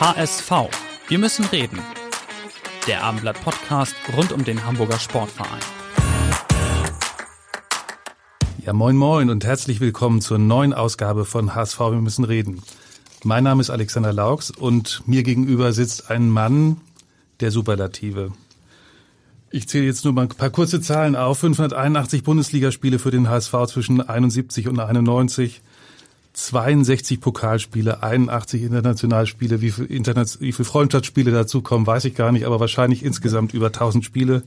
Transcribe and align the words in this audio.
HSV. 0.00 0.52
Wir 1.08 1.18
müssen 1.18 1.44
reden. 1.46 1.80
Der 2.86 3.02
Abendblatt 3.02 3.42
Podcast 3.42 3.96
rund 4.16 4.30
um 4.30 4.44
den 4.44 4.64
Hamburger 4.64 5.00
Sportverein. 5.00 5.58
Ja, 8.64 8.72
moin 8.72 8.96
moin 8.96 9.28
und 9.28 9.44
herzlich 9.44 9.80
willkommen 9.80 10.20
zur 10.20 10.38
neuen 10.38 10.72
Ausgabe 10.72 11.24
von 11.24 11.56
HSV 11.56 11.80
Wir 11.80 12.00
müssen 12.00 12.24
reden. 12.24 12.62
Mein 13.24 13.42
Name 13.42 13.60
ist 13.60 13.70
Alexander 13.70 14.12
Laux 14.12 14.52
und 14.52 15.02
mir 15.06 15.24
gegenüber 15.24 15.72
sitzt 15.72 16.12
ein 16.12 16.30
Mann 16.30 16.76
der 17.40 17.50
Superlative. 17.50 18.30
Ich 19.50 19.68
zähle 19.68 19.86
jetzt 19.86 20.04
nur 20.04 20.14
mal 20.14 20.22
ein 20.22 20.28
paar 20.28 20.50
kurze 20.50 20.80
Zahlen 20.80 21.16
auf. 21.16 21.40
581 21.40 22.22
Bundesligaspiele 22.22 23.00
für 23.00 23.10
den 23.10 23.28
HSV 23.28 23.52
zwischen 23.66 24.00
71 24.00 24.68
und 24.68 24.78
91. 24.78 25.60
62 26.38 27.20
Pokalspiele, 27.20 28.04
81 28.04 28.62
Internationalspiele, 28.62 29.60
wie 29.60 29.72
viel, 29.72 29.86
Internet, 29.86 30.40
wie 30.40 30.52
viel 30.52 30.64
Freundschaftsspiele 30.64 31.32
dazukommen, 31.32 31.84
weiß 31.84 32.04
ich 32.04 32.14
gar 32.14 32.30
nicht, 32.30 32.46
aber 32.46 32.60
wahrscheinlich 32.60 33.04
insgesamt 33.04 33.54
über 33.54 33.66
1000 33.66 34.04
Spiele. 34.04 34.44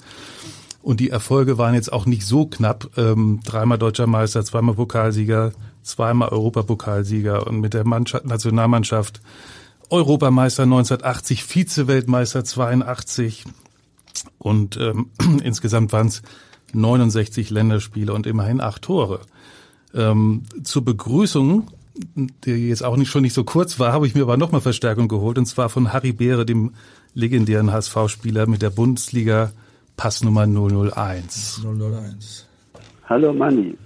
Und 0.81 1.01
die 1.01 1.09
Erfolge 1.09 1.57
waren 1.57 1.73
jetzt 1.73 1.91
auch 1.91 2.05
nicht 2.05 2.25
so 2.25 2.45
knapp. 2.45 2.89
Ähm, 2.97 3.41
dreimal 3.43 3.77
deutscher 3.77 4.07
Meister, 4.07 4.45
zweimal 4.45 4.75
Pokalsieger, 4.75 5.51
zweimal 5.83 6.29
Europapokalsieger 6.29 7.45
und 7.45 7.59
mit 7.59 7.73
der 7.73 7.85
Mannschaft, 7.85 8.25
Nationalmannschaft 8.25 9.21
Europameister 9.89 10.63
1980, 10.63 11.43
Vize-Weltmeister 11.43 12.45
82 12.45 13.43
und 14.37 14.77
ähm, 14.77 15.07
insgesamt 15.43 15.91
waren 15.91 16.07
es 16.07 16.21
69 16.71 17.49
Länderspiele 17.49 18.13
und 18.13 18.27
immerhin 18.27 18.61
acht 18.61 18.83
Tore. 18.83 19.19
Ähm, 19.93 20.43
zur 20.63 20.85
Begrüßung, 20.85 21.67
die 21.95 22.69
jetzt 22.69 22.83
auch 22.83 22.97
nicht 22.97 23.09
schon 23.09 23.21
nicht 23.21 23.33
so 23.33 23.43
kurz 23.43 23.79
war, 23.79 23.93
habe 23.93 24.07
ich 24.07 24.15
mir 24.15 24.23
aber 24.23 24.37
nochmal 24.37 24.61
Verstärkung 24.61 25.07
geholt 25.07 25.37
und 25.37 25.45
zwar 25.45 25.69
von 25.69 25.93
Harry 25.93 26.13
Beere, 26.13 26.45
dem 26.45 26.73
legendären 27.13 27.71
HSV-Spieler 27.71 28.47
mit 28.47 28.61
der 28.61 28.69
Bundesliga 28.69 29.51
Passnummer 29.97 30.47
001. 30.47 31.61
001. 31.63 32.47
Hallo 33.09 33.33
Manni. 33.33 33.77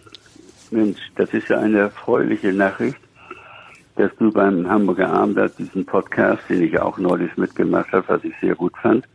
Mensch, 0.72 1.00
das 1.16 1.34
ist 1.34 1.48
ja 1.50 1.60
eine 1.60 1.80
erfreuliche 1.80 2.52
Nachricht, 2.54 2.98
dass 3.96 4.12
du 4.20 4.32
beim 4.32 4.68
Hamburger 4.70 5.12
Abendblatt 5.12 5.58
diesen 5.58 5.86
Podcast, 5.86 6.44
den 6.50 6.64
ich 6.64 6.80
auch 6.80 6.98
neulich 6.98 7.36
mitgemacht 7.38 7.92
habe, 7.92 8.08
was 8.08 8.24
ich 8.24 8.34
sehr 8.42 8.56
gut 8.56 8.74
fand, 8.82 9.08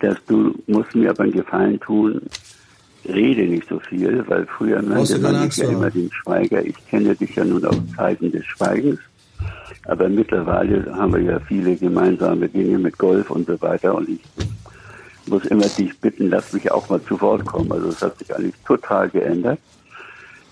dass 0.00 0.16
du 0.26 0.54
musst 0.66 0.94
mir 0.94 1.10
aber 1.10 1.24
einen 1.24 1.32
Gefallen 1.32 1.80
tun, 1.80 2.22
rede 3.08 3.42
nicht 3.42 3.68
so 3.68 3.78
viel, 3.78 4.24
weil 4.28 4.46
früher 4.46 4.82
nannte 4.82 5.18
man 5.18 5.42
dich 5.42 5.56
ja 5.56 5.68
immer 5.68 5.90
den 5.90 6.10
Schweiger. 6.12 6.64
Ich 6.64 6.76
kenne 6.88 7.14
dich 7.14 7.34
ja 7.34 7.44
nun 7.44 7.64
aus 7.64 7.80
Zeiten 7.96 8.30
des 8.32 8.44
Schweigens. 8.46 9.00
Aber 9.86 10.08
mittlerweile 10.08 10.94
haben 10.94 11.14
wir 11.14 11.22
ja 11.22 11.40
viele 11.40 11.76
gemeinsame 11.76 12.48
Dinge 12.48 12.78
mit 12.78 12.98
Golf 12.98 13.30
und 13.30 13.46
so 13.46 13.60
weiter. 13.62 13.94
Und 13.94 14.08
ich 14.08 14.20
muss 15.26 15.44
immer 15.46 15.66
dich 15.66 15.98
bitten, 16.00 16.28
lass 16.28 16.52
mich 16.52 16.70
auch 16.70 16.88
mal 16.88 17.02
zu 17.02 17.20
Wort 17.20 17.46
kommen. 17.46 17.72
Also 17.72 17.88
es 17.88 18.02
hat 18.02 18.18
sich 18.18 18.34
eigentlich 18.34 18.54
total 18.66 19.08
geändert. 19.08 19.58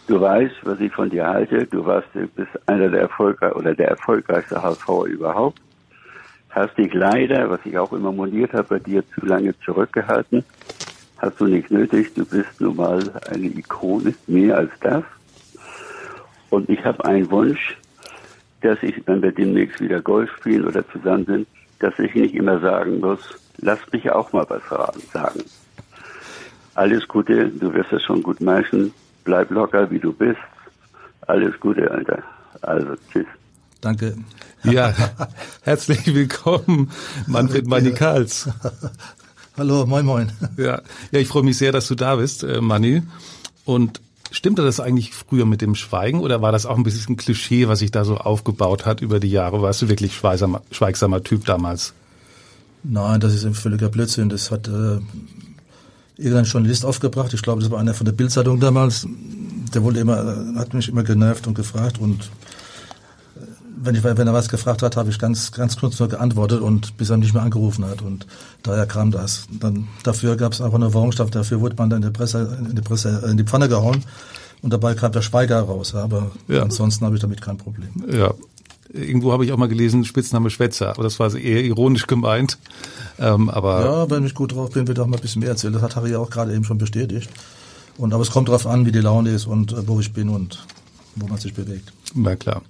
Du 0.07 0.21
weißt, 0.21 0.55
was 0.63 0.81
ich 0.81 0.93
von 0.93 1.11
dir 1.11 1.27
halte. 1.27 1.67
Du 1.67 1.85
warst, 1.85 2.09
bist 2.35 2.49
einer 2.67 2.89
der 2.89 3.03
erfolgreich 3.03 3.55
oder 3.55 3.75
der 3.75 3.89
erfolgreichste 3.89 4.63
HSV 4.63 4.89
überhaupt. 5.07 5.61
Hast 6.49 6.79
dich 6.79 6.95
leider, 6.95 7.51
was 7.51 7.61
ich 7.65 7.77
auch 7.77 7.93
immer 7.93 8.11
moniert 8.11 8.55
habe, 8.55 8.65
bei 8.65 8.79
dir 8.79 9.05
zu 9.15 9.27
lange 9.27 9.55
zurückgehalten. 9.61 10.45
Hast 11.19 11.41
du 11.41 11.47
nicht 11.47 11.71
nötig. 11.71 12.15
Du 12.15 12.25
bist 12.25 12.61
nun 12.61 12.77
mal 12.77 13.03
eine 13.29 13.47
Ikone, 13.47 14.15
mehr 14.27 14.57
als 14.57 14.71
das. 14.81 15.05
Und 16.51 16.69
ich 16.71 16.85
habe 16.85 17.05
einen 17.05 17.31
Wunsch, 17.31 17.77
dass 18.63 18.83
ich, 18.83 19.07
wenn 19.07 19.23
wir 19.23 19.33
demnächst 19.33 19.81
wieder 19.81 20.01
Golf 20.01 20.31
spielen 20.37 20.65
oder 20.65 20.89
zusammen 20.89 21.27
sind, 21.27 21.49
dass 21.81 21.99
ich 21.99 22.15
nicht 22.15 22.35
immer 22.35 22.59
sagen 22.61 23.01
muss, 23.01 23.21
lass 23.59 23.79
mich 23.93 24.11
auch 24.11 24.33
mal 24.33 24.47
was 24.49 24.63
sagen. 25.13 25.43
Alles 26.75 27.07
Gute, 27.09 27.49
du 27.49 27.73
wirst 27.75 27.93
es 27.93 28.03
schon 28.05 28.23
gut 28.23 28.41
machen. 28.41 28.93
Bleib 29.25 29.51
locker, 29.51 29.91
wie 29.91 29.99
du 29.99 30.13
bist. 30.13 30.39
Alles 31.23 31.59
Gute, 31.61 31.91
Alter. 31.91 32.23
Also, 32.63 32.95
tschüss. 33.13 33.27
Danke. 33.81 34.17
Ja, 34.65 34.93
herzlich 35.63 36.15
willkommen, 36.15 36.91
Manfred 37.27 37.67
Manikals. 37.67 38.49
Hallo, 39.59 39.87
moin 39.87 40.07
moin. 40.07 40.31
Ja, 40.57 40.83
ja, 41.11 41.19
ich 41.19 41.27
freue 41.27 41.43
mich 41.43 41.59
sehr, 41.59 41.73
dass 41.73 41.89
du 41.89 41.97
da 41.97 42.15
bist, 42.15 42.45
äh, 42.45 42.61
Mani. 42.61 43.03
Und 43.65 44.01
stimmte 44.31 44.63
das 44.63 44.79
eigentlich 44.79 45.13
früher 45.13 45.47
mit 45.47 45.63
dem 45.63 45.75
Schweigen 45.75 46.21
oder 46.21 46.41
war 46.41 46.53
das 46.53 46.65
auch 46.65 46.77
ein 46.77 46.85
bisschen 46.85 47.15
ein 47.15 47.17
Klischee, 47.17 47.67
was 47.67 47.81
sich 47.81 47.91
da 47.91 48.05
so 48.05 48.19
aufgebaut 48.19 48.87
hat 48.87 49.01
über 49.01 49.19
die 49.19 49.31
Jahre? 49.31 49.61
Warst 49.61 49.83
du 49.83 49.89
wirklich 49.89 50.15
schweigsamer, 50.15 50.63
schweigsamer 50.71 51.25
Typ 51.25 51.45
damals? 51.45 51.93
Nein, 52.85 53.19
das 53.19 53.35
ist 53.35 53.45
ein 53.45 53.55
völliger 53.55 53.89
Blödsinn. 53.89 54.29
Das 54.29 54.53
hat 54.53 54.69
äh, 54.69 55.01
irgendein 56.17 56.45
Journalist 56.45 56.85
aufgebracht. 56.85 57.35
Ich 57.35 57.43
glaube, 57.43 57.61
das 57.61 57.71
war 57.73 57.81
einer 57.81 57.95
von 57.95 58.05
der 58.05 58.13
Bildzeitung 58.13 58.61
damals. 58.61 59.09
Der 59.75 59.83
wollte 59.83 59.99
immer, 59.99 60.55
hat 60.55 60.73
mich 60.73 60.89
immer 60.89 61.03
genervt 61.03 61.49
und 61.49 61.55
gefragt 61.55 61.99
und 61.99 62.23
äh, 62.23 62.48
wenn, 63.81 63.95
ich, 63.95 64.05
wenn 64.05 64.27
er 64.27 64.35
was 64.35 64.49
gefragt 64.49 64.83
hat, 64.83 64.97
habe 64.97 65.11
ich 65.11 65.19
ganz, 65.19 65.53
ganz 65.53 65.77
kurz 65.77 65.99
nur 65.99 66.09
geantwortet 66.09 66.61
und 66.61 66.97
bis 66.97 67.11
er 67.11 67.17
nicht 67.17 67.35
mehr 67.35 67.43
angerufen 67.43 67.85
hat. 67.85 68.03
Und 68.03 68.27
daher 68.63 68.87
kam 68.87 69.11
das. 69.11 69.47
Dann, 69.51 69.89
dafür 70.03 70.37
gab 70.37 70.53
es 70.53 70.61
einfach 70.61 70.77
eine 70.77 70.93
Warnungsstaff, 70.93 71.31
dafür 71.31 71.61
wurde 71.61 71.77
man 71.77 71.91
dann 71.91 72.03
in 72.03 72.09
die 72.09 72.17
Presse, 72.17 72.59
in 72.59 72.75
die 72.75 72.83
Presse, 72.83 73.25
in 73.29 73.37
die 73.37 73.45
Pfanne 73.45 73.69
gehauen. 73.69 74.05
Und 74.63 74.73
dabei 74.73 74.95
kam 74.95 75.13
der 75.13 75.23
Schweiger 75.23 75.61
raus. 75.61 75.95
Aber 75.95 76.33
ja. 76.49 76.63
ansonsten 76.63 77.05
habe 77.05 77.15
ich 77.15 77.23
damit 77.23 77.41
kein 77.41 77.59
Problem. 77.59 77.91
Ja. 78.11 78.35
Irgendwo 78.91 79.33
habe 79.33 79.45
ich 79.45 79.53
auch 79.53 79.59
mal 79.59 79.69
gelesen, 79.69 80.07
Spitzname 80.07 80.49
Schwätzer, 80.49 80.89
aber 80.89 81.03
das 81.03 81.21
war 81.21 81.35
eher 81.35 81.63
ironisch 81.63 82.07
gemeint. 82.07 82.57
Ähm, 83.19 83.51
aber 83.51 83.85
ja, 83.85 84.11
wenn 84.11 84.25
ich 84.25 84.35
gut 84.35 84.55
drauf 84.55 84.71
bin, 84.71 84.89
wird 84.89 84.99
auch 84.99 85.07
mal 85.07 85.17
ein 85.17 85.21
bisschen 85.21 85.41
mehr 85.41 85.51
erzählen. 85.51 85.75
Das 85.75 85.83
hat 85.83 85.95
Harry 85.97 86.17
auch 86.17 86.31
gerade 86.31 86.55
eben 86.55 86.65
schon 86.65 86.79
bestätigt. 86.79 87.29
Und 87.99 88.15
aber 88.15 88.23
es 88.23 88.31
kommt 88.31 88.49
darauf 88.49 88.67
an, 88.67 88.87
wie 88.87 88.93
die 88.93 89.01
Laune 89.01 89.31
ist 89.31 89.47
und 89.47 89.73
äh, 89.73 89.87
wo 89.87 90.01
ich 90.01 90.15
bin 90.15 90.31
und 90.31 90.65
wo 91.17 91.27
man 91.27 91.37
sich 91.37 91.53
bewegt. 91.53 91.93
Na 92.15 92.35
klar. 92.37 92.63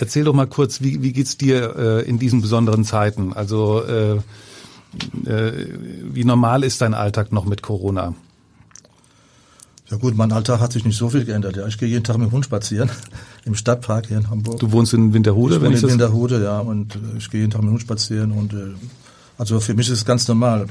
Erzähl 0.00 0.24
doch 0.24 0.32
mal 0.32 0.46
kurz, 0.46 0.80
wie, 0.80 1.02
wie 1.02 1.12
geht's 1.12 1.36
dir 1.36 1.76
äh, 1.76 2.08
in 2.08 2.18
diesen 2.18 2.40
besonderen 2.40 2.86
Zeiten? 2.86 3.34
Also 3.34 3.84
äh, 3.84 4.16
äh, 5.26 5.66
wie 6.10 6.24
normal 6.24 6.64
ist 6.64 6.80
dein 6.80 6.94
Alltag 6.94 7.32
noch 7.32 7.44
mit 7.44 7.60
Corona? 7.60 8.14
Ja 9.90 9.98
gut, 9.98 10.16
mein 10.16 10.32
Alltag 10.32 10.60
hat 10.60 10.72
sich 10.72 10.86
nicht 10.86 10.96
so 10.96 11.10
viel 11.10 11.26
geändert. 11.26 11.56
Ja, 11.56 11.66
ich 11.66 11.76
gehe 11.76 11.86
jeden 11.86 12.02
Tag 12.02 12.16
mit 12.16 12.30
dem 12.30 12.32
Hund 12.32 12.46
spazieren 12.46 12.88
im 13.44 13.54
Stadtpark 13.54 14.06
hier 14.06 14.16
in 14.16 14.30
Hamburg. 14.30 14.58
Du 14.58 14.72
wohnst 14.72 14.94
in 14.94 15.12
Winterhude, 15.12 15.56
ich 15.56 15.60
wenn 15.60 15.72
ich 15.74 15.82
in 15.82 15.90
Winterhude, 15.90 16.42
ja, 16.42 16.60
und 16.60 16.94
äh, 16.94 17.18
ich 17.18 17.28
gehe 17.28 17.40
jeden 17.40 17.50
Tag 17.50 17.60
mit 17.60 17.68
dem 17.68 17.72
Hund 17.72 17.82
spazieren 17.82 18.32
und 18.32 18.54
äh, 18.54 18.72
also 19.36 19.60
für 19.60 19.74
mich 19.74 19.88
ist 19.88 19.98
es 19.98 20.04
ganz 20.06 20.26
normal. 20.28 20.66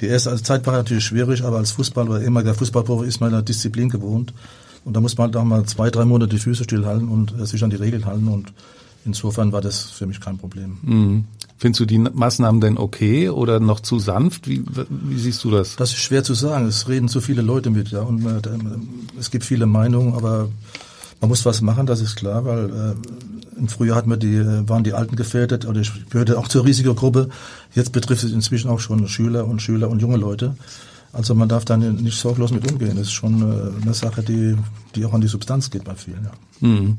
Die 0.00 0.06
erste 0.06 0.40
Zeit 0.40 0.64
war 0.66 0.74
natürlich 0.74 1.04
schwierig, 1.04 1.42
aber 1.42 1.56
als 1.56 1.72
Fußballer 1.72 2.20
ehemaliger 2.20 2.54
Fußballprofi 2.54 3.08
ist 3.08 3.20
man 3.20 3.30
in 3.30 3.36
der 3.36 3.42
Disziplin 3.42 3.88
gewohnt. 3.88 4.32
Und 4.86 4.94
da 4.94 5.00
muss 5.00 5.18
man 5.18 5.26
halt 5.26 5.36
auch 5.36 5.44
mal 5.44 5.64
zwei, 5.64 5.90
drei 5.90 6.04
Monate 6.04 6.30
die 6.30 6.38
Füße 6.38 6.62
stillhalten 6.62 7.08
und 7.08 7.34
äh, 7.38 7.44
sich 7.44 7.62
an 7.64 7.70
die 7.70 7.76
Regeln 7.76 8.06
halten. 8.06 8.28
Und 8.28 8.52
insofern 9.04 9.50
war 9.50 9.60
das 9.60 9.90
für 9.90 10.06
mich 10.06 10.20
kein 10.20 10.38
Problem. 10.38 10.78
Mhm. 10.82 11.24
Findest 11.58 11.80
du 11.80 11.86
die 11.86 11.98
Maßnahmen 11.98 12.60
denn 12.60 12.78
okay 12.78 13.28
oder 13.28 13.58
noch 13.58 13.80
zu 13.80 13.98
sanft? 13.98 14.46
Wie, 14.46 14.62
wie 14.88 15.18
siehst 15.18 15.42
du 15.42 15.50
das? 15.50 15.74
Das 15.74 15.90
ist 15.90 15.98
schwer 15.98 16.22
zu 16.22 16.34
sagen. 16.34 16.66
Es 16.66 16.88
reden 16.88 17.08
zu 17.08 17.20
viele 17.20 17.42
Leute 17.42 17.70
mit, 17.70 17.90
ja. 17.90 18.02
Und 18.02 18.24
äh, 18.24 18.40
es 19.18 19.32
gibt 19.32 19.44
viele 19.44 19.66
Meinungen, 19.66 20.14
aber 20.14 20.48
man 21.20 21.30
muss 21.30 21.44
was 21.44 21.62
machen, 21.62 21.86
das 21.86 22.00
ist 22.00 22.14
klar, 22.14 22.44
weil 22.44 22.70
äh, 22.70 23.58
im 23.58 23.66
Frühjahr 23.66 23.96
hatten 23.96 24.10
wir 24.10 24.18
die, 24.18 24.68
waren 24.68 24.84
die 24.84 24.92
Alten 24.92 25.16
gefährdet 25.16 25.66
oder 25.66 25.80
ich 25.80 25.90
gehörte 26.10 26.38
auch 26.38 26.46
zur 26.46 26.64
Risikogruppe. 26.64 27.30
Jetzt 27.74 27.90
betrifft 27.90 28.22
es 28.22 28.32
inzwischen 28.32 28.70
auch 28.70 28.80
schon 28.80 29.08
Schüler 29.08 29.46
und 29.46 29.60
Schüler 29.60 29.88
und 29.88 30.00
junge 30.00 30.18
Leute. 30.18 30.54
Also 31.16 31.34
man 31.34 31.48
darf 31.48 31.64
da 31.64 31.78
nicht 31.78 32.18
sorglos 32.18 32.50
mit 32.50 32.70
umgehen. 32.70 32.96
Das 32.96 33.06
ist 33.06 33.12
schon 33.12 33.40
äh, 33.40 33.82
eine 33.82 33.94
Sache, 33.94 34.22
die, 34.22 34.54
die 34.94 35.06
auch 35.06 35.14
an 35.14 35.22
die 35.22 35.28
Substanz 35.28 35.70
geht 35.70 35.84
bei 35.84 35.94
vielen. 35.94 36.24
Ja. 36.24 36.68
Mhm. 36.68 36.98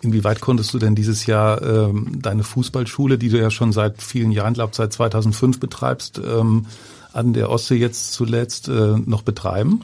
Inwieweit 0.00 0.40
konntest 0.40 0.72
du 0.72 0.78
denn 0.78 0.94
dieses 0.94 1.26
Jahr 1.26 1.60
ähm, 1.60 2.22
deine 2.22 2.42
Fußballschule, 2.42 3.18
die 3.18 3.28
du 3.28 3.38
ja 3.38 3.50
schon 3.50 3.72
seit 3.72 4.00
vielen 4.00 4.32
Jahren, 4.32 4.54
glaube 4.54 4.74
seit 4.74 4.94
2005 4.94 5.60
betreibst, 5.60 6.18
ähm, 6.24 6.64
an 7.12 7.34
der 7.34 7.50
Ostsee 7.50 7.74
jetzt 7.74 8.14
zuletzt 8.14 8.68
äh, 8.68 8.96
noch 8.96 9.20
betreiben? 9.20 9.82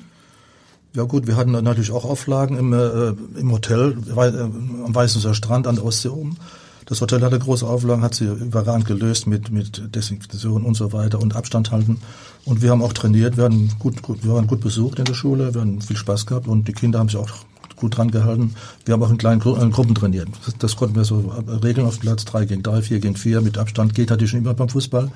Ja 0.94 1.02
gut, 1.02 1.26
wir 1.26 1.37
hatten 1.37 1.50
natürlich 1.50 1.90
auch 1.90 2.06
Auflagen 2.06 2.56
im, 2.56 2.73
äh, 2.73 3.08
im 3.38 3.52
Hotel 3.52 3.99
äh, 4.08 4.40
am 4.40 4.94
Weißenser 4.94 5.34
Strand 5.34 5.67
an 5.67 5.75
der 5.75 5.84
Ostsee 5.84 6.08
oben. 6.08 6.38
Das 6.87 7.00
Hotel 7.00 7.21
hatte 7.23 7.38
große 7.38 7.67
Auflagen, 7.67 8.03
hat 8.03 8.15
sie 8.15 8.27
überragend 8.27 8.87
gelöst 8.87 9.27
mit, 9.27 9.50
mit 9.50 9.94
Desinfektion 9.94 10.65
und 10.65 10.77
so 10.77 10.93
weiter 10.93 11.21
und 11.21 11.35
Abstand 11.35 11.73
halten. 11.73 12.00
Und 12.44 12.62
wir 12.62 12.71
haben 12.71 12.81
auch 12.81 12.93
trainiert, 12.93 13.37
wir, 13.37 13.44
hatten 13.44 13.73
gut, 13.81 14.03
gut, 14.03 14.25
wir 14.25 14.35
waren 14.35 14.47
gut 14.47 14.61
besucht 14.61 15.00
in 15.00 15.05
der 15.05 15.15
Schule, 15.15 15.53
wir 15.53 15.61
haben 15.62 15.81
viel 15.81 15.97
Spaß 15.97 16.27
gehabt 16.27 16.47
und 16.47 16.69
die 16.69 16.73
Kinder 16.73 17.00
haben 17.00 17.09
sich 17.09 17.19
auch 17.19 17.31
gut 17.75 17.97
dran 17.97 18.12
gehalten. 18.12 18.55
Wir 18.85 18.94
haben 18.94 19.03
auch 19.03 19.11
in 19.11 19.19
kleinen 19.19 19.41
Gru 19.41 19.56
in 19.56 19.73
Gruppen 19.73 19.97
trainiert. 19.97 20.29
Das, 20.44 20.56
das, 20.59 20.77
konnten 20.77 20.94
wir 20.94 21.05
so 21.05 21.33
regeln 21.62 21.87
auf 21.87 21.99
Platz, 21.99 22.25
drei 22.25 22.44
gegen 22.44 22.62
drei, 22.62 22.83
vier 22.83 23.00
gegen 23.00 23.17
vier, 23.17 23.41
mit 23.41 23.59
Abstand 23.59 23.94
geht 23.94 24.11
natürlich 24.11 24.31
schon 24.31 24.41
immer 24.41 24.55
beim 24.55 24.69
Fußball. 24.69 25.11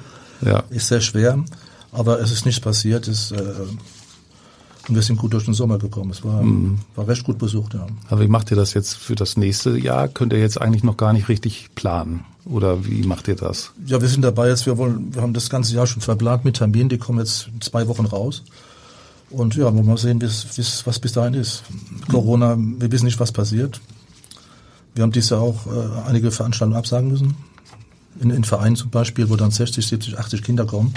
Ja. 0.44 0.64
Ist 0.70 0.88
sehr 0.88 1.00
schwer, 1.00 1.42
aber 1.92 2.20
es 2.20 2.32
ist 2.32 2.46
nichts 2.46 2.60
passiert. 2.60 3.06
Es, 3.06 3.30
äh, 3.30 3.38
und 4.88 4.94
wir 4.94 5.02
sind 5.02 5.16
gut 5.16 5.32
durch 5.32 5.44
den 5.44 5.54
Sommer 5.54 5.78
gekommen. 5.78 6.10
Es 6.10 6.24
war, 6.24 6.42
mhm. 6.42 6.78
war 6.96 7.06
recht 7.06 7.24
gut 7.24 7.38
besucht, 7.38 7.74
ja. 7.74 7.86
Aber 8.08 8.20
wie 8.20 8.28
macht 8.28 8.50
ihr 8.50 8.56
das 8.56 8.74
jetzt 8.74 8.94
für 8.94 9.14
das 9.14 9.36
nächste 9.36 9.76
Jahr? 9.76 10.08
Könnt 10.08 10.32
ihr 10.32 10.40
jetzt 10.40 10.60
eigentlich 10.60 10.84
noch 10.84 10.96
gar 10.96 11.12
nicht 11.12 11.28
richtig 11.28 11.70
planen? 11.74 12.24
Oder 12.46 12.84
wie 12.84 13.02
macht 13.02 13.28
ihr 13.28 13.36
das? 13.36 13.72
Ja, 13.86 14.00
wir 14.00 14.08
sind 14.08 14.22
dabei 14.22 14.48
jetzt, 14.48 14.66
wir 14.66 14.78
wollen, 14.78 15.14
wir 15.14 15.22
haben 15.22 15.34
das 15.34 15.50
ganze 15.50 15.74
Jahr 15.74 15.86
schon 15.86 16.00
verplant 16.00 16.44
mit 16.44 16.56
Terminen, 16.56 16.88
die 16.88 16.98
kommen 16.98 17.18
jetzt 17.18 17.50
zwei 17.60 17.86
Wochen 17.88 18.06
raus. 18.06 18.42
Und 19.30 19.54
ja, 19.54 19.66
wollen 19.66 19.76
wir 19.76 19.82
mal 19.84 19.98
sehen, 19.98 20.18
bis, 20.18 20.44
bis, 20.56 20.84
was 20.86 20.98
bis 20.98 21.12
dahin 21.12 21.34
ist. 21.34 21.62
Corona, 22.10 22.56
wir 22.58 22.90
wissen 22.90 23.04
nicht, 23.04 23.20
was 23.20 23.30
passiert. 23.30 23.80
Wir 24.94 25.04
haben 25.04 25.12
dieses 25.12 25.30
Jahr 25.30 25.40
auch 25.40 25.66
äh, 25.66 26.08
einige 26.08 26.32
Veranstaltungen 26.32 26.76
absagen 26.76 27.08
müssen. 27.10 27.36
In, 28.20 28.30
in 28.30 28.42
Vereinen 28.42 28.74
zum 28.74 28.90
Beispiel, 28.90 29.30
wo 29.30 29.36
dann 29.36 29.52
60, 29.52 29.86
70, 29.86 30.18
80 30.18 30.42
Kinder 30.42 30.66
kommen. 30.66 30.92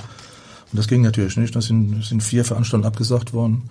Und 0.74 0.80
das 0.80 0.88
ging 0.88 1.04
natürlich 1.04 1.38
nicht. 1.38 1.56
Da 1.56 1.62
sind, 1.62 2.04
sind 2.04 2.24
vier 2.24 2.44
Veranstaltungen 2.44 2.88
abgesagt 2.88 3.32
worden. 3.32 3.62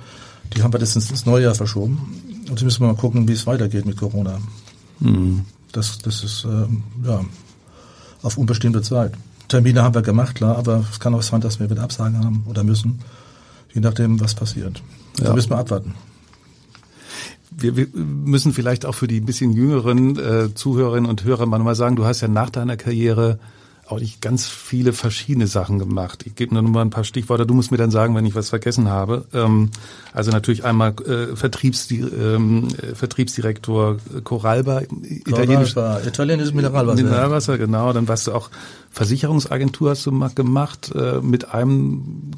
Die 0.54 0.62
haben 0.62 0.72
wir 0.72 0.78
jetzt 0.78 0.94
ins 0.94 1.26
neue 1.26 1.42
Jahr 1.42 1.56
verschoben. 1.56 1.98
Und 2.42 2.50
jetzt 2.50 2.62
müssen 2.62 2.80
wir 2.80 2.86
mal 2.86 2.94
gucken, 2.94 3.26
wie 3.26 3.32
es 3.32 3.44
weitergeht 3.44 3.86
mit 3.86 3.96
Corona. 3.96 4.38
Mhm. 5.00 5.44
Das, 5.72 5.98
das 5.98 6.22
ist 6.22 6.44
äh, 6.44 7.08
ja 7.08 7.24
auf 8.22 8.38
unbestimmte 8.38 8.82
Zeit. 8.82 9.14
Termine 9.48 9.82
haben 9.82 9.96
wir 9.96 10.02
gemacht, 10.02 10.36
klar, 10.36 10.56
aber 10.56 10.84
es 10.92 11.00
kann 11.00 11.12
auch 11.12 11.22
sein, 11.22 11.40
dass 11.40 11.58
wir 11.58 11.68
wieder 11.68 11.82
Absagen 11.82 12.24
haben 12.24 12.44
oder 12.48 12.62
müssen, 12.62 13.00
je 13.74 13.80
nachdem, 13.80 14.20
was 14.20 14.34
passiert. 14.34 14.80
Ja. 15.18 15.24
Da 15.24 15.34
müssen 15.34 15.50
wir 15.50 15.58
abwarten. 15.58 15.94
Wir, 17.50 17.76
wir 17.76 17.88
müssen 17.94 18.52
vielleicht 18.52 18.86
auch 18.86 18.94
für 18.94 19.08
die 19.08 19.20
ein 19.20 19.26
bisschen 19.26 19.52
jüngeren 19.52 20.18
äh, 20.18 20.54
Zuhörerinnen 20.54 21.10
und 21.10 21.24
Hörer 21.24 21.46
mal 21.46 21.74
sagen, 21.74 21.96
du 21.96 22.04
hast 22.04 22.20
ja 22.20 22.28
nach 22.28 22.50
deiner 22.50 22.76
Karriere 22.76 23.40
auch 23.92 24.00
nicht 24.00 24.20
ganz 24.20 24.46
viele 24.46 24.92
verschiedene 24.92 25.46
Sachen 25.46 25.78
gemacht. 25.78 26.24
Ich 26.26 26.34
gebe 26.34 26.54
nur 26.54 26.62
mal 26.62 26.82
ein 26.82 26.90
paar 26.90 27.04
Stichworte. 27.04 27.46
Du 27.46 27.54
musst 27.54 27.70
mir 27.70 27.76
dann 27.76 27.90
sagen, 27.90 28.14
wenn 28.14 28.26
ich 28.26 28.34
was 28.34 28.50
vergessen 28.50 28.88
habe. 28.88 29.24
Ähm, 29.32 29.70
also 30.12 30.30
natürlich 30.30 30.64
einmal 30.64 30.94
äh, 31.06 31.36
Vertriebsdi 31.36 32.00
ähm, 32.00 32.68
Vertriebsdirektor 32.94 33.98
Coralba, 34.24 34.82
italienisch, 35.26 35.76
italienisches 35.76 36.54
Mineralwasser. 36.54 37.02
Mineralwasser, 37.02 37.58
genau. 37.58 37.92
Dann 37.92 38.08
warst 38.08 38.26
du 38.26 38.32
auch 38.32 38.50
Versicherungsagentur 38.90 39.90
hast 39.90 40.06
du 40.06 40.12
gemacht 40.34 40.92
äh, 40.94 41.20
mit 41.20 41.52
einem 41.54 42.32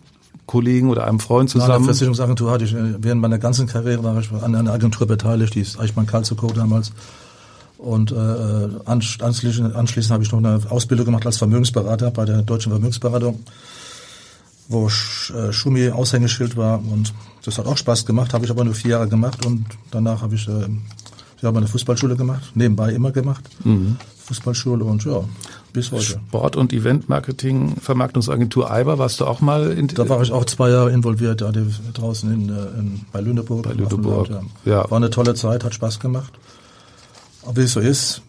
Kollegen 0.46 0.90
oder 0.90 1.06
einem 1.06 1.20
Freund 1.20 1.50
zusammen. 1.50 1.72
Nein, 1.72 1.84
Versicherungsagentur 1.84 2.50
hatte 2.50 2.64
ich 2.64 2.74
äh, 2.74 2.94
während 2.98 3.20
meiner 3.20 3.38
ganzen 3.38 3.66
Karriere 3.66 4.02
war 4.04 4.18
ich 4.18 4.30
an 4.30 4.54
einer 4.54 4.72
Agentur 4.72 5.06
beteiligt, 5.06 5.54
die 5.54 5.60
ist 5.60 5.78
Eichmann 5.80 6.06
Kalzuko 6.06 6.48
damals. 6.48 6.92
Und 7.78 8.12
äh, 8.12 8.68
anschließend, 8.84 9.74
anschließend 9.74 10.12
habe 10.12 10.22
ich 10.22 10.32
noch 10.32 10.38
eine 10.38 10.60
Ausbildung 10.70 11.06
gemacht 11.06 11.26
als 11.26 11.38
Vermögensberater 11.38 12.10
bei 12.10 12.24
der 12.24 12.42
Deutschen 12.42 12.70
Vermögensberatung, 12.70 13.40
wo 14.68 14.86
äh, 14.86 15.52
Schumi 15.52 15.90
Aushängeschild 15.90 16.56
war. 16.56 16.78
Und 16.78 17.12
das 17.44 17.58
hat 17.58 17.66
auch 17.66 17.76
Spaß 17.76 18.06
gemacht, 18.06 18.32
habe 18.32 18.44
ich 18.44 18.50
aber 18.50 18.64
nur 18.64 18.74
vier 18.74 18.92
Jahre 18.92 19.08
gemacht. 19.08 19.44
Und 19.44 19.66
danach 19.90 20.22
habe 20.22 20.36
ich, 20.36 20.48
äh, 20.48 20.66
ich 21.36 21.44
habe 21.44 21.58
eine 21.58 21.66
Fußballschule 21.66 22.16
gemacht, 22.16 22.52
nebenbei 22.54 22.92
immer 22.92 23.10
gemacht. 23.10 23.44
Mhm. 23.64 23.96
Fußballschule 24.24 24.84
und 24.84 25.04
ja, 25.04 25.22
bis 25.74 25.92
heute. 25.92 26.02
Sport- 26.02 26.56
und 26.56 26.72
Eventmarketing, 26.72 27.76
Vermarktungsagentur 27.76 28.70
Eiber, 28.70 28.98
warst 28.98 29.20
du 29.20 29.26
auch 29.26 29.42
mal 29.42 29.70
in 29.72 29.88
Da 29.88 30.08
war 30.08 30.22
ich 30.22 30.32
auch 30.32 30.46
zwei 30.46 30.70
Jahre 30.70 30.90
involviert, 30.90 31.42
da 31.42 31.52
draußen 31.52 32.32
in, 32.32 32.48
äh, 32.48 32.78
in, 32.78 33.00
bei 33.12 33.20
Lüneburg. 33.20 33.64
Bei 33.64 33.74
Lüneburg, 33.74 34.30
ja. 34.30 34.40
ja. 34.64 34.90
War 34.90 34.96
eine 34.96 35.10
tolle 35.10 35.34
Zeit, 35.34 35.64
hat 35.64 35.74
Spaß 35.74 36.00
gemacht. 36.00 36.32
Wie 37.52 37.62
es 37.62 37.72
so 37.72 37.80
ist, 37.80 38.22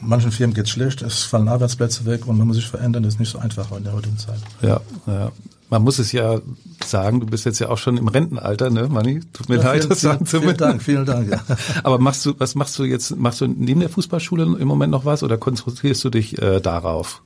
manchen 0.00 0.32
Firmen 0.32 0.54
geht 0.54 0.64
es 0.64 0.70
schlecht, 0.70 1.02
es 1.02 1.22
fallen 1.22 1.48
Arbeitsplätze 1.48 2.04
weg 2.06 2.26
und 2.26 2.38
man 2.38 2.46
muss 2.46 2.56
sich 2.56 2.66
verändern, 2.66 3.02
das 3.02 3.14
ist 3.14 3.20
nicht 3.20 3.30
so 3.30 3.38
einfach 3.38 3.70
in 3.76 3.84
der 3.84 3.92
heutigen 3.92 4.18
Zeit. 4.18 4.40
Ja, 4.62 4.80
ja. 5.06 5.32
Man 5.68 5.82
muss 5.82 6.00
es 6.00 6.10
ja 6.10 6.40
sagen, 6.84 7.20
du 7.20 7.26
bist 7.26 7.44
jetzt 7.44 7.60
ja 7.60 7.68
auch 7.68 7.78
schon 7.78 7.96
im 7.96 8.08
Rentenalter, 8.08 8.70
ne, 8.70 8.88
Manni? 8.88 9.20
Tut 9.32 9.48
mir 9.48 9.58
ja, 9.58 9.62
leid, 9.62 9.88
das 9.88 10.00
sagen 10.00 10.26
zu 10.26 10.40
Vielen 10.40 10.56
Dank, 10.56 10.82
vielen 10.82 11.06
Dank. 11.06 11.30
Ja. 11.30 11.40
Aber 11.84 12.00
machst 12.00 12.26
du, 12.26 12.34
was 12.38 12.56
machst 12.56 12.76
du 12.76 12.84
jetzt? 12.84 13.16
Machst 13.16 13.40
du 13.40 13.46
neben 13.46 13.78
der 13.78 13.88
Fußballschule 13.88 14.42
im 14.42 14.66
Moment 14.66 14.90
noch 14.90 15.04
was 15.04 15.22
oder 15.22 15.38
konzentrierst 15.38 16.02
du 16.02 16.10
dich 16.10 16.42
äh, 16.42 16.60
darauf? 16.60 17.22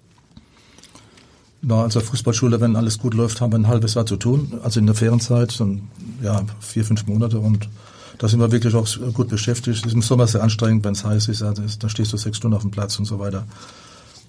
Na, 1.63 1.85
also 1.85 2.01
Fußballschule, 2.01 2.61
wenn 2.61 2.77
alles 2.77 2.99
gut 2.99 3.15
läuft, 3.15 3.41
haben 3.41 3.53
wir 3.53 3.59
ein 3.59 3.69
halbes 3.69 3.95
Jahr 3.95 4.05
zu 4.05 4.17
tun. 4.17 4.61
Also 4.63 4.79
in 4.79 4.85
der 4.85 4.95
Ferienzeit, 4.95 5.51
so, 5.51 5.79
ja, 6.23 6.43
vier, 6.61 6.85
fünf 6.85 7.07
Monate 7.07 7.39
und 7.39 7.71
da 8.19 8.29
sind 8.29 8.41
wir 8.41 8.53
wirklich 8.53 8.75
auch 8.75 8.87
gut 9.13 9.29
beschäftigt. 9.29 9.79
Es 9.79 9.87
ist 9.87 9.95
im 9.95 10.03
Sommer 10.03 10.27
sehr 10.27 10.43
anstrengend, 10.43 10.85
wenn 10.85 10.93
es 10.93 11.05
heiß 11.05 11.29
ist. 11.29 11.43
Also 11.43 11.63
da 11.79 11.89
stehst 11.89 12.13
du 12.13 12.17
sechs 12.17 12.37
Stunden 12.37 12.57
auf 12.57 12.63
dem 12.63 12.71
Platz 12.71 12.99
und 12.99 13.05
so 13.05 13.19
weiter. 13.19 13.45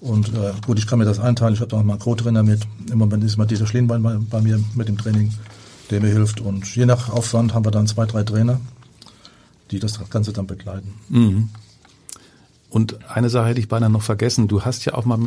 Und 0.00 0.28
äh, 0.28 0.52
gut, 0.66 0.78
ich 0.78 0.86
kann 0.86 0.98
mir 0.98 1.04
das 1.04 1.18
einteilen. 1.18 1.54
Ich 1.54 1.60
habe 1.60 1.70
da 1.70 1.78
auch 1.78 1.82
mal 1.82 1.94
einen 1.94 2.00
Co-Trainer 2.00 2.42
mit. 2.42 2.66
Im 2.90 2.98
Moment 2.98 3.24
ist 3.24 3.36
mal 3.36 3.46
dieser 3.46 3.66
Schlienbein 3.66 4.02
bei, 4.02 4.16
bei, 4.18 4.40
mir 4.40 4.62
mit 4.74 4.88
dem 4.88 4.98
Training, 4.98 5.32
der 5.90 6.00
mir 6.00 6.08
hilft. 6.08 6.40
Und 6.40 6.74
je 6.74 6.86
nach 6.86 7.08
Aufwand 7.08 7.54
haben 7.54 7.64
wir 7.64 7.70
dann 7.70 7.86
zwei, 7.86 8.06
drei 8.06 8.22
Trainer, 8.22 8.60
die 9.70 9.78
das 9.78 9.98
Ganze 10.10 10.32
dann 10.32 10.46
begleiten. 10.46 10.94
Mhm. 11.08 11.48
Und 12.76 12.98
eine 13.08 13.30
Sache 13.30 13.46
hätte 13.46 13.60
ich 13.60 13.68
beinahe 13.68 13.88
noch 13.88 14.02
vergessen. 14.02 14.48
Du 14.48 14.66
hast 14.66 14.84
ja 14.84 14.92
auch 14.92 15.06
mal 15.06 15.18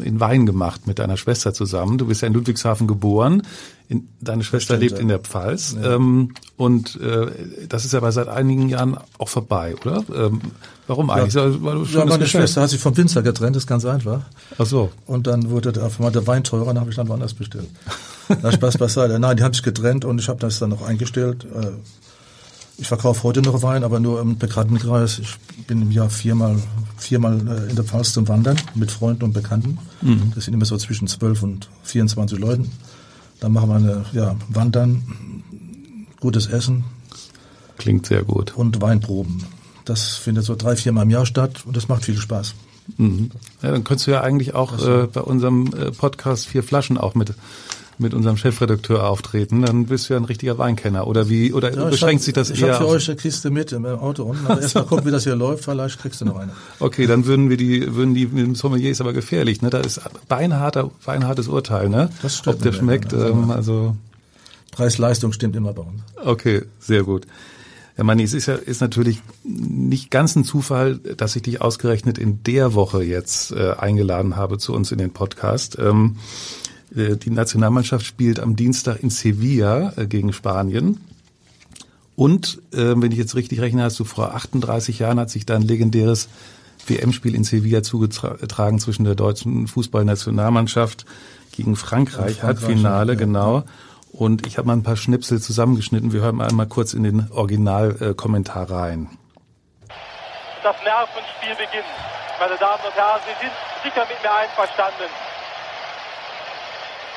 in 0.00 0.20
Wein 0.20 0.44
gemacht 0.44 0.86
mit 0.86 0.98
deiner 0.98 1.16
Schwester 1.16 1.54
zusammen. 1.54 1.96
Du 1.96 2.04
bist 2.04 2.20
ja 2.20 2.28
in 2.28 2.34
Ludwigshafen 2.34 2.86
geboren. 2.86 3.44
In, 3.88 4.08
deine 4.20 4.44
Schwester 4.44 4.74
Stimmt, 4.74 4.82
lebt 4.82 4.92
ja. 4.96 4.98
in 4.98 5.08
der 5.08 5.18
Pfalz. 5.20 5.74
Ja. 5.80 5.94
Ähm, 5.94 6.34
und 6.58 7.00
äh, 7.00 7.28
das 7.66 7.86
ist 7.86 7.94
aber 7.94 8.12
seit 8.12 8.28
einigen 8.28 8.68
Jahren 8.68 8.98
auch 9.16 9.30
vorbei, 9.30 9.74
oder? 9.80 10.04
Ähm, 10.14 10.42
warum 10.86 11.08
eigentlich? 11.08 11.32
Ja, 11.32 11.44
Weil 11.62 11.76
du 11.76 11.84
ja 11.84 12.04
meine 12.04 12.26
Schwester 12.26 12.60
hat 12.60 12.68
sich 12.68 12.78
vom 12.78 12.94
Winzer 12.94 13.22
getrennt, 13.22 13.56
das 13.56 13.62
ist 13.62 13.68
ganz 13.68 13.86
einfach. 13.86 14.20
Ach 14.58 14.66
so. 14.66 14.90
Und 15.06 15.26
dann 15.26 15.48
wurde 15.48 15.72
der, 15.72 15.86
auf 15.86 15.98
einmal 15.98 16.12
der 16.12 16.26
Wein 16.26 16.44
teurer, 16.44 16.66
dann 16.66 16.80
habe 16.80 16.90
ich 16.90 16.96
dann 16.96 17.08
woanders 17.08 17.32
bestellt. 17.32 17.70
Na, 18.42 18.52
Spaß 18.52 18.76
beiseite. 18.76 19.18
Nein, 19.18 19.38
die 19.38 19.44
haben 19.44 19.54
sich 19.54 19.62
getrennt 19.62 20.04
und 20.04 20.20
ich 20.20 20.28
habe 20.28 20.40
das 20.40 20.58
dann 20.58 20.68
noch 20.68 20.82
eingestellt. 20.82 21.46
Äh, 21.54 21.68
ich 22.78 22.86
verkaufe 22.86 23.24
heute 23.24 23.42
noch 23.42 23.62
Wein, 23.62 23.82
aber 23.82 23.98
nur 23.98 24.20
im 24.20 24.38
Bekanntenkreis. 24.38 25.18
Ich 25.18 25.36
bin 25.66 25.82
im 25.82 25.90
Jahr 25.90 26.08
viermal, 26.08 26.56
viermal 26.96 27.34
äh, 27.34 27.70
in 27.70 27.76
der 27.76 27.84
Pfalz 27.84 28.12
zum 28.12 28.28
Wandern 28.28 28.56
mit 28.74 28.92
Freunden 28.92 29.24
und 29.24 29.32
Bekannten. 29.32 29.78
Mhm. 30.00 30.32
Das 30.34 30.44
sind 30.44 30.54
immer 30.54 30.64
so 30.64 30.76
zwischen 30.78 31.08
12 31.08 31.42
und 31.42 31.68
24 31.82 32.38
Leuten. 32.38 32.70
Dann 33.40 33.52
machen 33.52 33.68
wir 33.68 33.76
eine, 33.76 34.04
ja, 34.12 34.36
Wandern, 34.48 35.42
gutes 36.20 36.46
Essen. 36.46 36.84
Klingt 37.78 38.06
sehr 38.06 38.22
gut. 38.22 38.56
Und 38.56 38.80
Weinproben. 38.80 39.42
Das 39.84 40.16
findet 40.16 40.44
so 40.44 40.54
drei, 40.54 40.76
viermal 40.76 41.04
im 41.04 41.10
Jahr 41.10 41.26
statt 41.26 41.64
und 41.66 41.76
das 41.76 41.88
macht 41.88 42.04
viel 42.04 42.16
Spaß. 42.16 42.54
Mhm. 42.96 43.30
Ja, 43.60 43.72
dann 43.72 43.82
könntest 43.82 44.06
du 44.06 44.12
ja 44.12 44.20
eigentlich 44.20 44.54
auch 44.54 44.78
äh, 44.86 45.06
bei 45.06 45.20
unserem 45.20 45.66
äh, 45.74 45.90
Podcast 45.90 46.46
vier 46.46 46.62
Flaschen 46.62 46.96
auch 46.96 47.14
mit 47.14 47.34
mit 47.98 48.14
unserem 48.14 48.36
Chefredakteur 48.36 49.06
auftreten, 49.06 49.62
dann 49.62 49.86
bist 49.86 50.08
du 50.08 50.14
ja 50.14 50.20
ein 50.20 50.24
richtiger 50.24 50.58
Weinkenner. 50.58 51.06
Oder 51.06 51.28
wie, 51.28 51.52
oder 51.52 51.74
ja, 51.74 51.84
beschränkt 51.84 52.20
hab, 52.20 52.24
sich 52.24 52.34
das 52.34 52.50
ich 52.50 52.60
eher? 52.60 52.68
Ich 52.68 52.74
habe 52.74 52.84
für 52.86 52.90
euch 52.90 53.08
eine 53.08 53.16
Kiste 53.16 53.50
mit 53.50 53.72
im 53.72 53.84
Auto 53.86 54.24
unten, 54.24 54.46
aber 54.46 54.60
erstmal 54.60 54.84
gucken, 54.84 55.06
wie 55.06 55.10
das 55.10 55.24
hier 55.24 55.36
läuft, 55.36 55.64
vielleicht 55.64 55.98
kriegst 56.00 56.20
du 56.20 56.24
noch 56.24 56.36
eine. 56.36 56.52
Okay, 56.80 57.06
dann 57.06 57.26
würden 57.26 57.50
wir 57.50 57.56
die, 57.56 57.94
würden 57.94 58.14
die 58.14 58.26
mit 58.26 58.46
dem 58.46 58.54
Sommelier 58.54 58.90
ist 58.90 59.00
aber 59.00 59.12
gefährlich, 59.12 59.62
ne? 59.62 59.70
Da 59.70 59.78
ist 59.78 60.00
beinharter, 60.28 60.90
beinhartes 61.04 61.48
Urteil, 61.48 61.88
ne? 61.88 62.10
Das 62.22 62.38
stimmt. 62.38 62.56
Ob 62.56 62.62
der 62.62 62.72
schmeckt, 62.72 63.12
ja, 63.12 63.28
ähm, 63.28 63.50
also. 63.50 63.96
Preis-Leistung 64.72 65.32
stimmt 65.32 65.56
immer 65.56 65.72
bei 65.72 65.82
uns. 65.82 66.02
Okay, 66.22 66.62
sehr 66.78 67.02
gut. 67.02 67.26
Ja, 67.98 68.04
Manni, 68.04 68.22
es 68.22 68.32
ist 68.32 68.46
ja 68.46 68.54
ist 68.54 68.80
natürlich 68.80 69.20
nicht 69.42 70.12
ganz 70.12 70.36
ein 70.36 70.44
Zufall, 70.44 70.98
dass 70.98 71.34
ich 71.34 71.42
dich 71.42 71.60
ausgerechnet 71.60 72.16
in 72.16 72.44
der 72.44 72.74
Woche 72.74 73.02
jetzt 73.02 73.50
äh, 73.50 73.72
eingeladen 73.72 74.36
habe 74.36 74.58
zu 74.58 74.72
uns 74.72 74.92
in 74.92 74.98
den 74.98 75.12
Podcast. 75.12 75.76
Ähm, 75.80 76.16
äh, 76.16 76.67
die 76.90 77.30
Nationalmannschaft 77.30 78.06
spielt 78.06 78.40
am 78.40 78.56
Dienstag 78.56 79.02
in 79.02 79.10
Sevilla 79.10 79.92
äh, 79.96 80.06
gegen 80.06 80.32
Spanien. 80.32 81.00
Und 82.16 82.58
äh, 82.72 82.94
wenn 82.96 83.12
ich 83.12 83.18
jetzt 83.18 83.36
richtig 83.36 83.60
rechne, 83.60 83.84
hast 83.84 83.98
du 84.00 84.04
vor 84.04 84.34
38 84.34 84.98
Jahren 84.98 85.20
hat 85.20 85.30
sich 85.30 85.46
da 85.46 85.54
ein 85.54 85.62
legendäres 85.62 86.28
WM-Spiel 86.86 87.34
in 87.34 87.44
Sevilla 87.44 87.82
zugetragen 87.82 88.78
zwischen 88.78 89.04
der 89.04 89.14
deutschen 89.14 89.68
Fußballnationalmannschaft 89.68 91.04
gegen 91.52 91.76
Frankreich, 91.76 92.38
Frankreich 92.38 92.42
Halbfinale, 92.42 93.12
ja. 93.12 93.18
genau. 93.18 93.64
Und 94.10 94.46
ich 94.46 94.58
habe 94.58 94.66
mal 94.66 94.72
ein 94.72 94.82
paar 94.82 94.96
Schnipsel 94.96 95.40
zusammengeschnitten. 95.40 96.12
Wir 96.12 96.22
hören 96.22 96.36
mal 96.36 96.48
einmal 96.48 96.66
kurz 96.66 96.94
in 96.94 97.02
den 97.02 97.30
Originalkommentar 97.30 98.70
rein. 98.70 99.10
Das 100.62 100.76
Nervenspiel 100.82 101.54
beginnt. 101.54 101.86
Meine 102.40 102.56
Damen 102.58 102.82
und 102.84 102.94
Herren, 102.94 103.20
Sie 103.26 103.46
sind 103.46 103.52
sicher 103.84 104.06
mit 104.08 104.22
mir 104.22 104.34
einverstanden. 104.34 105.10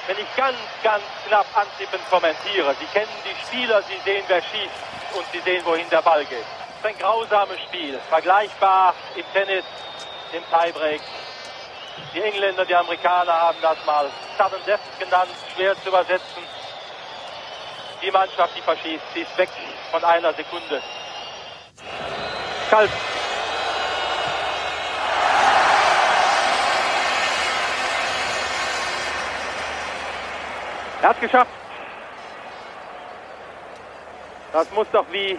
Wenn 0.07 0.17
ich 0.17 0.35
ganz, 0.35 0.57
ganz 0.83 1.03
knapp 1.27 1.45
antippen 1.55 1.99
kommentiere. 2.09 2.75
Sie 2.79 2.85
kennen 2.87 3.11
die 3.23 3.35
Spieler, 3.45 3.81
Sie 3.83 3.97
sehen, 4.03 4.23
wer 4.27 4.41
schießt 4.41 5.15
und 5.15 5.25
Sie 5.31 5.39
sehen, 5.39 5.63
wohin 5.65 5.89
der 5.89 6.01
Ball 6.01 6.25
geht. 6.25 6.39
Es 6.39 6.77
ist 6.79 6.85
ein 6.85 6.97
grausames 6.97 7.59
Spiel, 7.61 7.99
vergleichbar 8.09 8.95
im 9.15 9.25
Tennis, 9.33 9.65
im 10.33 10.43
Tiebreak. 10.49 11.01
Die 12.13 12.21
Engländer, 12.21 12.65
die 12.65 12.75
Amerikaner 12.75 13.33
haben 13.33 13.57
das 13.61 13.77
mal 13.85 14.09
Sudden 14.37 14.65
Death 14.65 14.79
genannt, 14.99 15.31
schwer 15.53 15.75
zu 15.81 15.89
übersetzen. 15.89 16.43
Die 18.01 18.11
Mannschaft, 18.11 18.55
die 18.57 18.61
verschießt, 18.61 19.03
sie 19.13 19.21
ist 19.21 19.37
weg 19.37 19.49
von 19.91 20.03
einer 20.03 20.33
Sekunde. 20.33 20.81
Kalt. 22.69 22.89
Er 31.01 31.09
hat 31.09 31.19
geschafft. 31.19 31.51
Das 34.53 34.71
muss 34.71 34.87
doch 34.91 35.05
wie 35.11 35.37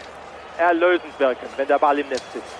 erlösend 0.58 1.18
wirken, 1.18 1.46
wenn 1.56 1.68
der 1.68 1.78
Ball 1.78 1.98
im 1.98 2.08
Netz 2.08 2.24
ist. 2.34 2.56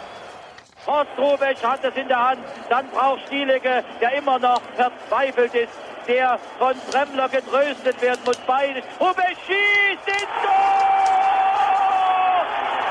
Horst 0.86 1.10
Rubesch 1.18 1.62
hat 1.62 1.84
es 1.84 1.96
in 1.96 2.08
der 2.08 2.28
Hand. 2.28 2.40
Dann 2.68 2.88
braucht 2.90 3.26
Stielecke, 3.26 3.84
der 4.00 4.12
immer 4.14 4.38
noch 4.38 4.60
verzweifelt 4.76 5.54
ist, 5.54 5.72
der 6.06 6.38
von 6.58 6.74
Tremmler 6.90 7.28
getröstet 7.28 8.00
werden 8.00 8.20
muss. 8.24 8.36
Beide. 8.46 8.82
Rubesch 9.00 9.38
schießt 9.46 10.08
ins! 10.08 10.42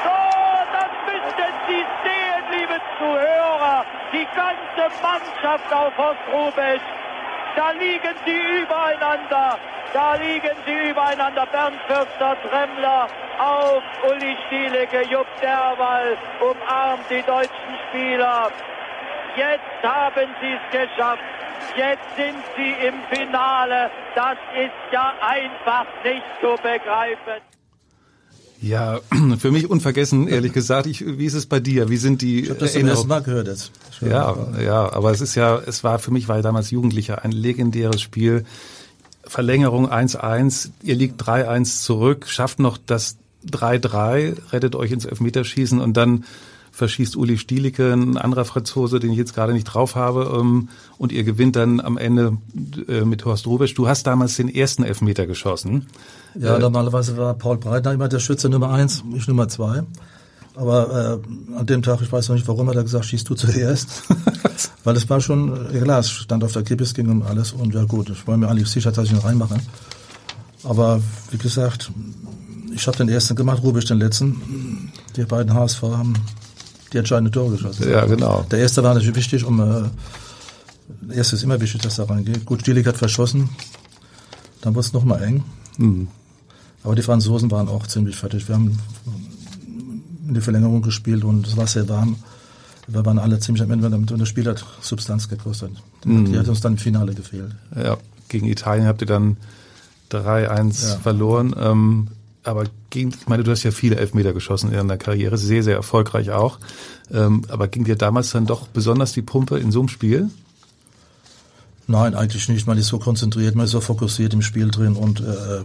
Tor, 0.04 0.66
das 0.74 0.92
müssten 1.06 1.54
Sie 1.68 1.86
sehen, 2.04 2.44
liebe 2.52 2.82
Zuhörer. 2.98 3.86
Die 4.12 4.28
ganze 4.36 5.02
Mannschaft 5.02 5.74
auf 5.74 5.98
Horst 5.98 6.22
Rubesch. 6.34 6.82
Da 7.56 7.72
liegen 7.72 8.16
sie 8.26 8.62
übereinander. 8.62 9.60
Da 9.94 10.16
liegen 10.16 10.56
sie 10.66 10.90
übereinander. 10.92 11.46
Bernd 11.52 11.80
Fürster, 11.88 12.38
Tremmler 12.48 13.08
auf 13.40 13.84
Uli 14.10 14.36
Stielecke, 14.48 15.02
Jupp 15.12 15.28
Derwal 15.42 16.18
umarmt 16.40 17.04
die 17.10 17.22
deutschen 17.26 17.74
Spieler. 17.90 18.50
Jetzt 19.36 19.84
haben 19.84 20.30
sie 20.40 20.54
es 20.56 20.66
geschafft. 20.72 21.24
Jetzt 21.76 22.08
sind 22.16 22.40
sie 22.56 22.88
im 22.88 22.96
Finale. 23.12 23.90
Das 24.16 24.38
ist 24.56 24.94
ja 24.94 25.14
einfach 25.22 25.86
nicht 26.04 26.24
zu 26.42 26.56
begreifen. 26.62 27.42
Ja, 28.62 29.00
für 29.40 29.52
mich 29.52 29.70
unvergessen, 29.70 30.28
ehrlich 30.28 30.54
gesagt. 30.54 30.86
Ich, 30.86 31.06
wie 31.06 31.26
ist 31.26 31.34
es 31.34 31.48
bei 31.48 31.60
dir? 31.60 31.90
Wie 31.90 31.98
sind 31.98 32.22
die 32.22 32.42
Ich 32.42 32.50
habe 32.50 32.60
das 32.60 32.74
zum 32.74 32.88
ersten 32.88 33.08
Mal 33.08 33.24
gehört 33.24 33.48
jetzt. 33.48 33.72
Ja, 34.02 34.36
ja, 34.60 34.94
aber 34.94 35.12
es 35.12 35.22
ist 35.22 35.36
ja, 35.36 35.58
es 35.58 35.84
war 35.84 36.00
für 36.00 36.12
mich, 36.12 36.28
war 36.28 36.42
damals 36.42 36.72
Jugendlicher, 36.72 37.24
ein 37.24 37.32
legendäres 37.32 38.02
Spiel. 38.02 38.46
Verlängerung 39.24 39.90
1-1, 39.90 40.70
ihr 40.84 40.96
liegt 40.96 41.22
3-1 41.22 41.84
zurück, 41.84 42.28
schafft 42.28 42.60
noch 42.60 42.78
das 42.78 43.18
3-3, 43.50 44.52
rettet 44.52 44.76
euch 44.76 44.92
ins 44.92 45.06
Elfmeterschießen 45.06 45.80
und 45.80 45.98
dann 45.98 46.26
verschießt 46.72 47.18
Uli 47.18 47.38
Stielicke, 47.38 47.92
ein 47.92 48.18
anderer 48.18 48.46
Franzose, 48.46 49.00
den 49.00 49.12
ich 49.12 49.18
jetzt 49.18 49.36
gerade 49.36 49.54
nicht 49.54 49.66
drauf 49.66 49.96
habe, 49.96 50.38
ähm, 50.40 50.70
und 50.98 51.12
ihr 51.12 51.24
gewinnt 51.24 51.56
dann 51.56 51.82
am 51.82 51.98
Ende 51.98 52.38
äh, 52.88 53.02
mit 53.02 53.26
Horst 53.26 53.46
Rubesch. 53.46 53.74
Du 53.74 53.88
hast 53.88 54.08
damals 54.08 54.38
den 54.38 54.48
ersten 54.48 54.84
Elfmeter 54.84 55.28
geschossen. 55.28 55.88
Ja, 56.40 56.58
normalerweise 56.58 57.18
war 57.18 57.34
Paul 57.34 57.58
Breitner 57.58 57.92
immer 57.92 58.08
der 58.08 58.20
Schütze 58.20 58.50
Nummer 58.50 58.72
eins, 58.72 59.04
ich 59.14 59.28
Nummer 59.28 59.50
zwei. 59.50 59.84
Aber 60.56 61.22
äh, 61.24 61.58
an 61.58 61.66
dem 61.66 61.82
Tag, 61.82 62.02
ich 62.02 62.12
weiß 62.12 62.30
noch 62.30 62.36
nicht 62.36 62.48
warum, 62.48 62.68
hat 62.70 62.76
er 62.76 62.84
gesagt, 62.84 63.06
schießt 63.06 63.30
du 63.30 63.36
zuerst. 63.36 64.04
Weil 64.84 64.96
es 64.98 65.10
war 65.10 65.22
schon, 65.22 65.74
ja 65.74 65.82
klar, 65.82 66.00
es 66.00 66.10
stand 66.10 66.44
auf 66.44 66.52
der 66.52 66.64
Kippe, 66.64 66.84
es 66.84 66.94
ging 66.94 67.10
um 67.10 67.24
alles. 67.24 67.54
Und 67.54 67.74
ja 67.74 67.84
gut, 67.86 68.10
ich 68.10 68.28
war 68.28 68.38
mir 68.38 68.50
eigentlich 68.50 68.70
sicher, 68.70 68.92
dass 68.92 69.06
ich 69.06 69.12
ihn 69.12 69.20
reinmache. 69.20 69.58
Aber 70.64 71.02
wie 71.32 71.38
gesagt, 71.38 71.92
ich 72.74 72.86
habe 72.88 72.98
den 72.98 73.10
ersten 73.10 73.36
gemacht, 73.36 73.64
Rubisch 73.64 73.86
den 73.86 74.00
letzten. 74.00 74.92
Die 75.16 75.24
beiden 75.24 75.54
HSV 75.54 75.82
haben 75.84 76.14
die 76.92 76.98
entscheidende 76.98 77.32
Tore 77.32 77.52
geschossen. 77.52 77.90
Ja, 77.90 78.06
genau. 78.06 78.46
Der 78.52 78.60
erste 78.60 78.84
war 78.84 78.94
natürlich 78.94 79.16
wichtig, 79.16 79.46
um 79.46 79.60
äh, 79.60 79.84
der 81.02 81.18
erste 81.18 81.36
ist 81.36 81.44
immer 81.44 81.60
wichtig, 81.60 81.82
dass 81.82 82.00
er 82.00 82.10
reingeht. 82.10 82.46
Gut, 82.46 82.62
Stielig 82.62 82.86
hat 82.86 82.98
verschossen, 82.98 83.50
dann 84.62 84.76
wurde 84.76 84.86
es 84.86 84.94
nochmal 84.94 85.24
eng. 85.24 85.44
Mhm. 85.78 86.08
Aber 86.84 86.96
die 86.96 87.02
Franzosen 87.02 87.52
waren 87.52 87.70
auch 87.70 87.88
ziemlich 87.88 88.16
fertig. 88.16 88.48
Wir 88.48 88.56
haben 88.56 88.78
in 90.32 90.36
die 90.36 90.42
Verlängerung 90.42 90.82
gespielt 90.82 91.26
und 91.26 91.46
es 91.46 91.58
war 91.58 91.68
sehr 91.68 91.90
warm. 91.90 92.16
Wir 92.88 93.06
waren 93.06 93.20
alle 93.20 93.38
ziemlich 93.40 93.62
am 93.62 93.70
Ende 93.72 93.88
und 93.94 94.10
das 94.20 94.30
Spiel 94.30 94.48
hat 94.48 94.66
Substanz 94.80 95.28
gekostet. 95.28 95.72
Mhm. 96.06 96.32
Die 96.32 96.40
hat 96.40 96.48
uns 96.48 96.62
dann 96.62 96.74
im 96.74 96.78
Finale 96.78 97.14
gefehlt. 97.14 97.52
Ja, 97.76 97.98
gegen 98.30 98.48
Italien 98.48 98.88
habt 98.88 99.02
ihr 99.02 99.08
dann 99.08 99.36
3-1 100.10 100.88
Ja. 100.90 100.98
verloren. 101.00 101.54
Ähm, 101.60 102.08
aber 102.44 102.64
gegen, 102.90 103.10
ich 103.10 103.28
meine, 103.28 103.44
du 103.44 103.52
hast 103.52 103.64
ja 103.64 103.72
viele 103.72 103.98
Elfmeter 103.98 104.32
geschossen 104.32 104.70
in 104.72 104.78
deiner 104.78 104.98
Karriere, 104.98 105.38
sehr, 105.38 105.64
sehr 105.64 105.76
erfolgreich 105.76 106.32
auch. 106.32 106.60
Ähm, 107.12 107.42
aber 107.50 107.68
ging 107.68 107.84
dir 107.84 107.98
damals 107.98 108.32
dann 108.32 108.46
doch 108.46 108.68
besonders 108.70 109.12
die 109.12 109.22
Pumpe 109.22 109.60
in 109.60 109.72
so 109.74 109.80
einem 109.80 109.90
Spiel? 109.90 110.30
Nein, 111.88 112.16
eigentlich 112.16 112.48
nicht. 112.48 112.68
Man 112.68 112.78
ist 112.78 112.88
so 112.88 113.00
konzentriert, 113.00 113.56
man 113.56 113.66
ist 113.66 113.72
so 113.72 113.82
fokussiert 113.82 114.34
im 114.34 114.42
Spiel 114.42 114.72
drin 114.72 114.96
und 114.96 115.20
äh, 115.20 115.64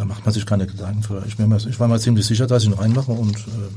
da 0.00 0.06
macht 0.06 0.24
man 0.24 0.32
sich 0.32 0.46
keine 0.46 0.66
Gedanken 0.66 1.02
für. 1.02 1.22
Ich, 1.28 1.38
mir, 1.38 1.56
ich 1.58 1.78
war 1.78 1.86
mir 1.86 2.00
ziemlich 2.00 2.24
sicher, 2.24 2.46
dass 2.46 2.62
ich 2.62 2.70
ihn 2.70 2.74
reinmache 2.74 3.12
und 3.12 3.36
äh, 3.36 3.68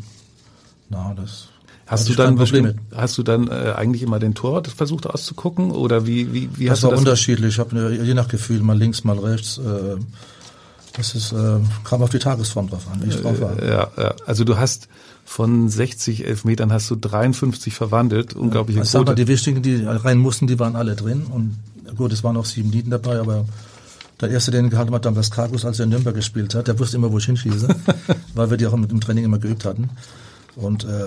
na, 0.90 1.14
das 1.18 1.50
Hast 1.86 2.08
du 2.08 2.14
dann 2.14 2.36
bestimmt, 2.38 2.76
hast 2.96 3.18
du 3.18 3.24
dann 3.24 3.50
äh, 3.50 3.74
eigentlich 3.76 4.04
immer 4.04 4.20
den 4.20 4.34
Torwart 4.34 4.70
versucht 4.70 5.06
auszugucken 5.06 5.72
oder 5.72 6.08
wie 6.08 6.32
wie 6.34 6.50
wie 6.58 6.66
Das 6.68 6.78
hast 6.78 6.84
war 6.84 6.90
du 6.92 6.96
das? 6.96 7.00
unterschiedlich. 7.02 7.56
Ich 7.56 7.60
habe 7.60 7.94
je 8.02 8.14
nach 8.14 8.30
Gefühl 8.30 8.62
mal 8.62 8.78
links, 8.78 9.04
mal 9.04 9.20
rechts. 9.20 9.58
Äh, 9.58 9.98
das 10.96 11.14
ist 11.14 11.34
äh, 11.34 11.60
kam 11.84 12.02
auf 12.04 12.10
die 12.12 12.20
Tagesform 12.20 12.70
drauf 12.70 12.88
an, 12.90 13.04
wie 13.04 13.10
ich 13.10 13.20
drauf 13.22 13.42
war. 13.42 13.62
Ja, 13.62 13.92
ja, 13.98 14.14
also 14.26 14.46
du 14.46 14.56
hast 14.58 14.88
von 15.26 15.68
60 15.68 16.26
Elfmetern 16.26 16.72
hast 16.72 16.90
du 16.90 16.96
53 16.96 17.74
verwandelt, 17.74 18.34
unglaubliche 18.34 18.80
Ich 18.80 18.86
sag 18.90 19.00
mal, 19.00 19.06
Quote. 19.08 19.26
die 19.26 19.28
wichtigen, 19.28 19.62
die 19.62 19.84
rein 19.84 20.20
mussten, 20.20 20.48
die 20.48 20.58
waren 20.58 20.78
alle 20.78 20.96
drin. 20.96 21.24
Und 21.30 21.58
gut, 21.98 22.14
es 22.14 22.24
waren 22.24 22.38
auch 22.38 22.46
sieben 22.46 22.70
Nieten 22.70 22.92
dabei, 22.92 23.20
aber 23.20 23.44
der 24.24 24.32
erste, 24.32 24.52
den 24.52 24.70
gehalten 24.70 24.94
hat, 24.94 25.06
damals 25.06 25.32
Kargus, 25.32 25.66
als 25.66 25.80
er 25.80 25.84
in 25.84 25.90
Nürnberg 25.92 26.16
gespielt 26.16 26.56
hat, 26.56 26.68
der 26.68 26.78
wusste 26.80 26.98
immer, 26.98 27.12
wo 27.12 27.18
ich 27.18 27.26
hinschieße, 27.26 27.68
weil 28.34 28.50
wir 28.50 28.58
die 28.58 28.68
auch 28.68 28.76
mit 28.76 28.92
dem 28.92 29.02
Training 29.02 29.26
immer 29.26 29.40
geübt 29.40 29.66
hatten. 29.66 29.90
Und 30.56 30.84
äh, 30.84 31.06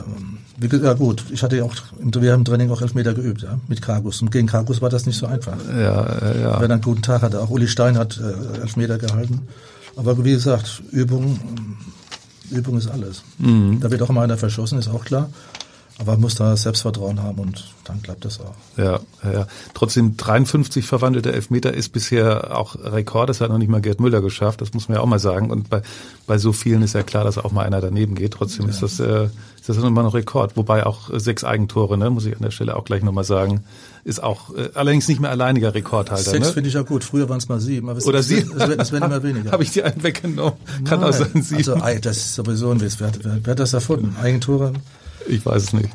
wie 0.57 0.69
gesagt, 0.69 0.85
ja 0.85 0.95
gut, 0.95 1.25
ich 1.31 1.43
hatte 1.43 1.57
ja 1.57 1.65
auch, 1.65 1.75
im, 2.01 2.13
wir 2.15 2.33
haben 2.33 2.41
im 2.41 2.45
Training 2.45 2.71
auch 2.71 2.83
Elfmeter 2.83 3.15
geübt, 3.15 3.43
ja, 3.43 3.59
mit 3.69 3.81
Kargus. 3.81 4.21
Und 4.21 4.31
gegen 4.33 4.49
Kargus 4.49 4.81
war 4.81 4.91
das 4.91 5.07
nicht 5.07 5.19
so 5.19 5.27
einfach. 5.27 5.57
Ja, 5.69 5.77
ja, 5.77 6.35
ja. 6.41 6.61
Wenn 6.61 6.71
er 6.71 6.75
einen 6.75 6.83
guten 6.83 7.03
Tag 7.03 7.23
hatte. 7.23 7.41
Auch 7.41 7.51
Uli 7.51 7.69
Stein 7.69 7.97
hat 7.97 8.19
äh, 8.19 8.61
Elfmeter 8.61 8.99
gehalten. 8.99 9.43
Aber 9.95 10.25
wie 10.25 10.33
gesagt, 10.33 10.83
Übung, 10.91 11.39
Übung 12.51 12.77
ist 12.77 12.89
alles. 12.89 13.23
Da 13.81 13.91
wird 13.91 14.03
auch 14.03 14.11
immer 14.11 14.23
einer 14.23 14.37
verschossen, 14.37 14.79
ist 14.79 14.89
auch 14.89 15.05
klar. 15.05 15.31
Aber 15.99 16.13
man 16.13 16.21
muss 16.23 16.35
da 16.35 16.55
Selbstvertrauen 16.55 17.23
haben 17.23 17.39
und 17.39 17.65
dann 17.85 18.03
klappt 18.03 18.27
das 18.27 18.39
auch. 18.41 18.53
Ja, 18.77 19.01
ja, 19.25 19.33
ja. 19.33 19.47
Trotzdem 19.73 20.15
53 20.19 20.85
verwandelte 20.85 21.33
Elfmeter 21.33 21.73
ist 21.73 21.89
bisher 21.91 22.55
auch 22.55 22.77
Rekord. 22.79 23.31
Das 23.31 23.41
hat 23.41 23.49
noch 23.49 23.57
nicht 23.57 23.71
mal 23.71 23.81
Gerd 23.81 23.99
Müller 23.99 24.21
geschafft. 24.21 24.61
Das 24.61 24.75
muss 24.75 24.89
man 24.91 24.97
ja 24.97 25.03
auch 25.03 25.07
mal 25.07 25.19
sagen. 25.19 25.51
Und 25.51 25.71
bei, 25.71 25.81
bei 26.27 26.37
so 26.37 26.53
vielen 26.53 26.83
ist 26.83 26.93
ja 26.95 27.03
klar, 27.03 27.25
dass 27.25 27.39
auch 27.39 27.51
mal 27.51 27.65
einer 27.65 27.81
daneben 27.81 28.15
geht. 28.15 28.35
Trotzdem 28.35 28.69
ist 28.69 28.83
das, 28.83 29.01
äh, 29.01 29.25
ist 29.59 29.71
das 29.71 29.79
immer 29.79 30.03
noch 30.03 30.13
Rekord. 30.13 30.55
Wobei 30.59 30.85
auch 30.85 31.09
äh, 31.09 31.19
sechs 31.19 31.45
Eigentore, 31.45 31.97
ne, 31.97 32.11
muss 32.11 32.27
ich 32.27 32.37
an 32.37 32.43
der 32.43 32.51
Stelle 32.51 32.77
auch 32.77 32.85
gleich 32.85 33.03
nochmal 33.03 33.25
sagen, 33.25 33.65
ist 34.05 34.23
auch 34.23 34.55
äh, 34.55 34.69
allerdings 34.75 35.09
nicht 35.09 35.21
mehr 35.21 35.31
alleiniger 35.31 35.75
Rekordhalter. 35.75 36.31
Sechs 36.31 36.49
ne? 36.49 36.53
finde 36.53 36.69
ich 36.69 36.75
ja 36.75 36.83
gut. 36.83 37.05
Früher 37.05 37.31
waren 37.31 37.39
es 37.39 37.49
mal 37.49 37.59
sieben. 37.59 37.89
Aber 37.89 37.99
es, 37.99 38.07
Oder 38.07 38.19
es, 38.19 38.29
sieben. 38.29 38.51
Es, 38.53 38.59
werden- 38.69 38.81
es 38.81 38.93
werden 38.93 39.05
immer 39.05 39.23
weniger. 39.23 39.51
Habe 39.53 39.63
ich 39.63 39.71
dir 39.71 39.87
einen 39.87 40.03
weggenommen? 40.03 40.59
Kann 40.85 41.03
auch 41.03 41.15
sein, 41.15 41.43
sieben. 41.43 41.81
Also, 41.81 42.01
das 42.03 42.17
ist 42.19 42.35
sowieso 42.35 42.71
ein 42.71 42.83
Witz. 42.83 42.97
Wer, 42.99 43.07
hat- 43.07 43.21
wer, 43.25 43.39
wer 43.43 43.51
hat 43.53 43.59
das 43.61 43.73
erfunden? 43.73 44.15
Eigentore? 44.23 44.75
Ich 45.29 45.45
weiß 45.45 45.63
es 45.63 45.73
nicht. 45.73 45.91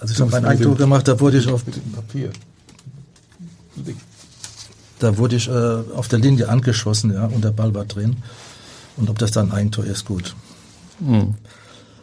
Also 0.00 0.14
ich 0.14 0.20
habe 0.20 0.30
mein 0.30 0.44
Eigentor 0.44 0.76
gemacht, 0.76 1.08
da 1.08 1.18
wurde 1.18 1.38
ich 1.38 1.48
auf, 1.48 1.64
Papier. 1.94 2.30
da 4.98 5.16
wurde 5.16 5.36
ich 5.36 5.48
äh, 5.48 5.52
auf 5.94 6.08
der 6.08 6.18
Linie 6.18 6.48
angeschossen, 6.48 7.12
ja, 7.12 7.26
und 7.26 7.42
der 7.42 7.52
Ball 7.52 7.74
war 7.74 7.84
drin. 7.84 8.16
Und 8.96 9.10
ob 9.10 9.18
das 9.18 9.32
dann 9.32 9.50
ein 9.50 9.56
Eigentor 9.56 9.84
ist, 9.84 10.04
gut. 10.04 10.34
Hm. 11.04 11.34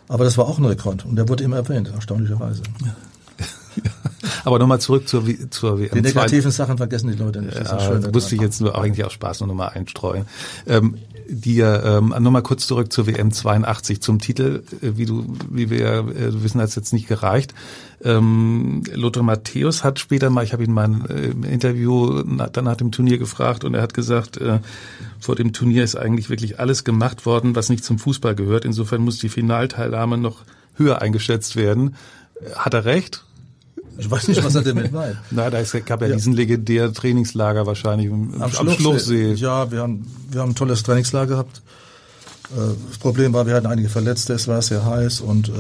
Aber 0.08 0.24
das 0.26 0.38
war 0.38 0.46
auch 0.46 0.58
ein 0.58 0.66
Rekord 0.66 1.06
und 1.06 1.16
der 1.16 1.30
wurde 1.30 1.44
immer 1.44 1.58
erwähnt, 1.58 1.90
erstaunlicherweise. 1.94 2.64
Aber 4.44 4.60
nochmal 4.60 4.82
zurück 4.82 5.08
zur, 5.08 5.24
zur 5.50 5.80
WM. 5.80 5.92
Die 5.94 6.02
negativen 6.02 6.52
Sachen 6.52 6.78
vergessen 6.78 7.12
die 7.12 7.18
Leute 7.18 7.42
nicht. 7.42 7.56
Das 7.56 7.68
ist 7.68 7.72
Ja, 7.72 7.80
Schöne 7.80 8.00
das 8.02 8.12
musste 8.12 8.36
ich 8.36 8.42
jetzt 8.42 8.60
nur 8.60 8.78
eigentlich 8.78 9.06
aus 9.06 9.14
Spaß 9.14 9.40
nur 9.42 9.48
nochmal 9.48 9.70
einstreuen. 9.70 10.26
Ähm, 10.68 10.98
dir 11.32 11.84
ähm, 11.86 12.14
nochmal 12.20 12.44
kurz 12.44 12.68
zurück 12.68 12.92
zur 12.92 13.08
WM 13.08 13.32
82 13.32 14.02
zum 14.02 14.20
Titel, 14.20 14.64
äh, 14.82 14.98
wie 14.98 15.06
du, 15.06 15.26
wie 15.50 15.70
wir 15.70 15.88
äh, 15.88 16.44
wissen, 16.44 16.60
hat 16.60 16.70
es 16.70 16.76
jetzt 16.76 16.94
nicht 16.94 17.08
gereicht. 17.08 17.54
Ähm, 18.04 18.84
Lothar 18.94 19.24
Matthäus 19.24 19.84
hat 19.84 20.00
später 20.00 20.30
mal, 20.30 20.44
ich 20.44 20.54
habe 20.54 20.64
ihn 20.64 20.74
mal 20.74 20.90
äh, 21.10 21.32
im 21.32 21.44
Interview 21.44 22.24
na, 22.26 22.48
dann 22.48 22.66
nach 22.66 22.76
dem 22.76 22.92
Turnier 22.92 23.18
gefragt 23.18 23.64
und 23.64 23.74
er 23.74 23.82
hat 23.82 23.94
gesagt, 23.94 24.38
äh, 24.38 24.60
vor 25.20 25.36
dem 25.36 25.54
Turnier 25.54 25.84
ist 25.84 25.96
eigentlich 25.96 26.30
wirklich 26.30 26.60
alles 26.60 26.84
gemacht 26.84 27.26
worden, 27.26 27.56
was 27.56 27.70
nicht 27.70 27.84
zum 27.84 27.98
Fußball 27.98 28.36
gehört. 28.36 28.66
Insofern 28.66 29.02
muss 29.02 29.20
die 29.20 29.30
Finalteilnahme 29.30 30.18
noch 30.18 30.44
höher 30.76 31.02
eingeschätzt 31.02 31.56
werden. 31.56 31.96
Hat 32.56 32.74
er 32.74 32.86
recht? 32.86 33.24
Ich 34.02 34.10
weiß 34.10 34.28
nicht, 34.30 34.44
was 34.44 34.56
er 34.56 34.64
damit 34.64 34.92
meint. 34.92 35.16
Na, 35.32 35.52
da 35.52 35.60
ist, 35.60 35.74
gab 35.86 36.02
ja, 36.02 36.08
ja. 36.08 36.16
diesen 36.16 36.34
legendären 36.34 36.92
Trainingslager 36.92 37.68
wahrscheinlich 37.68 38.12
am, 38.12 38.42
am 38.42 38.52
Schluchsee. 38.52 38.82
Schluchsee. 38.82 39.34
Ja, 39.34 39.72
wir 39.72 39.82
haben, 39.82 40.08
wir 40.32 40.42
haben 40.42 40.52
ein 40.52 40.56
tolles 40.56 40.82
Trainingslager 40.82 41.28
gehabt. 41.28 41.62
Äh, 42.50 42.74
das 42.90 42.98
Problem 42.98 43.32
war, 43.34 43.46
wir 43.46 43.54
hatten 43.54 43.68
einige 43.68 43.90
Verletzte, 43.90 44.34
es 44.34 44.48
war 44.48 44.60
sehr 44.64 44.84
heiß 44.84 45.22
und 45.22 45.50
äh, 45.50 45.52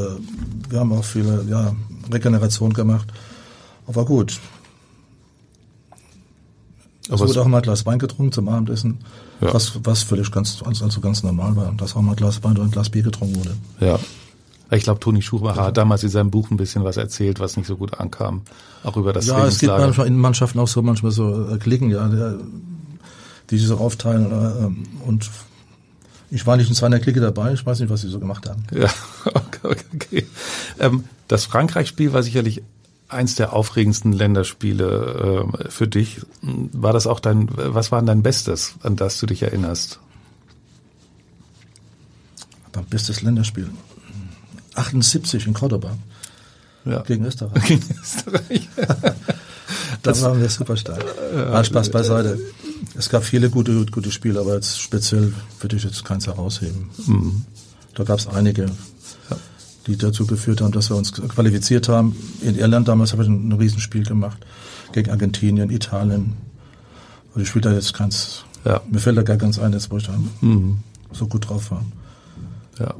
wir 0.69 0.79
haben 0.79 0.91
auch 0.91 1.03
viele 1.03 1.45
ja, 1.47 1.75
Regeneration 2.11 2.73
gemacht. 2.73 3.07
Aber 3.85 4.05
gut. 4.05 4.39
Aber 7.09 7.23
es 7.23 7.29
wurde 7.29 7.41
auch 7.41 7.47
mal 7.47 7.57
ein 7.57 7.63
Glas 7.63 7.85
Wein 7.85 7.99
getrunken 7.99 8.31
zum 8.31 8.49
Abendessen, 8.49 8.99
ja. 9.39 9.53
was, 9.53 9.73
was 9.83 10.01
völlig 10.01 10.31
ganz, 10.31 10.63
also 10.65 10.99
ganz 10.99 11.21
normal 11.21 11.55
war, 11.55 11.71
dass 11.73 11.95
auch 11.95 12.01
mal 12.01 12.11
ein 12.11 12.15
Glas 12.15 12.43
Wein 12.43 12.53
oder 12.53 12.63
ein 12.63 12.71
Glas 12.71 12.89
Bier 12.89 13.03
getrunken 13.03 13.35
wurde. 13.35 13.55
Ja. 13.79 13.99
Ich 14.73 14.83
glaube, 14.83 15.01
Toni 15.01 15.21
Schumacher 15.21 15.63
hat 15.65 15.77
damals 15.77 16.03
in 16.03 16.09
seinem 16.09 16.31
Buch 16.31 16.49
ein 16.49 16.57
bisschen 16.57 16.83
was 16.85 16.95
erzählt, 16.95 17.41
was 17.41 17.57
nicht 17.57 17.67
so 17.67 17.75
gut 17.75 17.99
ankam. 17.99 18.41
Auch 18.83 18.95
über 18.95 19.11
das 19.11 19.27
Ja, 19.27 19.45
es 19.45 19.59
gibt 19.59 19.73
manchmal 19.77 20.07
in 20.07 20.17
Mannschaften 20.17 20.59
auch 20.59 20.67
so 20.67 20.81
manchmal 20.81 21.11
so 21.11 21.49
äh, 21.49 21.57
Klicken, 21.57 21.91
ja, 21.91 22.09
die 23.49 23.57
sich 23.57 23.67
so 23.67 23.77
aufteilen. 23.77 24.31
Äh, 24.31 25.07
und 25.07 25.29
ich 26.29 26.47
war 26.47 26.55
nicht 26.55 26.69
in 26.69 26.75
seiner 26.75 26.99
Clique 26.99 27.19
dabei, 27.19 27.51
ich 27.51 27.65
weiß 27.65 27.81
nicht, 27.81 27.89
was 27.89 28.01
sie 28.01 28.07
so 28.07 28.19
gemacht 28.19 28.49
haben. 28.49 28.63
Ja, 28.71 28.89
okay. 29.33 29.75
okay. 29.93 30.25
Ähm, 30.79 31.03
das 31.27 31.45
Frankreich-Spiel 31.45 32.13
war 32.13 32.23
sicherlich 32.23 32.63
eins 33.09 33.35
der 33.35 33.51
aufregendsten 33.51 34.13
Länderspiele 34.13 35.49
äh, 35.63 35.69
für 35.69 35.89
dich. 35.89 36.21
War 36.41 36.93
das 36.93 37.07
auch 37.07 37.19
dein, 37.19 37.49
was 37.51 37.91
war 37.91 37.99
denn 37.99 38.07
dein 38.07 38.23
Bestes, 38.23 38.75
an 38.83 38.95
das 38.95 39.19
du 39.19 39.25
dich 39.25 39.43
erinnerst? 39.43 39.99
Mein 42.73 42.85
bestes 42.85 43.21
Länderspiel. 43.21 43.69
78 44.75 45.47
in 45.47 45.53
Cordoba. 45.53 45.97
Ja. 46.85 47.01
Gegen 47.01 47.25
Österreich. 47.25 47.63
Gegen 47.67 47.85
Österreich. 48.01 48.69
da 50.03 50.21
waren 50.21 50.41
wir 50.41 50.49
super 50.49 50.77
stark. 50.77 51.03
Ja, 51.35 51.63
Spaß 51.63 51.91
beiseite. 51.91 52.39
Es 52.95 53.09
gab 53.09 53.23
viele 53.23 53.49
gute, 53.49 53.85
gute 53.85 54.11
Spiele, 54.11 54.39
aber 54.39 54.55
jetzt 54.55 54.79
speziell 54.79 55.33
würde 55.59 55.75
ich 55.75 55.83
jetzt 55.83 56.03
keins 56.03 56.27
herausheben. 56.27 56.89
Mhm. 57.05 57.45
Da 57.93 58.03
gab 58.03 58.19
es 58.19 58.27
einige, 58.27 58.67
die 59.87 59.97
dazu 59.97 60.25
geführt 60.25 60.61
haben, 60.61 60.71
dass 60.71 60.89
wir 60.89 60.97
uns 60.97 61.11
qualifiziert 61.13 61.89
haben. 61.89 62.15
In 62.41 62.57
Irland 62.57 62.87
damals 62.87 63.11
habe 63.11 63.23
ich 63.23 63.29
ein, 63.29 63.49
ein 63.49 63.51
Riesenspiel 63.53 64.03
gemacht. 64.03 64.37
Gegen 64.93 65.11
Argentinien, 65.11 65.69
Italien. 65.69 66.33
Und 67.33 67.41
ich 67.41 67.49
spiele 67.49 67.69
da 67.69 67.73
jetzt 67.73 67.93
keins. 67.93 68.43
Ja. 68.65 68.81
Mir 68.89 68.99
fällt 68.99 69.17
da 69.17 69.23
gar 69.23 69.37
ganz 69.37 69.57
ein, 69.59 69.73
wo 69.89 69.97
ich 69.97 70.05
da 70.05 70.13
mhm. 70.41 70.79
so 71.11 71.27
gut 71.27 71.49
drauf 71.49 71.71
war. 71.71 71.85
Ja. 72.79 72.95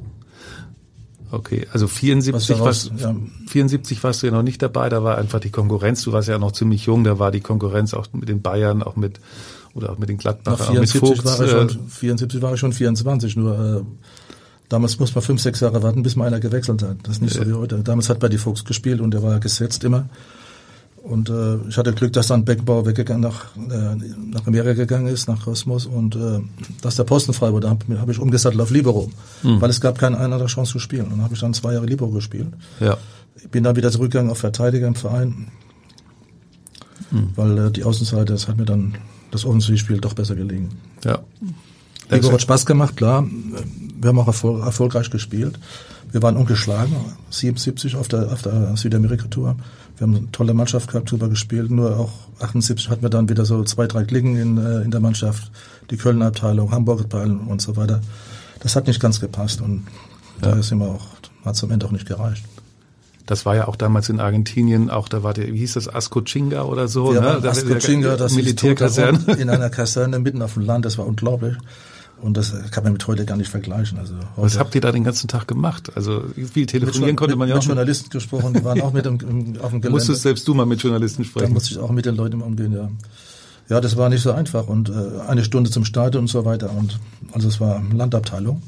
Okay, 1.32 1.66
also 1.72 1.88
74, 1.88 2.60
was, 2.60 2.92
ja. 2.98 3.16
74 3.48 4.04
warst 4.04 4.22
du 4.22 4.28
ja 4.28 4.34
noch 4.34 4.44
nicht 4.44 4.62
dabei, 4.62 4.90
da 4.90 5.02
war 5.02 5.18
einfach 5.18 5.40
die 5.40 5.50
Konkurrenz, 5.50 6.04
du 6.04 6.12
warst 6.12 6.28
ja 6.28 6.38
noch 6.38 6.52
ziemlich 6.52 6.86
jung, 6.86 7.06
da 7.06 7.20
war 7.20 7.32
die 7.32 7.40
Konkurrenz 7.40 7.94
auch 7.94 8.08
mit 8.12 8.28
den 8.28 8.42
Bayern, 8.42 8.84
auch 8.84 8.98
mit 8.98 9.20
oder 9.74 9.92
auch 9.92 9.98
mit 9.98 10.10
den 10.10 10.18
Gladbachern, 10.18 10.76
auch 10.76 10.80
mit 10.82 10.90
Vogts. 10.90 11.24
War 11.24 11.48
schon, 11.48 11.70
äh, 11.70 11.90
74 11.90 12.42
war 12.42 12.54
ich 12.54 12.60
schon 12.60 12.74
24, 12.74 13.38
nur 13.38 13.58
äh, 13.58 13.82
damals 14.68 15.00
muss 15.00 15.16
man 15.16 15.22
fünf, 15.22 15.42
sechs 15.42 15.62
Jahre 15.62 15.82
warten, 15.84 16.04
bis 16.04 16.18
mal 16.18 16.28
einer 16.28 16.42
gewechselt 16.42 16.84
hat. 16.84 16.98
Das 17.04 17.16
ist 17.16 17.22
nicht 17.22 17.36
ja. 17.36 17.44
so 17.44 17.50
wie 17.50 17.54
heute. 17.54 17.80
Damals 17.80 18.10
hat 18.10 18.20
bei 18.20 18.28
die 18.28 18.38
Vogts 18.38 18.66
gespielt 18.66 19.00
und 19.00 19.12
der 19.12 19.24
war 19.24 19.40
gesetzt 19.40 19.86
immer. 19.86 20.10
Und 21.04 21.30
äh, 21.30 21.58
ich 21.68 21.78
hatte 21.78 21.94
Glück, 21.94 22.14
dass 22.14 22.28
dann 22.28 22.46
Beckenbauer 22.46 22.86
weggegangen 22.86 23.22
nach, 23.22 23.56
äh, 23.58 23.96
nach 24.32 24.46
Amerika 24.46 24.74
gegangen 24.74 25.08
ist, 25.08 25.28
nach 25.28 25.44
Kosmos 25.44 25.88
und 25.88 26.16
äh, 26.16 26.40
dass 26.82 26.96
der 26.96 27.06
Posten 27.06 27.34
frei 27.34 27.52
wurde, 27.52 27.70
habe 27.70 28.00
hab 28.00 28.10
ich 28.10 28.20
umgesattelt 28.20 28.62
auf 28.62 28.70
Libero, 28.70 29.10
mhm. 29.42 29.60
weil 29.60 29.72
es 29.72 29.82
gab 29.82 29.98
keine 29.98 30.18
andere 30.18 30.46
Chance 30.46 30.74
zu 30.74 30.80
spielen. 30.80 31.06
Und 31.06 31.12
dann 31.12 31.24
habe 31.24 31.34
ich 31.34 31.40
dann 31.40 31.56
zwei 31.56 31.74
Jahre 31.74 31.88
Libero 31.88 32.12
gespielt. 32.12 32.48
Ja. 32.80 32.98
Ich 33.36 33.50
bin 33.50 33.64
dann 33.64 33.76
wieder 33.76 33.92
zurückgegangen 33.92 34.30
auf 34.30 34.38
Verteidiger 34.38 34.88
im 34.88 34.94
Verein, 34.94 35.48
mhm. 37.10 37.30
weil 37.36 37.58
äh, 37.58 37.72
die 37.72 37.84
Außenseite, 37.84 38.34
das 38.34 38.48
hat 38.48 38.58
mir 38.58 38.66
dann 38.66 38.96
das 39.32 39.44
Offensivspiel 39.44 40.00
doch 40.00 40.14
besser 40.14 40.36
gelegen. 40.36 40.70
Ja. 41.04 41.20
Libero 42.12 42.34
hat 42.34 42.42
Spaß 42.44 42.68
gemacht, 42.68 42.96
klar. 42.96 43.26
Wir 44.00 44.10
haben 44.10 44.20
auch 44.20 44.28
erfol 44.28 44.62
erfolgreich 44.62 45.10
gespielt. 45.10 45.58
Wir 46.12 46.22
waren 46.22 46.36
ungeschlagen, 46.36 46.94
77 47.30 47.96
auf 47.96 48.08
der, 48.08 48.32
auf 48.32 48.42
der 48.42 48.76
Südamerika-Tour. 48.76 49.56
Wir 50.02 50.08
haben 50.08 50.16
eine 50.16 50.32
tolle 50.32 50.56
Mannschaft 50.56 50.90
gehabt, 50.90 51.10
super 51.10 51.30
gespielt. 51.30 51.70
Nur 51.70 52.00
auch 52.00 52.12
78 52.40 52.90
hatten 52.90 53.04
wir 53.04 53.12
dann 53.12 53.30
wieder 53.30 53.46
so 53.46 53.64
zwei, 53.64 53.86
drei 53.86 54.04
Klicken 54.04 54.36
in, 54.36 54.58
äh, 54.58 54.82
in 54.82 54.90
der 54.90 55.00
Mannschaft. 55.00 55.52
Die 55.92 55.98
Kölner 55.98 56.26
Abteilung, 56.26 56.72
Hamburger 56.72 57.04
Abteilung 57.04 57.46
und 57.46 57.62
so 57.62 57.78
weiter. 57.78 58.02
Das 58.62 58.76
hat 58.76 58.88
nicht 58.88 59.00
ganz 59.00 59.20
gepasst 59.20 59.62
und 59.62 59.86
ja. 60.42 60.50
da 60.50 60.58
ist 60.58 60.72
immer 60.72 60.88
auch, 60.88 61.06
hat 61.46 61.54
es 61.54 61.64
am 61.64 61.70
Ende 61.70 61.86
auch 61.86 61.92
nicht 61.92 62.08
gereicht. 62.08 62.44
Das 63.28 63.46
war 63.46 63.56
ja 63.56 63.68
auch 63.68 63.76
damals 63.76 64.10
in 64.10 64.20
Argentinien, 64.20 64.90
auch 64.90 65.08
da 65.08 65.22
war 65.22 65.36
der, 65.36 65.54
wie 65.54 65.60
hieß 65.60 65.74
das, 65.74 65.88
Ascochinga 65.88 66.64
oder 66.64 66.88
so? 66.88 67.14
Ja, 67.14 67.40
ne? 67.40 67.48
Ascochinga, 67.48 68.16
das 68.18 68.34
Militärkaserne. 68.34 69.36
In 69.38 69.52
einer 69.52 69.70
Kaserne 69.70 70.18
mitten 70.18 70.42
auf 70.42 70.56
dem 70.56 70.64
Land, 70.64 70.86
das 70.86 70.98
war 70.98 71.06
unglaublich. 71.06 71.58
Und 72.22 72.38
das 72.38 72.54
kann 72.72 72.84
man 72.84 72.94
mit 72.94 73.08
heute 73.08 73.26
gar 73.26 73.36
nicht 73.36 73.50
vergleichen. 73.50 73.98
Also 73.98 74.14
Was 74.36 74.60
habt 74.60 74.76
ihr 74.76 74.82
da 74.82 74.92
den 74.92 75.04
ganzen 75.04 75.28
Tag 75.28 75.48
gemacht? 75.48 75.92
Also 75.96 76.24
viel 76.36 76.68
telefonieren 76.68 77.08
mit, 77.08 77.18
konnte 77.18 77.36
man 77.36 77.50
ja 77.50 77.56
mit 77.56 77.64
auch. 77.64 77.68
Mit 77.68 77.76
Journalisten 77.76 78.10
gesprochen, 78.10 78.54
die 78.54 78.64
waren 78.64 78.80
auch 78.82 78.94
mit 78.94 79.06
im, 79.06 79.20
im, 79.22 79.62
auf 79.62 79.72
dem 79.72 79.82
Gelände. 79.82 79.90
Musstest 79.90 80.22
selbst 80.22 80.48
du 80.48 80.54
mal 80.54 80.66
mit 80.66 80.82
Journalisten 80.82 81.26
sprechen? 81.26 81.48
Da 81.48 81.54
musste 81.54 81.74
ich 81.74 81.80
auch 81.80 81.92
mit 81.92 82.06
den 82.06 82.16
Leuten 82.16 82.42
umgehen, 82.42 82.74
ja. 82.74 82.90
Ja, 83.70 83.80
das 83.80 83.96
war 83.96 84.10
nicht 84.10 84.22
so 84.22 84.32
einfach 84.34 84.68
und 84.68 84.90
äh, 84.90 85.22
eine 85.28 85.44
Stunde 85.44 85.70
zum 85.72 85.86
Stadion 85.86 86.24
und 86.24 86.28
so 86.28 86.44
weiter 86.46 86.72
und 86.72 87.00
also 87.32 87.48
es 87.48 87.62
war 87.62 87.82
Landabteilung 87.94 88.62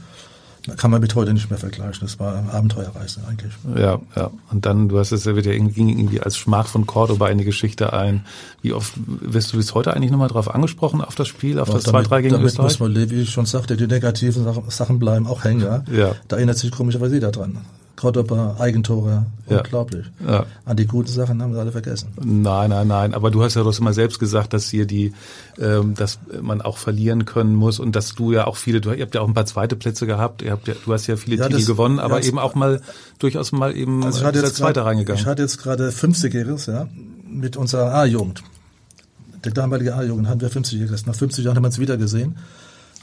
kann 0.78 0.92
man 0.92 1.02
mit 1.02 1.14
heute 1.16 1.34
nicht 1.34 1.50
mehr 1.50 1.60
vergleichen. 1.60 2.00
Das 2.02 2.20
war 2.20 2.36
eine 2.36 2.52
Abenteuerreise 2.54 3.22
eigentlich. 3.28 3.52
Ja, 3.76 4.00
ja. 4.16 4.32
Und 4.52 4.66
dann, 4.66 4.88
du 4.88 4.98
hast 4.98 5.12
es 5.12 5.26
ja 5.26 5.36
wieder 5.36 5.52
irgendwie, 5.52 5.82
irgendwie 5.92 6.22
als 6.22 6.38
Schmach 6.38 6.68
von 6.68 6.86
Cordoba 6.86 7.28
in 7.28 7.38
die 7.38 7.44
Geschichte 7.44 7.92
ein. 7.92 8.26
Wie 8.62 8.72
oft 8.72 8.94
wirst 9.06 9.52
du 9.52 9.58
bis 9.58 9.74
heute 9.74 9.94
eigentlich 9.94 10.12
nochmal 10.12 10.30
drauf 10.30 10.54
angesprochen, 10.54 11.02
auf 11.02 11.16
das 11.16 11.28
Spiel, 11.28 11.60
auf 11.60 11.68
ja, 11.68 11.76
das 11.76 11.88
2-3 11.88 12.22
gegen 12.22 12.34
damit 12.36 12.48
Österreich? 12.48 12.80
muss 12.80 12.96
man, 12.96 13.10
wie 13.10 13.22
ich 13.22 13.32
schon 13.32 13.46
sagte, 13.46 13.76
die 13.76 13.88
negativen 13.88 14.46
Sachen 14.70 15.00
bleiben 15.00 15.28
auch 15.28 15.44
hängen. 15.44 15.62
Ja. 15.62 15.84
ja. 15.92 16.16
Da 16.30 16.38
erinnert 16.38 16.58
sich 16.58 16.72
komischerweise 16.72 17.16
jeder 17.16 17.32
dran. 17.32 17.58
Cordoba, 17.96 18.56
Eigentore, 18.60 19.28
ja. 19.48 19.58
unglaublich. 19.58 20.06
Ja. 20.26 20.46
An 20.66 20.78
die 20.78 20.88
guten 20.88 21.10
Sachen 21.10 21.42
haben 21.42 21.54
wir 21.54 21.60
alle 21.60 21.72
vergessen. 21.72 22.10
Nein, 22.24 22.72
nein, 22.72 22.88
nein. 22.88 23.14
Aber 23.14 23.30
du 23.30 23.44
hast 23.44 23.56
ja 23.56 23.64
doch 23.64 23.78
immer 23.78 23.94
selbst 23.94 24.20
gesagt, 24.20 24.54
dass 24.54 24.68
hier 24.68 24.88
die, 24.88 25.14
ähm, 25.60 25.94
dass 25.94 26.20
man 26.42 26.62
auch 26.62 26.78
verlieren 26.78 27.26
können 27.26 27.54
muss 27.54 27.80
und 27.80 27.96
dass 27.96 28.16
du 28.16 28.32
ja 28.32 28.48
auch 28.48 28.56
viele, 28.56 28.82
du, 28.82 28.92
ihr 28.92 29.04
habt 29.04 29.14
ja 29.14 29.22
auch 29.22 29.28
ein 29.28 29.36
paar 29.36 29.46
zweite 29.46 29.76
Plätze 29.76 30.08
gehabt, 30.08 30.42
ihr 30.42 30.52
habt 30.52 30.68
ja, 30.68 30.74
du 30.84 30.92
hast 30.92 31.06
ja 31.06 31.18
viele 31.18 31.38
ja, 31.38 31.44
Titel 31.46 31.60
das, 31.60 31.68
gewonnen, 31.68 32.00
aber 32.00 32.20
ja, 32.20 32.28
eben 32.28 32.40
auch 32.40 32.56
mal 32.56 32.82
durchaus 33.20 33.52
mal 33.52 33.76
eben 33.76 34.04
also 34.04 34.20
ich 34.20 34.26
hatte 34.26 34.40
jetzt 34.40 34.56
Zweiter 34.56 34.86
reingegangen. 34.86 35.22
Ich 35.22 35.28
hatte 35.28 35.44
jetzt 35.44 35.60
gerade 35.60 35.90
50-Jähriges, 35.90 36.72
ja, 36.72 36.88
mit 37.30 37.58
unserer 37.58 37.94
A-Jugend. 37.94 38.44
Der 39.46 39.52
damalige 39.52 39.96
A-Jugend 39.96 40.28
hatten 40.28 40.42
wir 40.42 40.50
50-Jähriges. 40.50 41.06
Nach 41.06 41.16
50 41.16 41.46
Jahren 41.46 41.58
haben 41.58 41.64
wir 41.64 41.70
es 41.70 41.80
wieder 41.80 41.98
gesehen. 41.98 42.38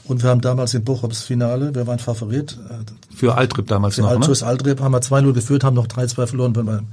Und 0.05 0.23
wir 0.23 0.29
haben 0.29 0.41
damals 0.41 0.73
in 0.73 0.83
Bochums 0.83 1.21
Finale, 1.21 1.73
wir 1.75 1.87
waren 1.87 1.99
Favorit. 1.99 2.57
Äh, 2.69 3.15
für 3.15 3.35
Altrip 3.35 3.67
damals 3.67 3.95
für 3.95 4.01
noch, 4.01 4.09
Altus 4.09 4.41
ne? 4.41 4.47
Altrip 4.47 4.81
haben 4.81 4.91
wir 4.91 5.01
2-0 5.01 5.33
geführt, 5.33 5.63
haben 5.63 5.75
noch 5.75 5.87
3-2 5.87 6.27
verloren, 6.27 6.55
weil 6.55 6.65
wir 6.65 6.83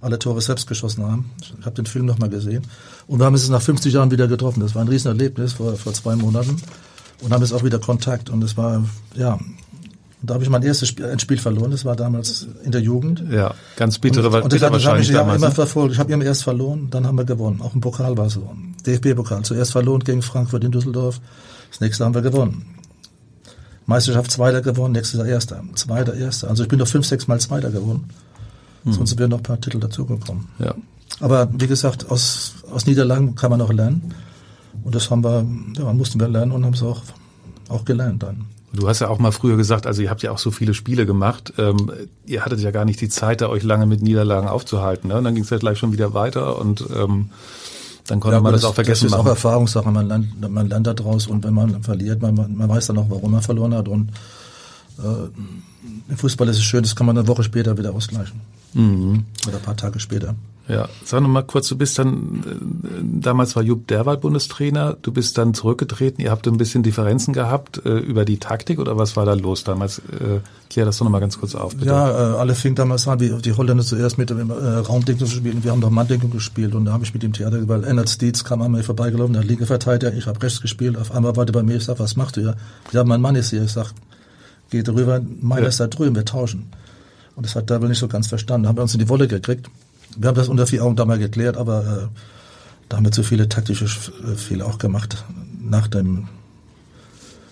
alle 0.00 0.18
Tore 0.18 0.40
selbst 0.40 0.66
geschossen 0.66 1.04
haben. 1.04 1.30
Ich 1.40 1.64
habe 1.64 1.76
den 1.76 1.86
Film 1.86 2.06
nochmal 2.06 2.28
gesehen. 2.28 2.64
Und 3.06 3.18
wir 3.20 3.26
haben 3.26 3.34
es 3.34 3.48
nach 3.48 3.62
50 3.62 3.92
Jahren 3.92 4.10
wieder 4.10 4.26
getroffen. 4.26 4.60
Das 4.60 4.74
war 4.74 4.82
ein 4.82 4.88
Riesenerlebnis 4.88 5.54
vor, 5.54 5.76
vor 5.76 5.92
zwei 5.92 6.16
Monaten. 6.16 6.56
Und 7.20 7.32
haben 7.32 7.42
jetzt 7.42 7.52
auch 7.52 7.62
wieder 7.62 7.78
Kontakt. 7.78 8.28
Und 8.28 8.42
es 8.42 8.56
war, 8.56 8.82
ja, 9.14 9.38
und 10.22 10.30
da 10.30 10.34
habe 10.34 10.44
ich 10.44 10.50
mein 10.50 10.62
erstes 10.62 10.88
Spiel, 10.88 11.06
ein 11.06 11.18
Spiel 11.18 11.38
verloren. 11.38 11.72
Das 11.72 11.84
war 11.84 11.96
damals 11.96 12.46
in 12.62 12.70
der 12.70 12.80
Jugend. 12.80 13.24
Ja, 13.28 13.54
ganz 13.74 13.98
bittere 13.98 14.28
Und, 14.28 14.42
und 14.44 14.52
das, 14.52 14.60
das 14.60 14.86
habe 14.86 15.00
ich 15.00 15.08
ja 15.08 15.22
immer 15.22 15.36
ne? 15.36 15.50
verfolgt. 15.50 15.94
Ich 15.94 15.98
habe 15.98 16.12
immer 16.12 16.24
erst 16.24 16.44
verloren, 16.44 16.88
dann 16.90 17.08
haben 17.08 17.18
wir 17.18 17.24
gewonnen. 17.24 17.60
Auch 17.60 17.74
im 17.74 17.80
Pokal 17.80 18.16
war 18.16 18.30
so. 18.30 18.48
DFB-Pokal. 18.86 19.42
Zuerst 19.42 19.72
verloren 19.72 20.00
gegen 20.04 20.22
Frankfurt 20.22 20.62
in 20.62 20.70
Düsseldorf. 20.70 21.20
Das 21.72 21.80
nächste 21.80 22.04
haben 22.04 22.14
wir 22.14 22.20
gewonnen. 22.20 22.66
Meisterschaft 23.86 24.30
Zweiter 24.30 24.60
gewonnen, 24.60 24.92
nächstes 24.92 25.18
Jahr 25.18 25.26
Erster. 25.26 25.64
Zweiter, 25.74 26.12
Erster. 26.14 26.50
Also 26.50 26.64
ich 26.64 26.68
bin 26.68 26.78
doch 26.78 26.86
fünf, 26.86 27.06
sechs 27.06 27.26
Mal 27.28 27.40
Zweiter 27.40 27.70
gewonnen. 27.70 28.10
Hm. 28.84 28.92
Sonst 28.92 29.18
wären 29.18 29.30
noch 29.30 29.38
ein 29.38 29.42
paar 29.42 29.60
Titel 29.60 29.80
dazugekommen. 29.80 30.48
Ja. 30.58 30.74
Aber 31.20 31.48
wie 31.50 31.66
gesagt, 31.66 32.10
aus, 32.10 32.56
aus 32.70 32.86
Niederlagen 32.86 33.36
kann 33.36 33.50
man 33.50 33.62
auch 33.62 33.72
lernen. 33.72 34.14
Und 34.84 34.94
das 34.94 35.10
haben 35.10 35.24
wir, 35.24 35.46
ja, 35.78 35.92
mussten 35.94 36.20
wir 36.20 36.28
lernen 36.28 36.52
und 36.52 36.64
haben 36.66 36.74
es 36.74 36.82
auch, 36.82 37.00
auch 37.70 37.86
gelernt 37.86 38.22
dann. 38.22 38.44
Du 38.74 38.86
hast 38.86 39.00
ja 39.00 39.08
auch 39.08 39.18
mal 39.18 39.32
früher 39.32 39.56
gesagt, 39.56 39.86
also 39.86 40.02
ihr 40.02 40.10
habt 40.10 40.22
ja 40.22 40.30
auch 40.30 40.38
so 40.38 40.50
viele 40.50 40.74
Spiele 40.74 41.06
gemacht. 41.06 41.54
Ähm, 41.56 41.90
ihr 42.26 42.44
hattet 42.44 42.60
ja 42.60 42.70
gar 42.70 42.84
nicht 42.84 43.00
die 43.00 43.08
Zeit, 43.08 43.40
da 43.40 43.48
euch 43.48 43.62
lange 43.62 43.86
mit 43.86 44.02
Niederlagen 44.02 44.48
aufzuhalten. 44.48 45.08
Ne? 45.08 45.16
Und 45.16 45.24
dann 45.24 45.34
ging 45.34 45.44
es 45.44 45.50
ja 45.50 45.58
gleich 45.58 45.78
schon 45.78 45.92
wieder 45.92 46.12
weiter 46.12 46.58
und 46.58 46.84
ähm, 46.94 47.30
dann 48.06 48.20
konnte 48.20 48.36
ja, 48.36 48.40
man 48.40 48.52
das, 48.52 48.62
das, 48.62 48.70
auch 48.70 48.74
vergessen 48.74 49.04
Das 49.04 49.12
ist 49.12 49.16
machen. 49.16 49.26
auch 49.26 49.30
Erfahrungssache, 49.30 49.90
man 49.90 50.08
lernt, 50.08 50.50
man 50.50 50.68
lernt 50.68 50.86
daraus 50.86 51.26
und 51.26 51.44
wenn 51.44 51.54
man 51.54 51.82
verliert, 51.82 52.20
man, 52.20 52.34
man 52.34 52.68
weiß 52.68 52.88
dann 52.88 52.98
auch, 52.98 53.06
warum 53.08 53.32
man 53.32 53.42
verloren 53.42 53.74
hat 53.74 53.88
und 53.88 54.10
äh, 54.98 56.10
im 56.10 56.16
Fußball 56.16 56.48
ist 56.48 56.58
es 56.58 56.64
schön, 56.64 56.82
das 56.82 56.96
kann 56.96 57.06
man 57.06 57.16
eine 57.16 57.26
Woche 57.26 57.42
später 57.42 57.76
wieder 57.78 57.92
ausgleichen. 57.92 58.40
Mhm. 58.74 59.24
Oder 59.46 59.56
ein 59.56 59.62
paar 59.62 59.76
Tage 59.76 60.00
später. 60.00 60.34
Ja, 60.68 60.88
sag 61.04 61.20
noch 61.20 61.28
mal 61.28 61.42
kurz, 61.42 61.68
du 61.68 61.76
bist 61.76 61.98
dann, 61.98 62.42
äh, 62.46 63.20
damals 63.20 63.56
war 63.56 63.64
Jupp 63.64 63.88
Derwald 63.88 64.20
Bundestrainer, 64.20 64.96
du 65.02 65.12
bist 65.12 65.36
dann 65.36 65.54
zurückgetreten, 65.54 66.22
ihr 66.22 66.30
habt 66.30 66.46
ein 66.46 66.56
bisschen 66.56 66.84
Differenzen 66.84 67.34
gehabt 67.34 67.84
äh, 67.84 67.98
über 67.98 68.24
die 68.24 68.38
Taktik 68.38 68.78
oder 68.78 68.96
was 68.96 69.16
war 69.16 69.26
da 69.26 69.34
los 69.34 69.64
damals? 69.64 69.98
Äh, 69.98 70.40
klär 70.70 70.84
das 70.84 70.98
doch 70.98 71.04
noch 71.04 71.10
mal 71.10 71.18
ganz 71.18 71.38
kurz 71.40 71.56
auf, 71.56 71.74
bitte. 71.74 71.86
Ja, 71.86 72.10
äh, 72.10 72.36
alle 72.36 72.54
fing 72.54 72.76
damals 72.76 73.08
an, 73.08 73.18
wie 73.18 73.30
die 73.42 73.52
Holländer 73.52 73.82
zuerst 73.82 74.18
mit 74.18 74.30
dem 74.30 74.50
äh, 74.50 74.54
Raumdeckung 74.54 75.26
zu 75.26 75.34
spielen, 75.34 75.64
wir 75.64 75.72
haben 75.72 75.80
doch 75.80 75.90
Manndeckung 75.90 76.30
gespielt 76.30 76.76
und 76.76 76.84
da 76.84 76.92
habe 76.92 77.04
ich 77.04 77.12
mit 77.12 77.24
dem 77.24 77.32
Theater, 77.32 77.66
weil 77.68 77.82
Ennard 77.82 78.08
Steeds 78.08 78.44
kam 78.44 78.62
einmal 78.62 78.84
vorbeigelaufen, 78.84 79.32
der 79.32 79.42
linke 79.42 79.66
Verteidiger, 79.66 80.14
ich 80.14 80.26
habe 80.26 80.40
rechts 80.40 80.60
gespielt, 80.60 80.96
auf 80.96 81.10
einmal 81.10 81.36
war 81.36 81.44
der 81.44 81.52
bei 81.52 81.64
mir, 81.64 81.76
ich 81.76 81.84
sag, 81.84 81.98
was 81.98 82.14
machst 82.14 82.36
du 82.36 82.40
ja? 82.40 82.54
Ja, 82.92 83.02
mein 83.02 83.20
Mann 83.20 83.34
ist 83.34 83.50
hier, 83.50 83.64
ich 83.64 83.72
sag, 83.72 83.92
geht 84.70 84.88
rüber, 84.88 85.20
meiner 85.40 85.62
ja. 85.62 85.68
ist 85.68 85.80
da 85.80 85.88
drüben, 85.88 86.14
wir 86.14 86.24
tauschen. 86.24 86.70
Und 87.34 87.46
das 87.46 87.56
hat 87.56 87.68
wohl 87.68 87.88
nicht 87.88 87.98
so 87.98 88.08
ganz 88.08 88.28
verstanden, 88.28 88.68
haben 88.68 88.76
wir 88.76 88.82
uns 88.82 88.94
in 88.94 89.00
die 89.00 89.08
Wolle 89.08 89.26
gekriegt 89.26 89.68
wir 90.16 90.28
haben 90.28 90.34
das 90.34 90.48
unter 90.48 90.66
vier 90.66 90.84
Augen 90.84 90.96
damals 90.96 91.20
geklärt, 91.20 91.56
aber 91.56 91.80
äh, 91.80 92.18
da 92.88 92.96
haben 92.96 93.04
wir 93.04 93.12
zu 93.12 93.22
viele 93.22 93.48
taktische 93.48 93.84
äh, 93.84 94.34
Fehler 94.36 94.66
auch 94.66 94.78
gemacht 94.78 95.24
nach 95.60 95.88
dem 95.88 96.28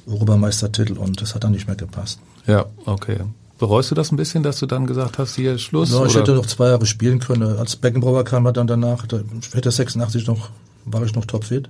Europameistertitel 0.06 0.98
und 0.98 1.20
das 1.20 1.34
hat 1.34 1.44
dann 1.44 1.52
nicht 1.52 1.66
mehr 1.66 1.76
gepasst. 1.76 2.18
Ja, 2.46 2.66
okay. 2.84 3.18
Bereust 3.58 3.90
du 3.90 3.94
das 3.94 4.10
ein 4.10 4.16
bisschen, 4.16 4.42
dass 4.42 4.58
du 4.58 4.66
dann 4.66 4.86
gesagt 4.86 5.18
hast, 5.18 5.36
hier 5.36 5.58
Schluss? 5.58 5.92
Ja, 5.92 6.04
ich 6.04 6.12
oder? 6.12 6.20
hätte 6.20 6.34
noch 6.34 6.46
zwei 6.46 6.68
Jahre 6.68 6.86
spielen 6.86 7.20
können. 7.20 7.58
Als 7.58 7.76
Beckenbauer 7.76 8.24
kam 8.24 8.46
er 8.46 8.52
dann 8.52 8.66
danach, 8.66 9.06
da 9.06 9.20
hätte 9.52 9.70
86 9.70 10.26
noch, 10.26 10.50
war 10.86 11.02
ich 11.02 11.14
noch 11.14 11.26
topfit. 11.26 11.68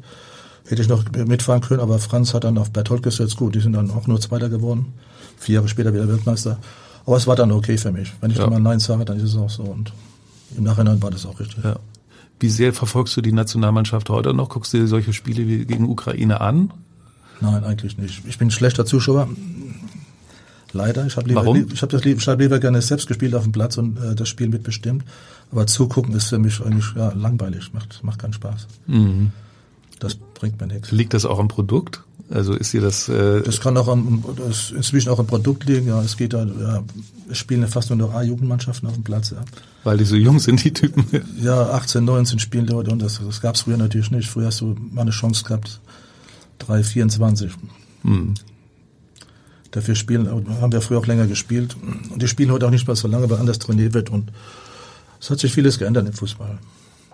Hätte 0.69 0.83
ich 0.83 0.89
noch 0.89 1.05
mitfahren 1.11 1.63
können, 1.63 1.81
aber 1.81 1.99
Franz 1.99 2.33
hat 2.33 2.45
dann 2.45 2.59
auf 2.59 2.71
Berthold 2.71 3.03
gesetzt. 3.03 3.37
Gut, 3.37 3.57
die 3.57 3.61
sind 3.61 3.73
dann 3.73 3.91
auch 3.91 4.07
nur 4.07 4.21
Zweiter 4.21 4.49
geworden. 4.49 4.93
Vier 5.37 5.57
Jahre 5.57 5.69
später 5.69 5.93
wieder 5.93 6.07
Weltmeister. 6.07 6.59
Aber 7.07 7.17
es 7.17 7.27
war 7.27 7.35
dann 7.35 7.51
okay 7.51 7.77
für 7.77 7.91
mich. 7.91 8.13
Wenn 8.21 8.31
ich 8.31 8.39
ja. 8.39 8.49
mal 8.49 8.61
Nein 8.61 8.79
sage, 8.79 9.05
dann 9.05 9.17
ist 9.17 9.25
es 9.25 9.37
auch 9.37 9.51
so. 9.51 9.65
Und 9.65 9.93
im 10.57 10.65
Nachhinein 10.65 11.03
war 11.03 11.11
das 11.11 11.27
auch 11.27 11.41
richtig. 11.41 11.65
Ja. 11.65 11.77
Wie 12.39 12.49
sehr 12.49 12.73
verfolgst 12.73 13.17
du 13.17 13.21
die 13.21 13.33
Nationalmannschaft 13.33 14.09
heute 14.09 14.33
noch? 14.33 14.49
Guckst 14.49 14.73
du 14.73 14.79
dir 14.79 14.87
solche 14.87 15.13
Spiele 15.13 15.47
wie 15.47 15.67
gegen 15.67 15.89
Ukraine 15.89 16.41
an? 16.41 16.73
Nein, 17.41 17.65
eigentlich 17.65 17.99
nicht. 17.99 18.23
Ich 18.27 18.39
bin 18.39 18.49
ein 18.49 18.51
schlechter 18.51 18.87
Zuschauer. 18.87 19.29
Leider. 20.73 21.07
Ich 21.07 21.17
habe 21.17 21.35
habe 21.35 21.57
das 21.89 22.05
lieber, 22.05 22.21
ich 22.21 22.29
hab 22.29 22.41
lieber 22.41 22.59
gerne 22.59 22.81
selbst 22.81 23.09
gespielt 23.09 23.35
auf 23.35 23.43
dem 23.43 23.53
Platz 23.53 23.77
und 23.77 23.99
äh, 23.99 24.15
das 24.15 24.29
Spiel 24.29 24.49
mitbestimmt. 24.49 25.05
Aber 25.51 25.67
zugucken 25.67 26.15
ist 26.15 26.29
für 26.29 26.39
mich 26.39 26.65
eigentlich 26.65 26.87
ja, 26.95 27.13
langweilig. 27.13 27.73
Macht, 27.73 28.03
macht 28.05 28.21
keinen 28.21 28.33
Spaß. 28.33 28.69
Mhm. 28.87 29.33
Das 29.99 30.15
bringt 30.15 30.61
mir 30.61 30.69
nichts. 30.69 30.93
Liegt 30.93 31.13
das 31.13 31.27
auch 31.27 31.39
am 31.39 31.49
Produkt? 31.49 32.03
Also 32.31 32.55
ist 32.55 32.73
dir 32.73 32.81
das? 32.81 33.09
Äh 33.09 33.43
das 33.43 33.61
kann 33.61 33.77
auch 33.77 33.89
am, 33.89 34.25
das 34.37 34.71
inzwischen 34.71 35.11
auch 35.11 35.19
am 35.19 35.27
Produkt 35.27 35.65
liegen. 35.65 35.89
Ja, 35.89 36.01
es 36.03 36.17
geht 36.17 36.33
da. 36.33 36.45
Ja, 36.45 36.83
es 37.29 37.39
spielen 37.39 37.67
fast 37.67 37.91
nur 37.91 37.99
noch 37.99 38.15
A-Jugendmannschaften 38.15 38.89
auf 38.89 38.95
dem 38.95 39.03
Platz. 39.03 39.31
Ja. 39.31 39.39
Weil 39.83 39.97
die 39.97 40.05
so 40.05 40.17
jung 40.17 40.39
sind, 40.39 40.63
die 40.63 40.73
Typen. 40.73 41.07
Ja, 41.41 41.71
18, 41.71 42.05
19 42.05 42.39
spielen 42.39 42.67
Leute 42.67 42.91
und 42.91 43.01
das, 43.01 43.21
das 43.25 43.41
gab 43.41 43.55
es 43.55 43.63
früher 43.63 43.79
natürlich 43.79 44.11
nicht. 44.11 44.29
Früher 44.29 44.47
hast 44.47 44.61
du 44.61 44.77
mal 44.91 45.03
eine 45.03 45.11
Chance 45.11 45.45
gehabt, 45.45 45.81
3, 46.59 46.83
24. 46.83 47.53
Hm. 48.03 48.35
Dafür 49.71 49.95
spielen, 49.95 50.29
haben 50.61 50.73
wir 50.73 50.81
früher 50.81 50.99
auch 50.99 51.07
länger 51.07 51.27
gespielt. 51.27 51.77
Und 52.11 52.21
die 52.21 52.29
spielen 52.29 52.51
heute 52.51 52.67
auch 52.67 52.71
nicht 52.71 52.87
mehr 52.87 52.97
so 52.97 53.09
lange, 53.09 53.31
weil 53.31 53.39
anders 53.39 53.59
trainiert 53.59 53.95
wird. 53.95 54.11
Und 54.11 54.33
es 55.21 55.31
hat 55.31 55.39
sich 55.39 55.53
vieles 55.53 55.79
geändert 55.79 56.07
im 56.07 56.13
Fußball. 56.13 56.59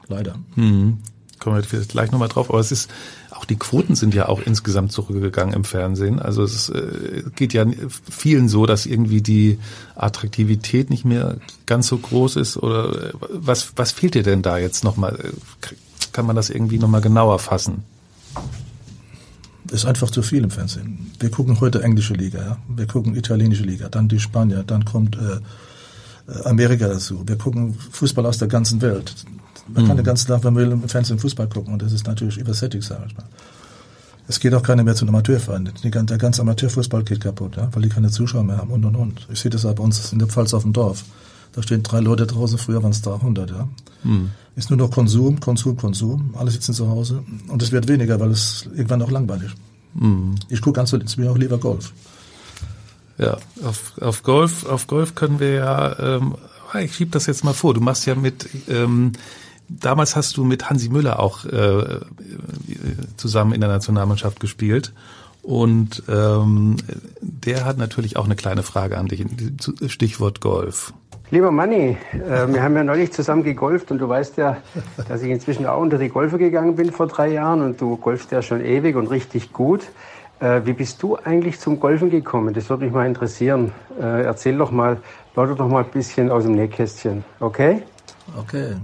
Leider. 0.08 0.36
Hm 0.54 0.98
kommen 1.38 1.56
wir 1.56 1.62
vielleicht 1.62 1.90
gleich 1.90 2.10
nochmal 2.10 2.28
drauf, 2.28 2.50
aber 2.50 2.60
es 2.60 2.72
ist, 2.72 2.90
auch 3.36 3.44
die 3.44 3.56
Quoten 3.56 3.94
sind 3.94 4.14
ja 4.14 4.28
auch 4.28 4.40
insgesamt 4.40 4.92
zurückgegangen 4.92 5.54
im 5.54 5.64
Fernsehen. 5.64 6.18
Also 6.18 6.42
es 6.42 6.68
äh, 6.68 7.22
geht 7.34 7.52
ja 7.52 7.66
vielen 8.10 8.48
so, 8.48 8.66
dass 8.66 8.86
irgendwie 8.86 9.20
die 9.20 9.58
Attraktivität 9.94 10.90
nicht 10.90 11.04
mehr 11.04 11.36
ganz 11.66 11.86
so 11.86 11.98
groß 11.98 12.36
ist 12.36 12.56
oder 12.56 13.10
äh, 13.10 13.12
was, 13.30 13.72
was 13.76 13.92
fehlt 13.92 14.14
dir 14.14 14.22
denn 14.22 14.42
da 14.42 14.58
jetzt 14.58 14.84
nochmal? 14.84 15.32
Kann 16.12 16.26
man 16.26 16.36
das 16.36 16.50
irgendwie 16.50 16.78
nochmal 16.78 17.00
genauer 17.00 17.38
fassen? 17.38 17.84
ist 19.72 19.84
einfach 19.84 20.10
zu 20.10 20.22
viel 20.22 20.44
im 20.44 20.50
Fernsehen. 20.50 21.10
Wir 21.18 21.30
gucken 21.30 21.60
heute 21.60 21.82
englische 21.82 22.14
Liga, 22.14 22.38
ja? 22.40 22.56
wir 22.68 22.86
gucken 22.86 23.16
italienische 23.16 23.64
Liga, 23.64 23.88
dann 23.88 24.08
die 24.08 24.20
Spanier, 24.20 24.62
dann 24.62 24.84
kommt 24.84 25.16
äh, 25.16 25.18
äh 25.18 25.40
Amerika 26.44 26.88
dazu. 26.88 27.22
Wir 27.26 27.36
gucken 27.36 27.74
Fußball 27.92 28.26
aus 28.26 28.38
der 28.38 28.48
ganzen 28.48 28.80
Welt. 28.82 29.14
Man 29.68 29.84
mhm. 29.84 29.88
kann 29.88 29.96
den 29.96 30.04
ganzen 30.06 30.28
Tag 30.28 30.42
beim 30.42 30.56
im 30.58 30.88
Fernsehen 30.88 31.18
Fußball 31.18 31.48
gucken 31.48 31.72
und 31.72 31.82
das 31.82 31.92
ist 31.92 32.06
natürlich 32.06 32.38
übersättigt, 32.38 32.84
sage 32.84 33.04
ich 33.06 33.16
mal. 33.16 33.26
Es 34.28 34.40
geht 34.40 34.54
auch 34.54 34.62
keiner 34.62 34.82
mehr 34.82 34.94
zu 34.94 35.04
einem 35.04 35.14
Amateurverein. 35.14 35.70
Der 35.84 36.18
ganze 36.18 36.42
Amateurfußball 36.42 37.04
geht 37.04 37.20
kaputt, 37.20 37.56
ja, 37.56 37.68
weil 37.72 37.82
die 37.82 37.88
keine 37.88 38.10
Zuschauer 38.10 38.42
mehr 38.42 38.56
haben 38.56 38.70
und 38.70 38.84
und 38.84 38.96
und. 38.96 39.26
Ich 39.30 39.40
sehe 39.40 39.50
das 39.50 39.64
auch 39.64 39.74
bei 39.74 39.84
uns 39.84 40.12
in 40.12 40.18
der 40.18 40.28
Pfalz 40.28 40.52
auf 40.52 40.62
dem 40.62 40.72
Dorf. 40.72 41.04
Da 41.52 41.62
stehen 41.62 41.82
drei 41.82 42.00
Leute 42.00 42.26
draußen, 42.26 42.58
früher 42.58 42.82
waren 42.82 42.90
es 42.90 43.02
300, 43.02 43.50
ja. 43.50 43.68
Mhm. 44.02 44.30
Ist 44.56 44.70
nur 44.70 44.78
noch 44.78 44.90
Konsum, 44.90 45.38
Konsum, 45.38 45.76
Konsum. 45.76 46.34
Alle 46.36 46.50
sitzen 46.50 46.74
zu 46.74 46.88
Hause 46.88 47.22
und 47.48 47.62
es 47.62 47.70
wird 47.72 47.88
weniger, 47.88 48.18
weil 48.18 48.30
es 48.30 48.68
irgendwann 48.74 49.02
auch 49.02 49.10
langweilig. 49.10 49.52
Mhm. 49.94 50.34
Ich 50.48 50.60
gucke 50.60 50.76
ganz 50.76 50.92
mir 51.16 51.30
auch 51.30 51.38
lieber 51.38 51.58
Golf. 51.58 51.92
Ja, 53.18 53.38
auf, 53.64 53.94
auf 54.00 54.22
Golf, 54.22 54.66
auf 54.66 54.86
Golf 54.86 55.14
können 55.14 55.40
wir 55.40 55.52
ja, 55.54 56.16
ähm, 56.16 56.34
ich 56.78 56.94
schieb 56.94 57.12
das 57.12 57.26
jetzt 57.26 57.44
mal 57.44 57.54
vor. 57.54 57.72
Du 57.72 57.80
machst 57.80 58.06
ja 58.06 58.14
mit 58.14 58.48
ähm, 58.68 59.12
Damals 59.68 60.14
hast 60.14 60.36
du 60.36 60.44
mit 60.44 60.70
Hansi 60.70 60.88
Müller 60.88 61.18
auch 61.18 61.44
äh, 61.44 62.00
zusammen 63.16 63.52
in 63.52 63.60
der 63.60 63.70
Nationalmannschaft 63.70 64.38
gespielt. 64.38 64.92
Und 65.42 66.02
ähm, 66.08 66.76
der 67.20 67.64
hat 67.64 67.78
natürlich 67.78 68.16
auch 68.16 68.24
eine 68.24 68.36
kleine 68.36 68.62
Frage 68.62 68.98
an 68.98 69.06
dich. 69.06 69.24
Stichwort 69.86 70.40
Golf. 70.40 70.92
Lieber 71.30 71.50
Manni, 71.50 71.96
äh, 72.12 72.46
wir 72.48 72.62
haben 72.62 72.76
ja 72.76 72.84
neulich 72.84 73.12
zusammen 73.12 73.42
gegolft 73.42 73.90
und 73.90 73.98
du 73.98 74.08
weißt 74.08 74.36
ja, 74.36 74.58
dass 75.08 75.22
ich 75.22 75.30
inzwischen 75.30 75.66
auch 75.66 75.80
unter 75.80 75.98
die 75.98 76.08
Golfer 76.08 76.38
gegangen 76.38 76.76
bin 76.76 76.92
vor 76.92 77.08
drei 77.08 77.32
Jahren 77.32 77.62
und 77.62 77.80
du 77.80 77.96
golfst 77.96 78.30
ja 78.30 78.42
schon 78.42 78.64
ewig 78.64 78.94
und 78.94 79.08
richtig 79.08 79.52
gut. 79.52 79.82
Äh, 80.40 80.62
wie 80.64 80.72
bist 80.72 81.02
du 81.02 81.16
eigentlich 81.16 81.58
zum 81.60 81.80
Golfen 81.80 82.10
gekommen? 82.10 82.52
Das 82.52 82.68
würde 82.68 82.84
mich 82.84 82.92
mal 82.92 83.06
interessieren. 83.06 83.72
Äh, 83.98 84.24
erzähl 84.24 84.56
doch 84.58 84.70
mal, 84.70 84.98
plaudere 85.32 85.56
doch 85.56 85.68
mal 85.68 85.84
ein 85.84 85.90
bisschen 85.90 86.30
aus 86.30 86.44
dem 86.44 86.52
Nähkästchen, 86.52 87.24
okay? 87.40 87.82
Okay. 88.36 88.76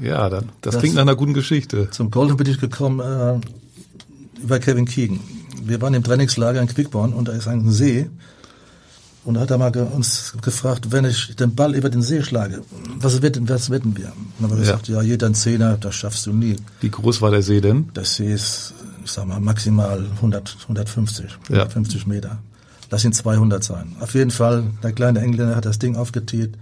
Ja, 0.00 0.28
dann, 0.30 0.50
das, 0.60 0.74
das 0.74 0.80
klingt 0.80 0.94
nach 0.94 1.02
einer 1.02 1.16
guten 1.16 1.34
Geschichte. 1.34 1.90
Zum 1.90 2.10
Golden 2.10 2.36
bin 2.36 2.46
ich 2.46 2.60
gekommen 2.60 3.00
äh, 3.00 4.42
über 4.42 4.58
Kevin 4.58 4.86
Keegan. 4.86 5.20
Wir 5.62 5.80
waren 5.82 5.94
im 5.94 6.02
Trainingslager 6.02 6.60
in 6.62 6.68
Quickborn 6.68 7.12
und 7.12 7.28
da 7.28 7.32
ist 7.32 7.48
ein 7.48 7.70
See. 7.70 8.08
Und 9.22 9.34
da 9.34 9.40
hat 9.40 9.50
er 9.50 9.58
mal 9.58 9.70
uns 9.76 10.34
gefragt, 10.40 10.92
wenn 10.92 11.04
ich 11.04 11.36
den 11.36 11.54
Ball 11.54 11.74
über 11.74 11.90
den 11.90 12.00
See 12.00 12.22
schlage, 12.22 12.62
was 12.98 13.20
wetten, 13.20 13.48
was 13.48 13.68
wetten 13.68 13.94
wir? 13.96 14.06
Und 14.06 14.14
dann 14.38 14.50
haben 14.50 14.56
wir 14.56 14.60
gesagt, 14.60 14.88
ja, 14.88 15.02
jeder 15.02 15.26
ein 15.26 15.34
Zehner, 15.34 15.76
das 15.76 15.94
schaffst 15.94 16.26
du 16.26 16.32
nie. 16.32 16.56
Wie 16.80 16.90
groß 16.90 17.20
war 17.20 17.30
der 17.30 17.42
See 17.42 17.60
denn? 17.60 17.90
Der 17.94 18.04
See 18.04 18.32
ist, 18.32 18.72
ich 19.04 19.10
sag 19.10 19.26
mal, 19.26 19.40
maximal 19.40 20.04
100, 20.16 20.56
150, 20.62 21.38
150 21.48 22.02
ja. 22.02 22.08
Meter. 22.08 22.38
Lass 22.90 23.04
ihn 23.04 23.12
200 23.12 23.62
sein. 23.62 23.96
Auf 24.00 24.14
jeden 24.14 24.30
Fall, 24.30 24.64
der 24.82 24.92
kleine 24.92 25.20
Engländer 25.20 25.56
hat 25.56 25.64
das 25.64 25.78
Ding 25.78 25.96
aufgetiert 25.96 26.56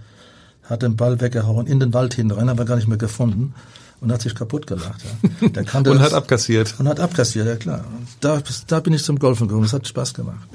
hat 0.69 0.83
den 0.83 0.95
Ball 0.95 1.19
weggehauen, 1.19 1.67
in 1.67 1.79
den 1.79 1.93
Wald 1.93 2.13
hinein, 2.13 2.49
haben 2.49 2.57
wir 2.57 2.65
gar 2.65 2.75
nicht 2.75 2.87
mehr 2.87 2.97
gefunden 2.97 3.53
und 4.01 4.11
hat 4.11 4.21
sich 4.21 4.35
kaputt 4.35 4.67
gelacht. 4.67 5.03
Ja. 5.41 5.49
Der 5.49 5.63
kannte 5.65 5.91
und 5.91 5.97
das, 5.97 6.07
hat 6.07 6.13
abkassiert. 6.13 6.75
Und 6.77 6.87
hat 6.87 6.99
abkassiert, 6.99 7.47
ja 7.47 7.55
klar. 7.55 7.83
Da, 8.19 8.41
da 8.67 8.79
bin 8.79 8.93
ich 8.93 9.03
zum 9.03 9.17
Golfen 9.17 9.47
gekommen, 9.47 9.65
es 9.65 9.73
hat 9.73 9.87
Spaß 9.87 10.13
gemacht. 10.13 10.47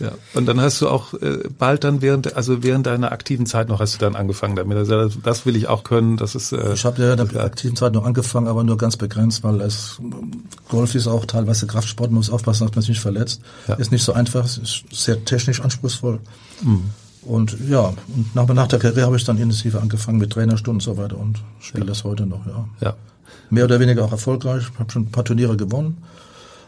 Ja, 0.00 0.12
und 0.34 0.46
dann 0.46 0.60
hast 0.60 0.80
du 0.82 0.88
auch 0.88 1.14
äh, 1.14 1.48
bald 1.58 1.84
dann 1.84 2.02
während, 2.02 2.36
also 2.36 2.62
während 2.62 2.86
deiner 2.86 3.12
aktiven 3.12 3.46
Zeit 3.46 3.68
noch 3.68 3.80
hast 3.80 3.94
du 3.94 3.98
dann 3.98 4.14
angefangen 4.14 4.56
damit. 4.56 4.76
Also 4.76 5.08
das 5.08 5.46
will 5.46 5.56
ich 5.56 5.68
auch 5.68 5.84
können. 5.84 6.16
Das 6.16 6.34
ist. 6.34 6.52
Äh, 6.52 6.74
ich 6.74 6.84
habe 6.84 7.02
ja 7.02 7.14
in 7.14 7.28
der 7.28 7.44
aktiven 7.44 7.76
Zeit 7.76 7.92
noch 7.92 8.04
angefangen, 8.04 8.46
aber 8.46 8.64
nur 8.64 8.76
ganz 8.76 8.96
begrenzt, 8.96 9.42
weil 9.44 9.60
es 9.60 10.00
Golf 10.68 10.94
ist 10.94 11.06
auch 11.06 11.24
teilweise 11.24 11.66
Kraftsport, 11.66 12.10
man 12.10 12.18
muss 12.18 12.30
aufpassen, 12.30 12.66
dass 12.66 12.74
man 12.74 12.82
sich 12.82 12.90
nicht 12.90 13.00
verletzt. 13.00 13.40
Ja. 13.68 13.74
Ist 13.74 13.92
nicht 13.92 14.04
so 14.04 14.12
einfach, 14.12 14.44
ist 14.44 14.84
sehr 14.92 15.24
technisch 15.24 15.60
anspruchsvoll. 15.60 16.20
Mhm. 16.62 16.90
Und 17.22 17.56
ja, 17.68 17.92
und 18.14 18.34
nach, 18.34 18.46
nach 18.46 18.68
der 18.68 18.78
Karriere 18.78 19.06
habe 19.06 19.16
ich 19.16 19.24
dann 19.24 19.36
intensiver 19.38 19.82
angefangen 19.82 20.18
mit 20.18 20.32
Trainerstunden 20.32 20.76
und 20.76 20.82
so 20.82 20.96
weiter 20.96 21.18
und 21.18 21.42
spiele 21.58 21.84
ja. 21.84 21.88
das 21.88 22.04
heute 22.04 22.24
noch, 22.24 22.46
ja. 22.46 22.68
ja. 22.80 22.94
Mehr 23.50 23.64
oder 23.64 23.80
weniger 23.80 24.04
auch 24.04 24.12
erfolgreich, 24.12 24.64
habe 24.78 24.90
schon 24.92 25.02
ein 25.02 25.10
paar 25.10 25.24
Turniere 25.24 25.56
gewonnen. 25.56 25.98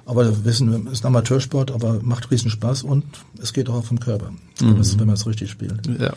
Aber 0.09 0.25
wir 0.25 0.45
wissen, 0.47 0.87
es 0.87 0.95
ist 0.95 1.05
ein 1.05 1.09
Amateursport, 1.09 1.71
aber 1.71 1.99
macht 2.03 2.31
riesen 2.31 2.51
Spaß 2.51 2.83
und 2.83 3.05
es 3.43 3.53
geht 3.53 3.69
auch 3.69 3.85
vom 3.85 4.01
Körper, 4.01 4.31
mhm. 4.59 4.81
wenn 4.99 5.07
man 5.07 5.15
es 5.17 5.27
richtig 5.27 5.51
spielt. 5.51 5.87
Ja. 5.87 6.13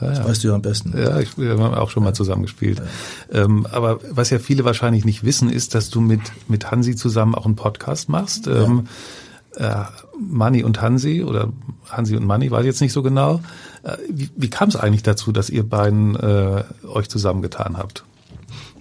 Ja, 0.00 0.08
das 0.08 0.24
weißt 0.24 0.42
du 0.42 0.48
ja 0.48 0.54
am 0.54 0.62
besten. 0.62 0.92
Ja, 0.96 1.20
ich, 1.20 1.38
wir 1.38 1.50
haben 1.50 1.74
auch 1.74 1.90
schon 1.90 2.02
mal 2.02 2.14
zusammengespielt. 2.14 2.82
Ja. 3.32 3.44
Ähm, 3.44 3.66
aber 3.70 4.00
was 4.10 4.30
ja 4.30 4.38
viele 4.38 4.64
wahrscheinlich 4.64 5.04
nicht 5.04 5.24
wissen, 5.24 5.50
ist, 5.50 5.74
dass 5.74 5.90
du 5.90 6.00
mit, 6.00 6.20
mit 6.48 6.70
Hansi 6.70 6.96
zusammen 6.96 7.34
auch 7.34 7.44
einen 7.44 7.54
Podcast 7.54 8.08
machst. 8.08 8.48
Ähm, 8.48 8.88
äh, 9.56 9.84
Manni 10.18 10.64
und 10.64 10.80
Hansi 10.80 11.22
oder 11.22 11.52
Hansi 11.90 12.16
und 12.16 12.26
Manni, 12.26 12.50
weiß 12.50 12.62
ich 12.62 12.66
jetzt 12.66 12.80
nicht 12.80 12.92
so 12.92 13.02
genau. 13.02 13.40
Äh, 13.82 13.98
wie, 14.10 14.30
wie 14.34 14.50
kam 14.50 14.70
es 14.70 14.76
eigentlich 14.76 15.02
dazu, 15.04 15.32
dass 15.32 15.50
ihr 15.50 15.68
beiden 15.68 16.16
äh, 16.16 16.64
euch 16.88 17.08
zusammengetan 17.08 17.76
habt? 17.76 18.04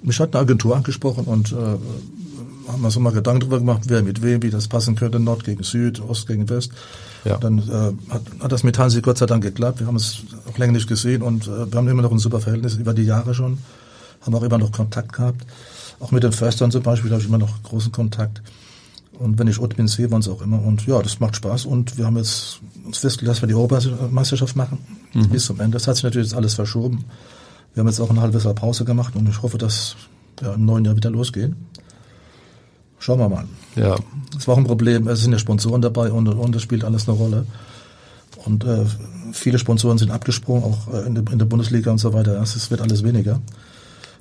Mich 0.02 0.20
hat 0.20 0.34
eine 0.34 0.42
Agentur 0.42 0.76
angesprochen 0.76 1.26
und 1.26 1.52
äh, 1.52 1.78
haben 2.68 2.82
wir 2.82 2.92
so 2.92 3.00
mal 3.00 3.12
Gedanken 3.12 3.42
darüber 3.42 3.60
gemacht, 3.60 3.82
wer 3.88 4.02
mit 4.04 4.22
wem, 4.22 4.42
wie 4.44 4.50
das 4.50 4.68
passen 4.68 4.96
könnte, 4.96 5.20
Nord 5.20 5.44
gegen 5.44 5.64
Süd, 5.64 6.02
Ost 6.02 6.28
gegen 6.28 6.50
West. 6.50 6.72
Ja. 7.26 7.38
Dann 7.38 7.60
äh, 7.60 8.12
hat, 8.14 8.22
hat 8.40 8.52
das 8.52 8.64
mit 8.64 8.78
Hansi 8.78 9.02
Gott 9.02 9.18
sei 9.18 9.26
Dank 9.26 9.44
geklappt. 9.44 9.80
Wir 9.80 9.88
haben 9.88 9.96
es 9.96 10.24
auch 10.50 10.58
länger 10.58 10.74
nicht 10.74 10.88
gesehen 10.88 11.22
und 11.22 11.48
äh, 11.48 11.72
wir 11.72 11.78
haben 11.78 11.88
immer 11.88 12.02
noch 12.02 12.12
ein 12.12 12.20
super 12.20 12.40
Verhältnis 12.40 12.76
über 12.76 12.94
die 12.94 13.04
Jahre 13.04 13.34
schon. 13.34 13.58
haben 14.22 14.36
auch 14.36 14.44
immer 14.44 14.58
noch 14.58 14.72
Kontakt 14.72 15.14
gehabt. 15.14 15.46
Auch 16.00 16.12
mit 16.12 16.24
den 16.24 16.32
Förstern 16.32 16.72
zum 16.72 16.84
Beispiel 16.84 17.12
habe 17.12 17.22
ich 17.22 17.28
immer 17.28 17.38
noch 17.38 17.64
großen 17.64 17.92
Kontakt. 17.92 18.42
Und 19.20 19.38
wenn 19.38 19.48
ich 19.48 19.60
unten 19.60 19.76
bin, 19.76 19.88
sehe 19.88 20.10
wir 20.10 20.16
uns 20.16 20.28
auch 20.28 20.42
immer. 20.42 20.62
Und 20.62 20.86
ja, 20.88 21.02
das 21.02 21.20
macht 21.20 21.36
Spaß. 21.36 21.66
Und 21.66 21.98
wir 21.98 22.06
haben 22.06 22.18
jetzt 22.18 22.60
uns 22.86 22.98
festgelegt, 22.98 23.30
dass 23.32 23.42
wir 23.42 23.48
die 23.48 23.54
Europameisterschaft 23.54 24.56
machen. 24.56 24.80
Mhm. 25.14 25.30
Bis 25.30 25.46
zum 25.46 25.60
Ende. 25.60 25.78
Das 25.78 25.88
hat 25.88 25.96
sich 25.96 26.04
natürlich 26.04 26.30
jetzt 26.30 26.36
alles 26.36 26.56
verschoben. 26.56 27.06
Wir 27.74 27.82
haben 27.82 27.88
jetzt 27.88 28.00
auch 28.00 28.10
ein 28.10 28.20
halbes 28.20 28.44
Jahr 28.44 28.54
Pause 28.54 28.86
gemacht 28.86 29.16
und 29.16 29.28
ich 29.30 29.42
hoffe, 29.42 29.58
dass 29.58 29.96
wir 30.40 30.54
im 30.54 30.66
neuen 30.66 30.86
Jahr 30.86 30.96
wieder 30.96 31.10
losgehen. 31.10 31.56
Schauen 33.04 33.20
wir 33.20 33.28
mal. 33.28 33.44
Ja. 33.76 33.98
Es 34.38 34.48
war 34.48 34.54
auch 34.54 34.58
ein 34.58 34.64
Problem. 34.64 35.10
Es 35.10 35.20
sind 35.20 35.34
ja 35.34 35.38
Sponsoren 35.38 35.82
dabei 35.82 36.10
und, 36.10 36.26
und 36.26 36.56
das 36.56 36.62
spielt 36.62 36.86
alles 36.86 37.10
eine 37.10 37.18
Rolle. 37.18 37.46
Und 38.46 38.64
äh, 38.64 38.86
viele 39.34 39.60
Sponsoren 39.60 39.98
sind 39.98 40.10
abgesprungen, 40.10 40.64
auch 40.64 40.88
äh, 40.94 41.06
in, 41.06 41.16
der, 41.16 41.30
in 41.30 41.38
der 41.38 41.46
Bundesliga 41.46 41.92
und 41.92 41.98
so 41.98 42.14
weiter. 42.14 42.42
Es 42.42 42.72
wird 42.72 42.80
alles 42.80 43.04
weniger 43.04 43.42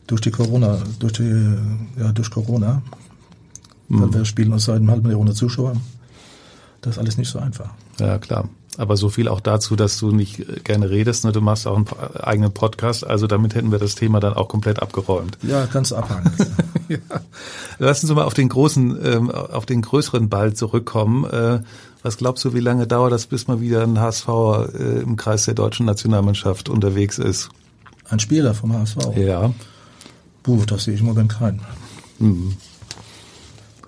durch 0.09 0.21
die 0.21 0.33
Corona, 0.33 0.79
durch 0.99 1.13
die 1.13 1.57
ja 1.97 2.11
durch 2.11 2.29
Corona. 2.33 2.83
Mhm. 3.87 4.15
Wir 4.15 4.25
spielen 4.25 4.53
uns 4.53 4.65
seit 4.65 4.79
einem 4.79 4.91
halben 4.91 5.09
Jahr 5.09 5.21
ohne 5.21 5.33
Zuschauer. 5.33 5.75
Das 6.81 6.95
ist 6.95 6.99
alles 6.99 7.19
nicht 7.19 7.29
so 7.29 7.39
einfach. 7.39 7.71
Ja, 8.01 8.19
klar. 8.19 8.49
Aber 8.79 8.97
so 8.97 9.11
viel 9.11 9.29
auch 9.29 9.41
dazu, 9.41 9.77
dass 9.77 9.97
du 9.99 10.11
nicht 10.11 10.65
gerne 10.65 10.91
redest. 10.91 11.25
Ne? 11.25 11.31
Du 11.31 11.41
machst 11.41 11.69
auch 11.69 11.77
einen 11.77 11.87
eigenen 12.17 12.53
Podcast. 12.53 13.07
Also 13.07 13.29
damit 13.29 13.55
hätten 13.55 13.71
wir 13.71 13.79
das 13.79 13.95
Thema 13.95 14.19
dann 14.19 14.33
auch 14.35 14.49
komplett 14.49 14.83
abgeräumt. 14.83 15.39
Ja, 15.43 15.67
kannst 15.67 15.93
du 15.93 15.97
abhaken. 15.97 16.33
ja. 16.93 17.21
Lass 17.79 18.03
uns 18.03 18.13
mal 18.13 18.25
auf 18.25 18.35
den 18.35 18.49
großen, 18.49 18.99
ähm, 19.05 19.31
auf 19.31 19.67
den 19.67 19.83
größeren 19.83 20.29
Ball 20.29 20.55
zurückkommen. 20.55 21.25
Äh, 21.25 21.61
was 22.03 22.17
glaubst 22.17 22.45
du, 22.45 22.55
wie 22.55 22.61
lange 22.61 22.87
dauert 22.87 23.13
das, 23.13 23.27
bis 23.27 23.47
mal 23.47 23.61
wieder 23.61 23.83
ein 23.83 24.01
HSV 24.01 24.29
äh, 24.29 25.01
im 25.03 25.17
Kreis 25.17 25.45
der 25.45 25.55
deutschen 25.55 25.87
Nationalmannschaft 25.87 26.69
unterwegs 26.69 27.19
ist? 27.19 27.51
Ein 28.09 28.19
Spieler 28.19 28.55
vom 28.55 28.73
HSV? 28.73 28.97
Ja. 29.17 29.53
Puh, 30.43 30.65
das 30.67 30.85
sehe 30.85 30.95
ich 30.95 31.01
im 31.01 31.07
Moment 31.07 31.33
keinen. 31.33 31.61
Mhm. 32.19 32.57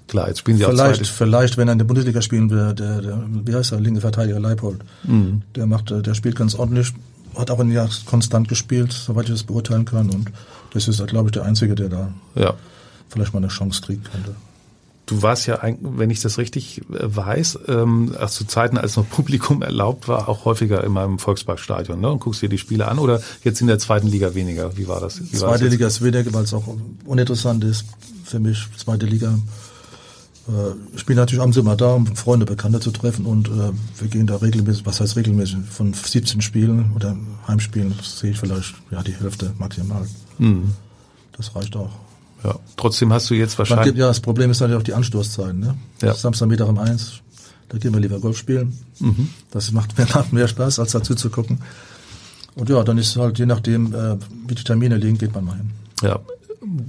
Klar, 0.07 0.29
jetzt 0.29 0.39
spielen 0.41 0.59
sie 0.59 0.65
vielleicht, 0.65 1.03
auch 1.03 1.07
Vielleicht, 1.07 1.57
wenn 1.57 1.69
er 1.69 1.73
in 1.73 1.79
der 1.79 1.87
Bundesliga 1.87 2.23
spielen 2.23 2.49
will, 2.51 2.73
der, 2.75 3.01
der 3.01 3.25
wie 3.45 3.55
heißt 3.55 3.73
er, 3.73 3.81
linke 3.81 4.01
Verteidiger 4.01 4.39
Leipold, 4.39 4.81
mhm. 5.03 5.43
der 5.57 5.67
macht, 5.67 5.91
äh, 5.91 6.03
der 6.03 6.15
spielt 6.15 6.37
ganz 6.37 6.55
ordentlich, 6.55 6.93
hat 7.37 7.51
auch 7.51 7.59
ein 7.59 7.73
Jahr 7.73 7.89
konstant 8.07 8.49
gespielt, 8.49 8.93
soweit 8.93 9.25
ich 9.25 9.33
das 9.33 9.43
beurteilen 9.43 9.85
kann. 9.85 10.11
Und 10.11 10.31
das 10.73 10.87
ist, 10.87 11.05
glaube 11.09 11.29
ich, 11.29 11.33
der 11.33 11.45
Einzige, 11.45 11.75
der 11.75 11.89
da 11.89 12.13
ja. 12.37 12.55
Vielleicht 13.15 13.33
mal 13.33 13.39
eine 13.41 13.49
Chance 13.49 13.83
kriegen 13.83 14.03
könnte. 14.05 14.35
Du 15.07 15.21
warst 15.21 15.47
ja, 15.47 15.61
wenn 15.81 16.09
ich 16.09 16.21
das 16.21 16.39
richtig 16.39 16.79
äh, 16.79 16.83
weiß, 17.01 17.59
ähm, 17.69 18.15
zu 18.29 18.47
Zeiten, 18.47 18.79
als 18.79 18.97
noch 18.97 19.09
Publikum 19.09 19.61
erlaubt 19.63 20.09
war, 20.09 20.29
auch 20.29 20.47
häufiger 20.47 20.83
immer 20.83 21.05
im 21.05 21.19
Volksparkstadion 21.19 22.01
ne? 22.01 22.11
und 22.11 22.21
guckst 22.21 22.41
dir 22.41 22.49
die 22.49 22.59
Spiele 22.59 22.89
an 22.89 22.99
oder 22.99 23.21
jetzt 23.43 23.61
in 23.61 23.67
der 23.67 23.79
zweiten 23.79 24.07
Liga 24.07 24.35
weniger? 24.35 24.77
Wie 24.79 24.89
war 24.89 25.01
das? 25.01 25.21
Wie 25.21 25.37
Zweite 25.37 25.69
Liga 25.69 25.87
ist 25.87 26.03
weniger, 26.03 26.33
weil 26.33 26.45
es 26.45 26.55
auch 26.55 26.65
uninteressant 27.05 27.65
ist 27.65 27.85
für 28.25 28.41
mich. 28.41 28.67
Zweite 28.79 29.05
Liga 29.05 29.35
äh, 30.49 30.97
ich 30.97 31.07
bin 31.07 31.17
natürlich 31.17 31.43
abends 31.43 31.57
immer 31.57 31.77
da, 31.77 31.95
um 31.95 32.07
Freunde, 32.17 32.47
Bekannte 32.47 32.81
zu 32.81 32.91
treffen 32.91 33.27
und 33.27 33.49
äh, 33.49 33.73
wir 33.99 34.09
gehen 34.09 34.27
da 34.27 34.37
regelmäßig, 34.37 34.87
was 34.87 35.01
heißt 35.01 35.17
regelmäßig, 35.17 35.59
von 35.71 35.93
17 35.93 36.41
Spielen 36.41 36.93
oder 36.95 37.17
Heimspielen 37.47 37.95
sehe 38.03 38.31
ich 38.31 38.39
vielleicht 38.39 38.75
ja 38.91 39.03
die 39.03 39.15
Hälfte 39.15 39.53
maximal. 39.59 40.07
Mhm. 40.39 40.73
Das 41.37 41.55
reicht 41.55 41.77
auch. 41.77 41.91
Ja, 42.45 42.57
trotzdem 42.77 43.13
hast 43.13 43.31
du 43.31 43.35
jetzt 43.35 43.59
wahrscheinlich... 43.59 43.87
Gibt, 43.87 43.99
ja, 43.99 44.07
das 44.07 44.21
Problem 44.21 44.51
ist 44.51 44.61
natürlich 44.61 44.81
auch 44.81 44.85
die 44.85 44.95
Anstoßzeiten. 44.95 45.59
Ne? 45.59 45.75
Ja. 46.03 46.15
Samstagmittag 46.15 46.69
um 46.69 46.79
eins, 46.79 47.15
da 47.71 47.79
gehen 47.79 47.95
wir 47.95 48.01
lieber 48.01 48.21
Golf 48.21 48.37
spielen. 48.37 48.79
Mhm. 49.01 49.31
Das 49.51 49.73
macht 49.73 49.97
mir 49.97 50.07
mehr 50.31 50.49
Spaß, 50.49 50.79
als 50.79 50.93
dazu 50.93 51.15
zu 51.15 51.31
gucken. 51.31 51.61
Und 52.55 52.69
ja, 52.69 52.85
dann 52.85 52.99
ist 52.99 53.17
halt 53.17 53.39
je 53.39 53.47
nachdem, 53.47 53.95
äh, 53.95 54.17
wie 54.47 54.55
die 54.55 54.63
Termine 54.63 54.97
liegen, 54.97 55.19
geht 55.19 55.35
man 55.35 55.45
mal 55.45 55.57
hin. 55.57 55.71
Ja, 56.03 56.21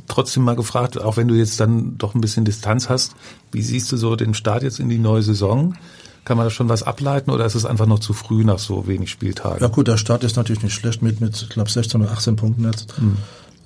trotzdem 0.08 0.44
mal 0.44 0.56
gefragt, 0.56 1.02
auch 1.02 1.18
wenn 1.18 1.28
du 1.28 1.36
jetzt 1.36 1.60
dann 1.60 1.98
doch 1.98 2.16
ein 2.16 2.22
bisschen 2.22 2.46
Distanz 2.46 2.90
hast, 2.90 3.16
wie 3.52 3.62
siehst 3.62 3.92
du 3.92 3.98
so 3.98 4.16
den 4.16 4.34
Start 4.34 4.64
jetzt 4.64 4.80
in 4.80 4.90
die 4.90 5.00
neue 5.00 5.24
Saison? 5.24 5.76
Kann 6.24 6.38
man 6.38 6.48
da 6.48 6.50
schon 6.50 6.70
was 6.70 6.82
ableiten 6.84 7.30
oder 7.30 7.46
ist 7.46 7.56
es 7.56 7.66
einfach 7.66 7.86
noch 7.86 8.00
zu 8.00 8.14
früh 8.14 8.44
nach 8.44 8.58
so 8.58 8.88
wenig 8.88 9.12
Spieltagen? 9.12 9.62
Ja 9.62 9.68
gut, 9.68 9.88
der 9.88 9.98
Start 9.98 10.24
ist 10.24 10.38
natürlich 10.38 10.64
nicht 10.64 10.74
schlecht 10.74 11.02
mit, 11.02 11.22
mit 11.22 11.40
ich 11.40 11.50
glaube, 11.50 11.70
16 11.70 12.02
oder 12.02 12.12
18 12.12 12.36
Punkten 12.36 12.66
jetzt. 12.66 12.94
Mhm. 13.00 13.18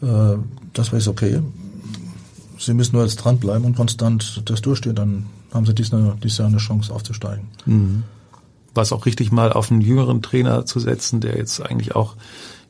Äh, 0.07 0.37
das 0.73 0.91
wäre 0.91 1.09
okay. 1.09 1.41
Sie 2.59 2.73
müssen 2.73 2.95
nur 2.95 3.05
jetzt 3.05 3.15
dranbleiben 3.17 3.65
und 3.65 3.75
konstant 3.75 4.41
das 4.45 4.61
durchstehen, 4.61 4.95
dann 4.95 5.25
haben 5.53 5.65
sie 5.65 5.73
dieses 5.73 6.37
Jahr 6.37 6.47
eine 6.47 6.57
Chance 6.57 6.93
aufzusteigen. 6.93 7.47
Mhm. 7.65 8.03
War 8.73 8.83
es 8.83 8.91
auch 8.91 9.05
richtig 9.05 9.31
mal 9.31 9.51
auf 9.53 9.71
einen 9.71 9.81
jüngeren 9.81 10.21
Trainer 10.21 10.65
zu 10.65 10.79
setzen, 10.79 11.21
der 11.21 11.37
jetzt 11.37 11.61
eigentlich 11.61 11.95
auch 11.95 12.15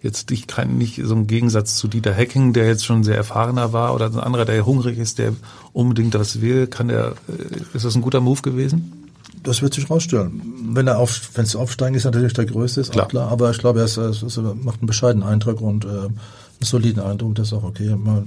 jetzt 0.02 0.32
ich 0.32 0.48
kann 0.48 0.78
nicht 0.78 1.02
so 1.04 1.14
ein 1.14 1.28
Gegensatz 1.28 1.76
zu 1.76 1.88
Dieter 1.88 2.14
Hecking, 2.14 2.54
der 2.54 2.68
jetzt 2.68 2.86
schon 2.86 3.04
sehr 3.04 3.18
erfahrener 3.18 3.74
war, 3.74 3.94
oder 3.94 4.06
ein 4.06 4.20
anderer, 4.20 4.46
der 4.46 4.66
hungrig 4.66 4.98
ist, 4.98 5.18
der 5.18 5.34
unbedingt 5.74 6.16
das 6.16 6.42
will, 6.42 6.68
kann 6.68 6.88
der, 6.88 7.16
äh, 7.28 7.76
ist 7.76 7.86
das 7.86 7.96
ein 7.96 8.02
guter 8.02 8.22
Move 8.22 8.42
gewesen? 8.42 9.10
Das 9.44 9.62
wird 9.62 9.74
sich 9.74 9.90
rausstellen. 9.90 10.42
Wenn 10.74 10.88
er 10.88 11.00
auf, 11.00 11.32
wenn 11.34 11.46
es 11.46 11.56
aufsteigen 11.56 11.96
ist, 11.96 12.04
natürlich 12.04 12.34
der 12.34 12.46
größte, 12.46 12.82
ist 12.82 12.92
klar. 12.92 13.08
klar. 13.08 13.32
Aber 13.32 13.52
ich 13.52 13.58
glaube, 13.58 13.80
er, 13.80 13.86
ist, 13.86 13.98
er 13.98 14.56
macht 14.56 14.80
einen 14.80 14.88
bescheidenen 14.88 15.28
Eindruck 15.28 15.62
und 15.62 15.86
äh, 15.86 15.88
einen 15.88 16.18
soliden 16.62 17.02
Eindruck. 17.02 17.36
Das 17.36 17.48
ist 17.48 17.54
auch 17.54 17.64
okay. 17.64 17.96
Mal, 17.96 18.26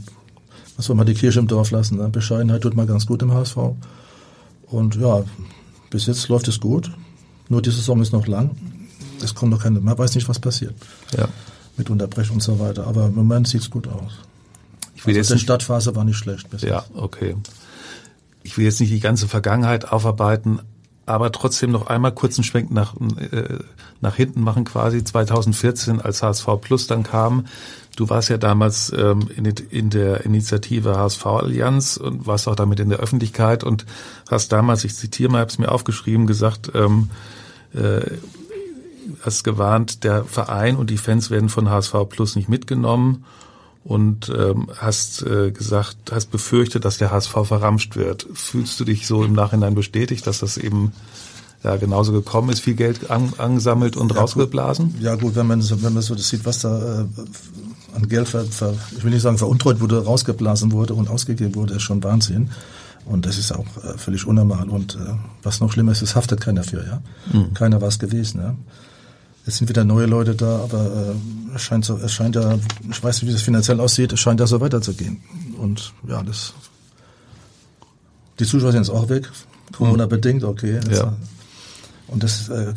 was 0.76 0.86
soll 0.86 0.96
man 0.96 1.06
die 1.06 1.14
Kirche 1.14 1.38
im 1.38 1.46
Dorf 1.46 1.70
lassen? 1.70 1.98
Ne? 1.98 2.08
Bescheidenheit 2.08 2.62
tut 2.62 2.74
mal 2.74 2.86
ganz 2.86 3.06
gut 3.06 3.22
im 3.22 3.32
HSV. 3.32 3.56
Und 4.66 4.96
ja, 4.96 5.24
bis 5.90 6.06
jetzt 6.06 6.28
läuft 6.28 6.48
es 6.48 6.60
gut. 6.60 6.90
Nur 7.48 7.62
die 7.62 7.70
Saison 7.70 8.00
ist 8.00 8.12
noch 8.12 8.26
lang. 8.26 8.56
Es 9.22 9.34
kommt 9.34 9.52
noch 9.52 9.62
keine, 9.62 9.80
man 9.80 9.96
weiß 9.96 10.14
nicht, 10.14 10.28
was 10.28 10.38
passiert. 10.38 10.74
Ja 11.16 11.28
mit 11.76 11.90
Unterbrechung 11.90 12.36
und 12.36 12.42
so 12.42 12.58
weiter. 12.58 12.86
Aber 12.86 13.06
im 13.06 13.14
Moment 13.14 13.48
sieht's 13.48 13.70
gut 13.70 13.88
aus. 13.88 14.12
Ich 14.94 15.06
will 15.06 15.16
also 15.16 15.32
jetzt 15.32 15.40
die 15.40 15.44
Stadtphase 15.44 15.96
war 15.96 16.04
nicht 16.04 16.16
schlecht. 16.16 16.50
Bis 16.50 16.62
ja, 16.62 16.84
okay. 16.94 17.36
Ich 18.42 18.58
will 18.58 18.64
jetzt 18.64 18.80
nicht 18.80 18.92
die 18.92 19.00
ganze 19.00 19.28
Vergangenheit 19.28 19.90
aufarbeiten, 19.90 20.60
aber 21.06 21.32
trotzdem 21.32 21.70
noch 21.70 21.86
einmal 21.86 22.12
kurz 22.12 22.38
einen 22.38 22.44
Schwenk 22.44 22.70
nach, 22.70 22.94
äh, 22.96 23.58
nach 24.00 24.16
hinten 24.16 24.40
machen 24.40 24.64
quasi. 24.64 25.02
2014, 25.02 26.00
als 26.00 26.22
HSV 26.22 26.46
Plus 26.60 26.86
dann 26.86 27.02
kam. 27.02 27.46
Du 27.96 28.08
warst 28.08 28.30
ja 28.30 28.38
damals 28.38 28.92
ähm, 28.96 29.28
in, 29.36 29.44
in 29.44 29.90
der 29.90 30.24
Initiative 30.24 30.96
HSV 30.96 31.26
Allianz 31.26 31.96
und 31.96 32.26
warst 32.26 32.48
auch 32.48 32.56
damit 32.56 32.80
in 32.80 32.88
der 32.88 32.98
Öffentlichkeit 32.98 33.64
und 33.64 33.84
hast 34.30 34.52
damals, 34.52 34.84
ich 34.84 34.94
zitiere 34.94 35.30
mal, 35.30 35.40
habe 35.40 35.50
es 35.50 35.58
mir 35.58 35.70
aufgeschrieben, 35.70 36.26
gesagt, 36.26 36.72
ähm, 36.74 37.10
äh, 37.74 38.00
hast 39.22 39.44
gewarnt, 39.44 40.04
der 40.04 40.24
Verein 40.24 40.76
und 40.76 40.88
die 40.88 40.96
Fans 40.96 41.30
werden 41.30 41.48
von 41.48 41.68
HSV 41.68 41.94
Plus 42.08 42.36
nicht 42.36 42.48
mitgenommen 42.48 43.24
und 43.84 44.30
ähm, 44.36 44.68
hast 44.76 45.22
äh, 45.22 45.50
gesagt, 45.50 46.12
hast 46.12 46.30
befürchtet, 46.30 46.84
dass 46.84 46.98
der 46.98 47.10
HSV 47.10 47.32
verramscht 47.44 47.96
wird. 47.96 48.26
Fühlst 48.32 48.78
du 48.78 48.84
dich 48.84 49.06
so 49.06 49.24
im 49.24 49.32
Nachhinein 49.32 49.74
bestätigt, 49.74 50.26
dass 50.26 50.38
das 50.38 50.56
eben 50.56 50.92
ja 51.64 51.76
genauso 51.76 52.12
gekommen 52.12 52.50
ist, 52.50 52.60
viel 52.60 52.74
Geld 52.74 53.10
an, 53.10 53.32
angesammelt 53.38 53.96
und 53.96 54.12
ja, 54.12 54.20
rausgeblasen? 54.20 54.92
Gut. 54.92 55.00
Ja 55.00 55.14
gut, 55.16 55.34
wenn 55.34 55.46
man 55.46 55.62
wenn 55.82 55.94
man 55.94 56.02
so 56.02 56.14
das 56.14 56.28
sieht, 56.28 56.44
was 56.44 56.60
da 56.60 57.00
äh, 57.02 57.04
an 57.94 58.08
Geld 58.08 58.28
ver, 58.28 58.44
ver, 58.44 58.74
ich 58.96 59.02
will 59.02 59.10
nicht 59.10 59.22
sagen 59.22 59.38
veruntreut 59.38 59.80
wurde, 59.80 60.04
rausgeblasen 60.04 60.72
wurde 60.72 60.94
und 60.94 61.10
ausgegeben 61.10 61.54
wurde, 61.54 61.74
ist 61.74 61.82
schon 61.82 62.02
Wahnsinn. 62.02 62.50
Und 63.04 63.26
das 63.26 63.36
ist 63.36 63.52
auch 63.52 63.66
äh, 63.84 63.98
völlig 63.98 64.26
unnormal. 64.26 64.68
Und 64.68 64.94
äh, 64.94 65.14
was 65.42 65.60
noch 65.60 65.72
schlimmer 65.72 65.90
ist, 65.90 66.02
es 66.02 66.14
haftet 66.14 66.40
keiner 66.40 66.62
für, 66.62 66.84
ja. 66.86 67.02
Mhm. 67.32 67.52
Keiner 67.54 67.80
war 67.80 67.88
es 67.88 67.98
gewesen, 67.98 68.40
ja. 68.40 68.54
Es 69.44 69.56
sind 69.56 69.68
wieder 69.68 69.84
neue 69.84 70.06
Leute 70.06 70.34
da, 70.34 70.60
aber 70.60 70.84
äh, 70.84 71.56
es 71.56 71.62
scheint 71.62 71.84
so, 71.84 71.96
es 71.96 72.12
scheint 72.12 72.36
ja, 72.36 72.58
ich 72.88 73.02
weiß 73.02 73.22
nicht, 73.22 73.28
wie 73.28 73.32
das 73.32 73.42
finanziell 73.42 73.80
aussieht, 73.80 74.12
es 74.12 74.20
scheint 74.20 74.38
ja 74.38 74.46
so 74.46 74.60
weiterzugehen. 74.60 75.20
Und 75.58 75.92
ja, 76.06 76.22
das 76.22 76.54
die 78.38 78.44
Zuschauer 78.44 78.72
sind 78.72 78.82
jetzt 78.82 78.90
auch 78.90 79.08
weg, 79.08 79.30
Corona 79.76 80.06
bedingt, 80.06 80.44
okay. 80.44 80.74
Jetzt, 80.74 80.98
ja. 80.98 81.16
Und 82.08 82.22
das 82.22 82.48
äh, 82.48 82.72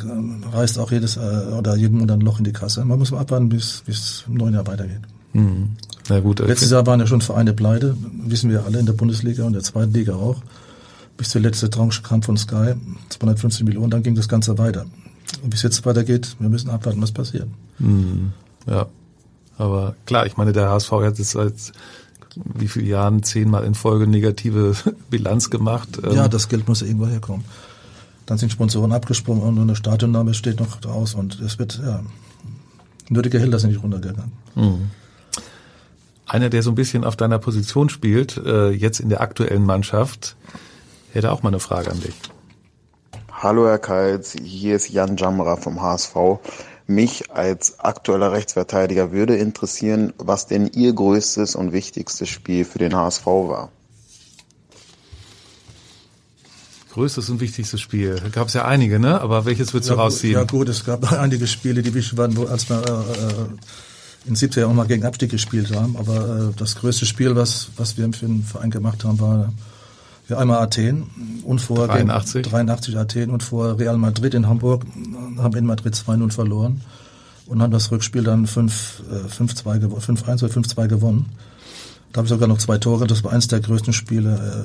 reißt 0.52 0.78
auch 0.78 0.90
jedes 0.90 1.16
äh, 1.16 1.20
oder 1.20 1.76
jeden 1.76 1.98
Monat 1.98 2.18
ein 2.18 2.20
Loch 2.22 2.38
in 2.38 2.44
die 2.44 2.52
Kasse. 2.52 2.84
Man 2.84 2.98
muss 2.98 3.10
mal 3.10 3.20
abwarten, 3.20 3.48
bis 3.48 3.82
bis 3.84 4.24
im 4.26 4.34
neuen 4.34 4.54
Jahr 4.54 4.66
weitergeht. 4.66 5.00
Mhm. 5.34 5.76
Na 6.08 6.20
gut. 6.20 6.40
Okay. 6.40 6.48
Letztes 6.48 6.70
Jahr 6.70 6.86
waren 6.86 7.00
ja 7.00 7.06
schon 7.06 7.20
Vereine 7.20 7.52
pleite, 7.52 7.96
wissen 8.24 8.50
wir 8.50 8.64
alle 8.64 8.78
in 8.78 8.86
der 8.86 8.92
Bundesliga 8.92 9.44
und 9.44 9.52
der 9.52 9.62
zweiten 9.62 9.92
Liga 9.92 10.14
auch. 10.14 10.42
Bis 11.16 11.30
der 11.30 11.40
letzte 11.40 11.70
Tranche 11.70 12.02
kam 12.02 12.22
von 12.22 12.36
Sky, 12.36 12.74
250 13.08 13.64
Millionen, 13.64 13.90
dann 13.90 14.02
ging 14.02 14.14
das 14.14 14.28
Ganze 14.28 14.58
weiter. 14.58 14.86
Und 15.42 15.52
wie 15.52 15.56
es 15.56 15.62
jetzt 15.62 15.84
weitergeht, 15.84 16.36
wir 16.38 16.48
müssen 16.48 16.70
abwarten, 16.70 17.02
was 17.02 17.12
passiert. 17.12 17.48
Mhm. 17.78 18.32
Ja. 18.66 18.86
Aber 19.58 19.94
klar, 20.04 20.26
ich 20.26 20.36
meine, 20.36 20.52
der 20.52 20.70
HSV 20.70 20.92
hat 20.92 21.18
jetzt 21.18 21.30
seit 21.30 21.54
wie 22.36 22.68
vielen 22.68 22.86
Jahren 22.86 23.22
zehnmal 23.22 23.64
in 23.64 23.74
Folge 23.74 24.06
negative 24.06 24.74
Bilanz 25.10 25.50
gemacht. 25.50 25.88
Ja, 26.02 26.24
ähm, 26.24 26.30
das 26.30 26.48
Geld 26.48 26.68
muss 26.68 26.82
irgendwo 26.82 27.06
herkommen. 27.06 27.44
Dann 28.26 28.38
sind 28.38 28.50
Sponsoren 28.50 28.92
abgesprungen 28.92 29.42
und 29.42 29.58
eine 29.58 29.76
Stadionname 29.76 30.34
steht 30.34 30.60
noch 30.60 30.84
aus 30.84 31.14
und 31.14 31.40
es 31.40 31.58
wird, 31.58 31.80
ja, 31.82 32.02
nur 33.08 33.22
die 33.22 33.30
Gehälter 33.30 33.58
sind 33.58 33.70
nicht 33.70 33.82
runtergegangen. 33.82 34.32
Mhm. 34.54 34.90
Einer, 36.26 36.50
der 36.50 36.62
so 36.62 36.72
ein 36.72 36.74
bisschen 36.74 37.04
auf 37.04 37.14
deiner 37.14 37.38
Position 37.38 37.88
spielt, 37.88 38.36
äh, 38.36 38.70
jetzt 38.70 38.98
in 38.98 39.08
der 39.08 39.20
aktuellen 39.20 39.64
Mannschaft, 39.64 40.36
hätte 41.12 41.30
auch 41.30 41.44
mal 41.44 41.50
eine 41.50 41.60
Frage 41.60 41.90
an 41.90 42.00
dich. 42.00 42.14
Hallo 43.46 43.68
Herr 43.68 43.78
Kaltz, 43.78 44.34
hier 44.42 44.74
ist 44.74 44.90
Jan 44.90 45.16
Jamra 45.16 45.54
vom 45.54 45.80
HSV. 45.80 46.16
Mich 46.88 47.30
als 47.30 47.78
aktueller 47.78 48.32
Rechtsverteidiger 48.32 49.12
würde 49.12 49.36
interessieren, 49.36 50.12
was 50.18 50.48
denn 50.48 50.66
Ihr 50.74 50.92
größtes 50.92 51.54
und 51.54 51.72
wichtigstes 51.72 52.28
Spiel 52.28 52.64
für 52.64 52.80
den 52.80 52.96
HSV 52.96 53.24
war. 53.24 53.70
Größtes 56.92 57.30
und 57.30 57.38
wichtigstes 57.38 57.80
Spiel. 57.80 58.16
Da 58.20 58.30
gab 58.30 58.48
es 58.48 58.54
ja 58.54 58.64
einige, 58.64 58.98
ne? 58.98 59.20
Aber 59.20 59.44
welches 59.44 59.72
würdest 59.72 59.90
ja, 59.90 59.94
du 59.94 60.00
rausziehen? 60.02 60.32
Ja 60.34 60.42
gut, 60.42 60.68
es 60.68 60.84
gab 60.84 61.12
einige 61.20 61.46
Spiele, 61.46 61.84
die 61.84 61.94
wichtig 61.94 62.18
waren, 62.18 62.36
wo, 62.36 62.46
als 62.46 62.68
wir 62.68 62.82
äh, 62.84 64.28
in 64.28 64.34
den 64.34 64.36
70er 64.36 64.62
Jahren 64.62 64.74
mal 64.74 64.88
gegen 64.88 65.04
Abstieg 65.04 65.30
gespielt 65.30 65.72
haben. 65.72 65.96
Aber 65.96 66.48
äh, 66.50 66.58
das 66.58 66.74
größte 66.74 67.06
Spiel, 67.06 67.36
was, 67.36 67.68
was 67.76 67.96
wir 67.96 68.12
für 68.12 68.26
den 68.26 68.42
Verein 68.42 68.72
gemacht 68.72 69.04
haben, 69.04 69.20
war 69.20 69.52
ja, 70.28 70.38
einmal 70.38 70.58
Athen 70.62 71.42
und 71.44 71.60
vor 71.60 71.86
83. 71.86 72.42
Gegen 72.42 72.50
83 72.50 72.98
Athen 72.98 73.30
und 73.30 73.42
vor 73.42 73.78
Real 73.78 73.96
Madrid 73.96 74.34
in 74.34 74.48
Hamburg 74.48 74.84
haben 75.38 75.56
in 75.56 75.66
Madrid 75.66 75.94
2-0 75.94 76.32
verloren 76.32 76.80
und 77.46 77.62
haben 77.62 77.70
das 77.70 77.90
Rückspiel 77.90 78.24
dann 78.24 78.46
5-2 78.46 78.70
äh, 79.10 79.28
5-1 79.28 80.44
oder 80.44 80.52
5-2 80.52 80.88
gewonnen. 80.88 81.26
Da 82.12 82.18
habe 82.18 82.26
ich 82.26 82.30
sogar 82.30 82.48
noch 82.48 82.58
zwei 82.58 82.78
Tore. 82.78 83.06
Das 83.06 83.22
war 83.24 83.32
eines 83.32 83.48
der 83.48 83.60
größten 83.60 83.92
Spiele, 83.92 84.64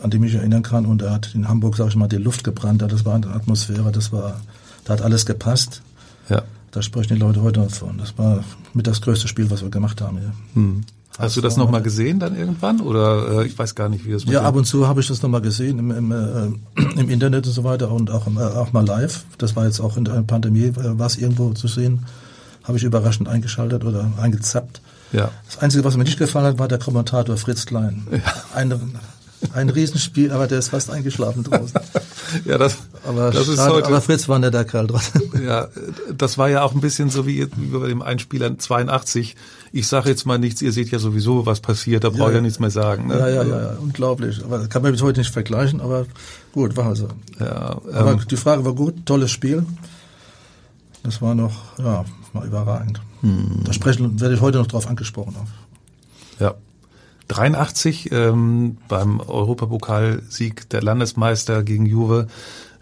äh, 0.00 0.02
an 0.02 0.10
die 0.10 0.16
ich 0.16 0.20
mich 0.20 0.34
erinnern 0.34 0.62
kann. 0.62 0.84
Und 0.84 1.02
er 1.02 1.12
hat 1.12 1.34
in 1.34 1.48
Hamburg, 1.48 1.76
sage 1.76 1.90
ich 1.90 1.96
mal, 1.96 2.08
die 2.08 2.16
Luft 2.16 2.44
gebrannt. 2.44 2.82
Das 2.82 3.04
war 3.04 3.14
eine 3.14 3.28
Atmosphäre, 3.28 3.92
das 3.92 4.12
war, 4.12 4.40
da 4.84 4.94
hat 4.94 5.02
alles 5.02 5.24
gepasst. 5.24 5.82
Ja. 6.28 6.42
Da 6.72 6.82
sprechen 6.82 7.14
die 7.14 7.20
Leute 7.20 7.42
heute 7.42 7.60
noch 7.60 7.70
von. 7.70 7.98
Das 7.98 8.18
war 8.18 8.44
mit 8.74 8.86
das 8.86 9.00
größte 9.00 9.28
Spiel, 9.28 9.50
was 9.50 9.62
wir 9.62 9.70
gemacht 9.70 10.00
haben. 10.00 10.18
Ja. 10.18 10.32
Hm. 10.54 10.84
Hast 11.18 11.36
du 11.36 11.40
das 11.40 11.56
nochmal 11.56 11.82
gesehen 11.82 12.18
dann 12.18 12.36
irgendwann? 12.36 12.80
Oder 12.80 13.40
äh, 13.40 13.46
ich 13.46 13.58
weiß 13.58 13.74
gar 13.74 13.88
nicht, 13.88 14.06
wie 14.06 14.12
das 14.12 14.24
Ja, 14.24 14.42
ab 14.42 14.54
und 14.54 14.64
zu 14.64 14.86
habe 14.86 15.00
ich 15.00 15.08
das 15.08 15.22
nochmal 15.22 15.40
gesehen 15.40 15.78
im, 15.78 15.90
im, 15.90 16.12
äh, 16.12 16.82
im 17.00 17.10
Internet 17.10 17.46
und 17.46 17.52
so 17.52 17.64
weiter 17.64 17.90
und 17.90 18.10
auch, 18.10 18.26
äh, 18.26 18.40
auch 18.40 18.72
mal 18.72 18.86
live. 18.86 19.24
Das 19.38 19.56
war 19.56 19.66
jetzt 19.66 19.80
auch 19.80 19.96
in 19.96 20.04
der 20.04 20.22
Pandemie, 20.22 20.66
äh, 20.66 20.98
war 20.98 21.06
es 21.06 21.16
irgendwo 21.18 21.52
zu 21.52 21.68
sehen. 21.68 22.06
Habe 22.64 22.78
ich 22.78 22.84
überraschend 22.84 23.28
eingeschaltet 23.28 23.84
oder 23.84 24.10
eingezappt. 24.20 24.80
Ja. 25.12 25.30
Das 25.46 25.58
Einzige, 25.58 25.84
was 25.84 25.96
mir 25.96 26.04
nicht 26.04 26.18
gefallen 26.18 26.46
hat, 26.46 26.58
war 26.58 26.68
der 26.68 26.78
Kommentator 26.78 27.36
Fritz 27.36 27.66
Klein. 27.66 28.06
Ja. 28.10 28.18
Ein, 28.54 28.70
ein 29.54 29.68
Riesenspiel, 29.70 30.32
aber 30.32 30.46
der 30.46 30.58
ist 30.58 30.68
fast 30.68 30.90
eingeschlafen 30.90 31.44
draußen. 31.44 31.80
ja, 32.44 32.58
das, 32.58 32.76
aber, 33.06 33.30
das 33.30 33.46
schade, 33.46 33.52
ist 33.52 33.68
heute. 33.68 33.86
Aber 33.88 34.00
Fritz 34.00 34.28
war 34.28 34.38
nicht 34.38 34.54
der 34.54 34.64
Kerl 34.64 34.86
dran. 34.86 35.02
ja, 35.44 35.68
das 36.16 36.38
war 36.38 36.48
ja 36.48 36.62
auch 36.62 36.74
ein 36.74 36.80
bisschen 36.80 37.10
so 37.10 37.26
wie, 37.26 37.48
wie 37.56 37.78
bei 37.78 37.88
dem 37.88 38.02
Einspieler 38.02 38.58
82. 38.58 39.36
Ich 39.72 39.86
sage 39.86 40.10
jetzt 40.10 40.26
mal 40.26 40.38
nichts, 40.38 40.62
ihr 40.62 40.72
seht 40.72 40.90
ja 40.90 40.98
sowieso, 40.98 41.46
was 41.46 41.60
passiert, 41.60 42.04
da 42.04 42.10
brauche 42.10 42.22
ich 42.22 42.28
ja, 42.28 42.34
ja 42.36 42.40
nichts 42.42 42.58
mehr 42.58 42.70
sagen. 42.70 43.06
Ne? 43.06 43.18
Ja, 43.18 43.28
ja, 43.28 43.42
ja, 43.42 43.62
ja, 43.62 43.76
unglaublich. 43.80 44.44
Aber 44.44 44.66
kann 44.66 44.82
man 44.82 44.92
bis 44.92 45.02
heute 45.02 45.20
nicht 45.20 45.32
vergleichen, 45.32 45.80
aber 45.80 46.06
gut, 46.52 46.76
war 46.76 46.86
also. 46.86 47.08
Ja, 47.38 47.80
ähm, 47.88 47.94
aber 47.94 48.14
die 48.16 48.36
Frage 48.36 48.64
war 48.64 48.74
gut, 48.74 49.06
tolles 49.06 49.30
Spiel. 49.30 49.64
Das 51.02 51.22
war 51.22 51.34
noch, 51.34 51.78
ja, 51.78 52.04
war 52.32 52.44
überragend. 52.44 53.00
Hm. 53.22 53.62
Da 53.64 53.72
sprechen, 53.72 54.20
werde 54.20 54.34
ich 54.34 54.40
heute 54.40 54.58
noch 54.58 54.66
drauf 54.66 54.86
angesprochen. 54.86 55.34
Auf. 55.36 55.48
Ja. 56.38 56.54
83 57.30 58.10
ähm, 58.12 58.78
beim 58.88 59.20
Europapokalsieg 59.20 60.68
der 60.70 60.82
Landesmeister 60.82 61.62
gegen 61.62 61.86
Juve 61.86 62.26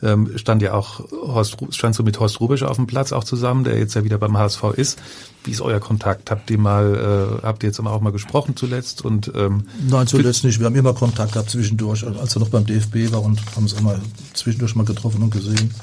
ähm, 0.03 0.39
stand 0.39 0.63
ja 0.63 0.75
auch 0.75 1.01
Horst, 1.11 1.57
standst 1.71 1.99
du 1.99 2.05
mit 2.05 2.21
Horst 2.21 2.41
Rubisch 2.41 2.63
auf 2.63 2.77
dem 2.77 2.87
Platz 2.87 3.13
auch 3.13 3.25
zusammen, 3.25 3.65
der 3.65 3.79
jetzt 3.79 3.95
ja 3.95 4.05
wieder 4.05 4.17
beim 4.19 4.39
HSV 4.39 4.63
ist. 4.77 4.99
Wie 5.45 5.51
ist 5.51 5.61
euer 5.61 5.81
Kontakt? 5.81 6.31
Habt 6.31 6.51
ihr 6.51 6.59
mal, 6.59 7.41
äh, 7.43 7.47
habt 7.47 7.63
ihr 7.63 7.69
jetzt 7.69 7.81
auch 7.81 8.01
mal 8.01 8.13
gesprochen 8.13 8.57
zuletzt? 8.57 9.05
Und 9.05 9.33
ähm, 9.35 9.65
nein, 9.89 10.07
zuletzt 10.07 10.45
nicht. 10.45 10.61
Wir 10.61 10.67
haben 10.67 10.77
immer 10.77 10.95
Kontakt 10.95 11.33
gehabt 11.33 11.51
zwischendurch, 11.51 12.07
als 12.07 12.37
er 12.37 12.41
noch 12.41 12.49
beim 12.49 12.65
DFB 12.65 13.13
war 13.13 13.23
und 13.23 13.41
haben 13.57 13.67
es 13.67 13.73
immer 13.73 13.99
zwischendurch 14.35 14.75
mal 14.77 14.85
getroffen 14.85 15.23
und 15.23 15.31
gesehen 15.31 15.75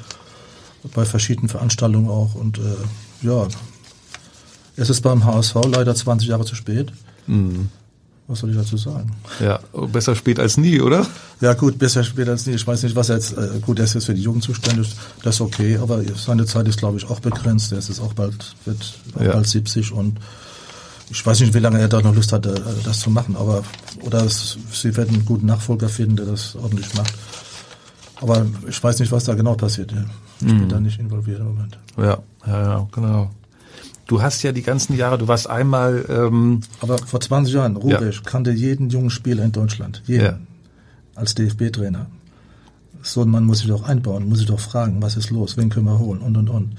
bei 0.94 1.04
verschiedenen 1.04 1.50
Veranstaltungen 1.50 2.10
auch 2.10 2.36
und 2.36 2.60
äh, 2.60 3.26
ja, 3.26 3.48
es 4.76 4.90
ist 4.90 5.02
beim 5.02 5.26
HSV 5.26 5.56
leider 5.66 5.96
20 5.96 6.28
Jahre 6.28 6.46
zu 6.46 6.56
spät. 6.56 6.92
Mhm. 7.28 7.70
Was 8.28 8.40
soll 8.40 8.50
ich 8.50 8.58
dazu 8.58 8.76
sagen? 8.76 9.12
Ja, 9.40 9.60
besser 9.92 10.16
spät 10.16 10.40
als 10.40 10.58
nie, 10.58 10.82
oder? 10.82 11.06
Ja, 11.42 11.54
gut, 11.54 11.78
besser 11.78 12.04
spät 12.04 12.28
als 12.28 12.48
nie. 12.48 12.56
Ich 12.56 12.66
weiß 12.66 12.82
nicht, 12.82 12.96
was 12.96 13.10
er 13.10 13.18
jetzt, 13.18 13.38
äh, 13.38 13.60
gut, 13.62 13.78
er 13.78 13.86
ist 13.86 13.94
jetzt 13.94 14.06
für 14.06 14.16
die 14.16 14.24
Jugend 14.24 14.44
zuständig, 14.44 14.96
das 15.24 15.36
ist 15.36 15.42
okay, 15.42 15.78
aber 15.78 16.02
seine 16.16 16.46
Zeit 16.46 16.68
ist, 16.68 16.80
glaube 16.80 16.98
ich, 16.98 17.08
auch 17.08 17.20
begrenzt. 17.20 17.72
Er 17.72 17.78
ist 17.78 17.90
jetzt 17.90 18.00
auch 18.00 18.14
bald, 18.14 18.56
wird 18.66 18.94
auch 19.16 19.22
ja. 19.22 19.34
bald 19.34 19.48
70 19.48 19.92
und 19.92 20.20
ich 21.12 21.24
weiß 21.24 21.40
nicht, 21.42 21.54
wie 21.54 21.60
lange 21.60 21.80
er 21.80 21.88
da 21.88 22.02
noch 22.02 22.16
Lust 22.16 22.34
hat, 22.34 22.48
das 22.84 23.00
zu 23.00 23.12
machen, 23.12 23.36
aber, 23.36 23.64
oder 24.02 24.26
es, 24.26 24.58
sie 24.72 24.96
werden 24.98 25.16
einen 25.16 25.26
guten 25.26 25.46
Nachfolger 25.46 25.88
finden, 25.88 26.16
der 26.16 26.26
das 26.26 26.56
ordentlich 26.56 26.92
macht. 26.96 27.14
Aber 28.22 28.46
ich 28.68 28.84
weiß 28.84 29.00
nicht, 29.00 29.12
was 29.12 29.26
da 29.26 29.36
genau 29.36 29.54
passiert. 29.54 29.94
Ich 30.40 30.48
bin 30.48 30.68
da 30.68 30.80
nicht 30.80 31.00
involviert 31.00 31.40
im 31.40 31.48
Moment. 31.48 31.78
Ja, 31.98 32.18
ja, 32.48 32.62
ja, 32.62 32.88
genau. 32.92 33.30
Du 34.08 34.22
hast 34.22 34.44
ja 34.44 34.52
die 34.52 34.62
ganzen 34.62 34.96
Jahre, 34.96 35.18
du 35.18 35.28
warst 35.28 35.50
einmal. 35.50 36.06
Ähm, 36.10 36.62
Aber 36.82 36.98
vor 36.98 37.20
20 37.20 37.54
Jahren, 37.54 37.76
Rubisch 37.76 38.22
ja. 38.24 38.30
kannte 38.30 38.52
jeden 38.52 38.90
jungen 38.90 39.10
Spieler 39.10 39.44
in 39.44 39.52
Deutschland. 39.52 40.04
Jeden. 40.06 40.24
Ja. 40.24 40.40
Als 41.16 41.34
DFB-Trainer. 41.36 42.08
So 43.02 43.22
ein 43.22 43.30
Mann 43.30 43.46
muss 43.46 43.62
ich 43.62 43.68
doch 43.68 43.84
einbauen, 43.84 44.28
muss 44.28 44.42
ich 44.42 44.48
doch 44.48 44.60
fragen, 44.60 45.02
was 45.02 45.16
ist 45.16 45.30
los, 45.30 45.58
wen 45.58 45.70
können 45.70 45.86
wir 45.86 46.00
holen 46.00 46.22
und 46.22 46.38
und 46.38 46.50
und. 46.50 46.76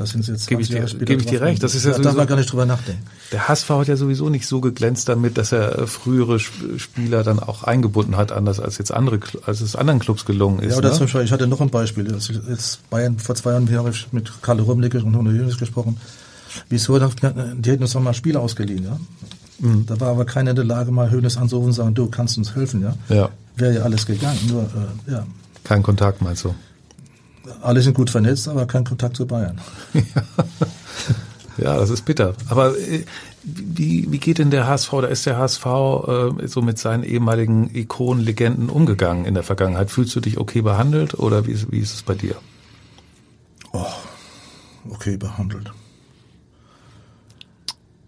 Das 0.00 0.10
sind 0.10 0.26
jetzt 0.26 0.46
Gebe 0.46 0.62
ich 0.62 0.68
dir, 0.68 0.82
gebe 0.86 1.20
ich 1.20 1.26
dir 1.26 1.42
recht. 1.42 1.62
Das 1.62 1.74
ist 1.74 1.84
ja, 1.84 1.92
da 1.92 1.98
darf 1.98 2.16
man 2.16 2.26
gar 2.26 2.36
nicht 2.36 2.50
drüber 2.50 2.64
nachdenken. 2.64 3.02
Der 3.32 3.48
HSV 3.48 3.68
hat 3.68 3.88
ja 3.88 3.96
sowieso 3.96 4.30
nicht 4.30 4.46
so 4.46 4.62
geglänzt 4.62 5.10
damit, 5.10 5.36
dass 5.36 5.52
er 5.52 5.78
äh, 5.78 5.86
frühere 5.86 6.40
Spieler 6.40 7.22
dann 7.22 7.38
auch 7.38 7.64
eingebunden 7.64 8.16
hat, 8.16 8.32
anders 8.32 8.60
als 8.60 8.78
jetzt 8.78 8.94
andere, 8.94 9.20
als 9.44 9.60
es 9.60 9.76
anderen 9.76 10.00
Clubs 10.00 10.24
gelungen 10.24 10.60
ist. 10.60 10.72
Ja, 10.72 10.78
oder 10.78 10.88
ne? 10.88 10.94
zum 10.94 11.04
Beispiel, 11.04 11.20
ich 11.20 11.32
hatte 11.32 11.46
noch 11.46 11.60
ein 11.60 11.68
Beispiel. 11.68 12.10
Jetzt 12.48 12.88
Bayern, 12.88 13.18
vor 13.18 13.34
zwei 13.34 13.52
Jahren 13.52 13.70
habe 13.76 13.90
ich 13.90 14.10
mit 14.10 14.32
Karl 14.40 14.60
Rumlicke 14.60 15.04
und 15.04 15.14
Huno 15.14 15.30
Jönes 15.30 15.58
gesprochen. 15.58 15.98
Wieso? 16.70 16.98
Die 16.98 17.70
hätten 17.70 17.82
uns 17.82 17.94
auch 17.94 18.00
mal 18.00 18.14
Spieler 18.14 18.40
ausgeliehen, 18.40 18.84
ja. 18.84 18.98
Mhm. 19.58 19.84
Da 19.84 20.00
war 20.00 20.08
aber 20.08 20.24
keiner 20.24 20.50
in 20.50 20.56
der 20.56 20.64
Lage, 20.64 20.90
mal 20.92 21.10
Hönes 21.10 21.36
anzurufen 21.36 21.68
und 21.68 21.74
sagen, 21.74 21.94
du 21.94 22.06
kannst 22.06 22.38
uns 22.38 22.54
helfen, 22.54 22.80
ja. 22.80 22.94
Ja. 23.14 23.28
Wäre 23.54 23.74
ja 23.74 23.82
alles 23.82 24.06
gegangen, 24.06 24.38
nur, 24.48 24.62
äh, 24.62 25.12
ja. 25.12 25.26
Kein 25.62 25.82
Kontakt, 25.82 26.22
meinst 26.22 26.44
du? 26.44 26.54
Alle 27.62 27.82
sind 27.82 27.94
gut 27.94 28.10
vernetzt, 28.10 28.48
aber 28.48 28.66
kein 28.66 28.84
Kontakt 28.84 29.16
zu 29.16 29.26
Bayern. 29.26 29.60
ja, 31.56 31.76
das 31.76 31.90
ist 31.90 32.04
bitter. 32.04 32.34
Aber 32.48 32.76
äh, 32.78 33.04
wie, 33.42 34.10
wie 34.10 34.18
geht 34.18 34.38
denn 34.38 34.50
der 34.50 34.66
HSV, 34.66 34.90
da 34.90 35.06
ist 35.06 35.26
der 35.26 35.38
HSV 35.38 35.66
äh, 35.66 36.46
so 36.46 36.62
mit 36.62 36.78
seinen 36.78 37.04
ehemaligen 37.04 37.74
Ikonen, 37.74 38.22
Legenden 38.22 38.68
umgegangen 38.68 39.24
in 39.24 39.34
der 39.34 39.42
Vergangenheit? 39.42 39.90
Fühlst 39.90 40.14
du 40.14 40.20
dich 40.20 40.38
okay 40.38 40.62
behandelt 40.62 41.14
oder 41.14 41.46
wie, 41.46 41.56
wie 41.70 41.78
ist 41.78 41.94
es 41.94 42.02
bei 42.02 42.14
dir? 42.14 42.36
Oh, 43.72 43.86
okay 44.90 45.16
behandelt. 45.16 45.70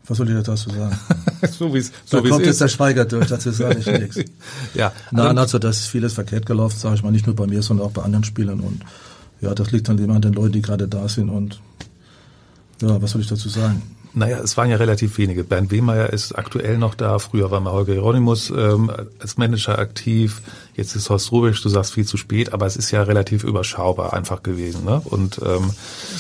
Was 0.06 0.18
soll 0.18 0.28
ich 0.28 0.44
dazu 0.44 0.68
sagen? 0.68 0.98
so 1.50 1.72
wie 1.72 1.78
es 1.78 1.92
so 2.04 2.20
Da 2.20 2.28
kommt 2.28 2.44
jetzt 2.44 2.60
der 2.60 2.68
Schweiger 2.68 3.04
durch, 3.04 3.28
dazu 3.28 3.50
sage 3.50 3.78
ich 3.78 3.86
nichts. 3.86 4.16
ja. 4.74 4.92
Nein, 5.12 5.38
also 5.38 5.58
das 5.58 5.78
ist 5.78 5.86
vieles 5.86 6.12
verkehrt 6.12 6.44
gelaufen, 6.44 6.78
sage 6.78 6.96
ich 6.96 7.02
mal, 7.02 7.12
nicht 7.12 7.26
nur 7.26 7.36
bei 7.36 7.46
mir, 7.46 7.62
sondern 7.62 7.86
auch 7.86 7.92
bei 7.92 8.02
anderen 8.02 8.24
Spielern 8.24 8.60
und 8.60 8.82
ja, 9.42 9.54
das 9.54 9.72
liegt 9.72 9.90
an 9.90 9.98
dem 9.98 10.10
an 10.10 10.22
den 10.22 10.32
Leuten, 10.32 10.52
die 10.52 10.62
gerade 10.62 10.88
da 10.88 11.08
sind 11.08 11.28
und 11.28 11.60
ja, 12.80 13.00
was 13.02 13.10
soll 13.10 13.20
ich 13.20 13.28
dazu 13.28 13.48
sagen? 13.48 13.82
Naja, 14.14 14.38
es 14.40 14.56
waren 14.58 14.68
ja 14.68 14.76
relativ 14.76 15.16
wenige. 15.16 15.42
Bernd 15.42 15.70
Wehmeier 15.70 16.10
ist 16.12 16.32
aktuell 16.36 16.76
noch 16.76 16.94
da. 16.94 17.18
Früher 17.18 17.50
war 17.50 17.60
mal 17.60 17.72
Holger 17.72 17.94
Hieronymus 17.94 18.50
ähm, 18.50 18.90
als 19.18 19.38
Manager 19.38 19.78
aktiv. 19.78 20.42
Jetzt 20.74 20.94
ist 20.94 21.08
Horst 21.08 21.32
Rubisch, 21.32 21.62
du 21.62 21.70
sagst 21.70 21.94
viel 21.94 22.04
zu 22.04 22.18
spät, 22.18 22.52
aber 22.52 22.66
es 22.66 22.76
ist 22.76 22.90
ja 22.90 23.02
relativ 23.02 23.42
überschaubar 23.42 24.12
einfach 24.12 24.42
gewesen. 24.42 24.84
Ne? 24.84 25.00
Und 25.04 25.40
ähm, 25.42 25.70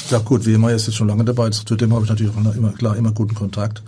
Ja 0.08 0.18
gut, 0.20 0.46
Wehmeier 0.46 0.76
ist 0.76 0.86
jetzt 0.86 0.96
schon 0.96 1.08
lange 1.08 1.24
dabei. 1.24 1.50
Zu 1.50 1.76
dem 1.76 1.92
habe 1.92 2.04
ich 2.04 2.10
natürlich 2.10 2.32
auch 2.34 2.54
immer, 2.54 2.72
klar 2.72 2.96
immer 2.96 3.12
guten 3.12 3.34
Kontakt. 3.34 3.82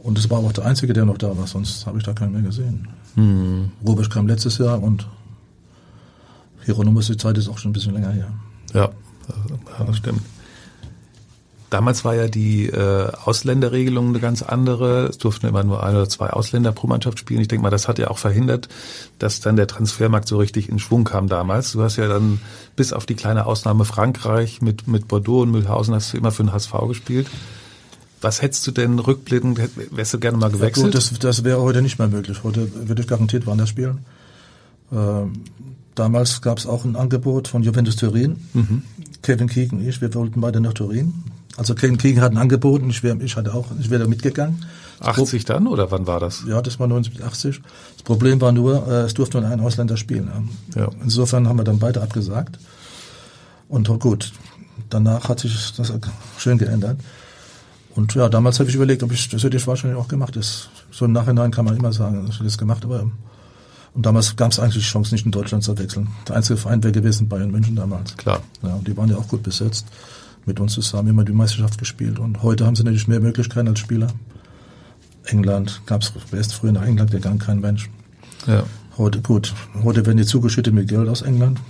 Und 0.00 0.18
es 0.18 0.28
war 0.28 0.38
aber 0.38 0.48
auch 0.48 0.52
der 0.52 0.64
Einzige, 0.64 0.92
der 0.92 1.04
noch 1.04 1.18
da 1.18 1.36
war, 1.36 1.46
sonst 1.46 1.86
habe 1.86 1.98
ich 1.98 2.04
da 2.04 2.14
keinen 2.14 2.32
mehr 2.32 2.42
gesehen. 2.42 2.88
Hm. 3.14 3.70
Rubisch 3.86 4.08
kam 4.08 4.26
letztes 4.26 4.58
Jahr 4.58 4.82
und 4.82 5.06
Hieronymus, 6.64 7.06
die 7.06 7.16
Zeit 7.16 7.38
ist 7.38 7.48
auch 7.48 7.58
schon 7.58 7.70
ein 7.70 7.74
bisschen 7.74 7.94
länger 7.94 8.10
her. 8.10 8.32
Ja, 8.72 8.90
das 9.86 9.96
stimmt. 9.96 10.22
Damals 11.72 12.04
war 12.04 12.14
ja 12.14 12.28
die 12.28 12.66
äh, 12.66 13.10
Ausländerregelung 13.24 14.08
eine 14.08 14.20
ganz 14.20 14.42
andere. 14.42 15.06
Es 15.06 15.16
durften 15.16 15.46
immer 15.46 15.64
nur 15.64 15.82
ein 15.82 15.94
oder 15.94 16.06
zwei 16.06 16.28
Ausländer 16.28 16.70
pro 16.70 16.86
Mannschaft 16.86 17.18
spielen. 17.18 17.40
Ich 17.40 17.48
denke 17.48 17.62
mal, 17.62 17.70
das 17.70 17.88
hat 17.88 17.98
ja 17.98 18.08
auch 18.08 18.18
verhindert, 18.18 18.68
dass 19.18 19.40
dann 19.40 19.56
der 19.56 19.66
Transfermarkt 19.66 20.28
so 20.28 20.36
richtig 20.36 20.68
in 20.68 20.78
Schwung 20.78 21.04
kam 21.04 21.28
damals. 21.28 21.72
Du 21.72 21.82
hast 21.82 21.96
ja 21.96 22.08
dann 22.08 22.42
bis 22.76 22.92
auf 22.92 23.06
die 23.06 23.14
kleine 23.14 23.46
Ausnahme 23.46 23.86
Frankreich 23.86 24.60
mit, 24.60 24.86
mit 24.86 25.08
Bordeaux 25.08 25.40
und 25.40 25.50
Mühlhausen 25.50 25.94
hast 25.94 26.12
du 26.12 26.18
immer 26.18 26.30
für 26.30 26.42
den 26.42 26.52
HSV 26.52 26.74
gespielt. 26.88 27.28
Was 28.20 28.42
hättest 28.42 28.66
du 28.66 28.70
denn 28.70 28.98
rückblickend, 28.98 29.58
wärst 29.92 30.12
du 30.12 30.20
gerne 30.20 30.36
mal 30.36 30.50
gewechselt? 30.50 30.92
Ja, 30.94 31.00
gut, 31.00 31.12
das, 31.12 31.18
das 31.18 31.42
wäre 31.42 31.62
heute 31.62 31.80
nicht 31.80 31.98
mehr 31.98 32.08
möglich. 32.08 32.44
Heute 32.44 32.70
würde 32.86 33.00
ich 33.00 33.08
garantiert 33.08 33.46
woanders 33.46 33.70
spielen. 33.70 34.04
Ähm, 34.92 35.44
damals 35.94 36.42
gab 36.42 36.58
es 36.58 36.66
auch 36.66 36.84
ein 36.84 36.96
Angebot 36.96 37.48
von 37.48 37.62
Juventus 37.62 37.96
Turin. 37.96 38.36
Mhm. 38.54 38.82
Kevin 39.22 39.48
Keegan 39.48 39.78
und 39.78 39.88
ich, 39.88 40.00
wir 40.00 40.12
wollten 40.14 40.40
beide 40.40 40.60
nach 40.60 40.72
Turin. 40.72 41.14
Also 41.56 41.74
Kevin 41.74 41.98
Keegan 41.98 42.22
hat 42.22 42.32
ein 42.32 42.38
Angebot 42.38 42.82
und 42.82 42.90
ich, 42.90 43.02
wär, 43.02 43.20
ich 43.20 43.36
hatte 43.36 43.54
auch, 43.54 43.66
ich 43.78 43.90
wäre 43.90 44.02
da 44.02 44.08
mitgegangen. 44.08 44.64
80 45.00 45.44
dann 45.44 45.66
oder 45.66 45.90
wann 45.90 46.06
war 46.06 46.20
das? 46.20 46.44
Ja, 46.46 46.62
das 46.62 46.78
war 46.78 46.84
1980. 46.84 47.60
Das 47.94 48.02
Problem 48.04 48.40
war 48.40 48.52
nur, 48.52 48.86
äh, 48.86 49.02
es 49.02 49.14
durfte 49.14 49.40
nur 49.40 49.50
ein 49.50 49.60
Ausländer 49.60 49.96
spielen. 49.96 50.30
Ja. 50.74 50.88
Insofern 51.02 51.48
haben 51.48 51.58
wir 51.58 51.64
dann 51.64 51.78
beide 51.78 52.02
abgesagt. 52.02 52.58
Und 53.68 53.88
gut, 54.00 54.32
danach 54.90 55.28
hat 55.28 55.40
sich 55.40 55.72
das 55.76 55.92
schön 56.38 56.58
geändert. 56.58 56.98
Und 57.94 58.14
ja, 58.14 58.28
damals 58.28 58.58
habe 58.58 58.70
ich 58.70 58.76
überlegt, 58.76 59.02
ob 59.02 59.12
ich, 59.12 59.28
das 59.28 59.42
hätte 59.42 59.56
ich 59.56 59.66
wahrscheinlich 59.66 59.98
auch 59.98 60.08
gemacht. 60.08 60.36
Das, 60.36 60.68
so 60.90 61.04
im 61.04 61.12
Nachhinein 61.12 61.50
kann 61.50 61.64
man 61.64 61.76
immer 61.76 61.92
sagen, 61.92 62.26
ich 62.28 62.34
hätte 62.34 62.44
das 62.44 62.58
gemacht, 62.58 62.84
aber 62.84 63.10
und 63.94 64.06
damals 64.06 64.36
gab 64.36 64.52
es 64.52 64.58
eigentlich 64.58 64.84
die 64.84 64.90
Chance, 64.90 65.14
nicht 65.14 65.26
in 65.26 65.32
Deutschland 65.32 65.62
zu 65.64 65.76
wechseln. 65.78 66.08
Der 66.26 66.36
einzige 66.36 66.56
Verein 66.56 66.82
wäre 66.82 66.92
gewesen 66.92 67.28
Bayern 67.28 67.50
München 67.50 67.76
damals. 67.76 68.16
Klar. 68.16 68.40
Ja, 68.62 68.74
und 68.74 68.88
die 68.88 68.96
waren 68.96 69.10
ja 69.10 69.16
auch 69.16 69.28
gut 69.28 69.42
besetzt. 69.42 69.86
Mit 70.46 70.58
uns 70.60 70.72
zusammen 70.72 71.08
immer 71.08 71.24
die 71.24 71.32
Meisterschaft 71.32 71.78
gespielt. 71.78 72.18
Und 72.18 72.42
heute 72.42 72.66
haben 72.66 72.74
sie 72.74 72.82
natürlich 72.82 73.06
mehr 73.06 73.20
Möglichkeiten 73.20 73.68
als 73.68 73.78
Spieler. 73.78 74.08
England 75.24 75.82
gab 75.86 76.02
es, 76.02 76.12
wer 76.30 76.40
ist 76.40 76.54
früher 76.54 76.72
nach 76.72 76.84
England 76.84 77.10
gegangen? 77.10 77.38
Kein 77.38 77.60
Mensch. 77.60 77.90
Ja. 78.46 78.64
Heute, 78.98 79.20
gut, 79.20 79.54
heute 79.84 80.04
werden 80.04 80.16
die 80.16 80.26
zugeschüttet 80.26 80.74
mit 80.74 80.88
Geld 80.88 81.08
aus 81.08 81.22
England. 81.22 81.60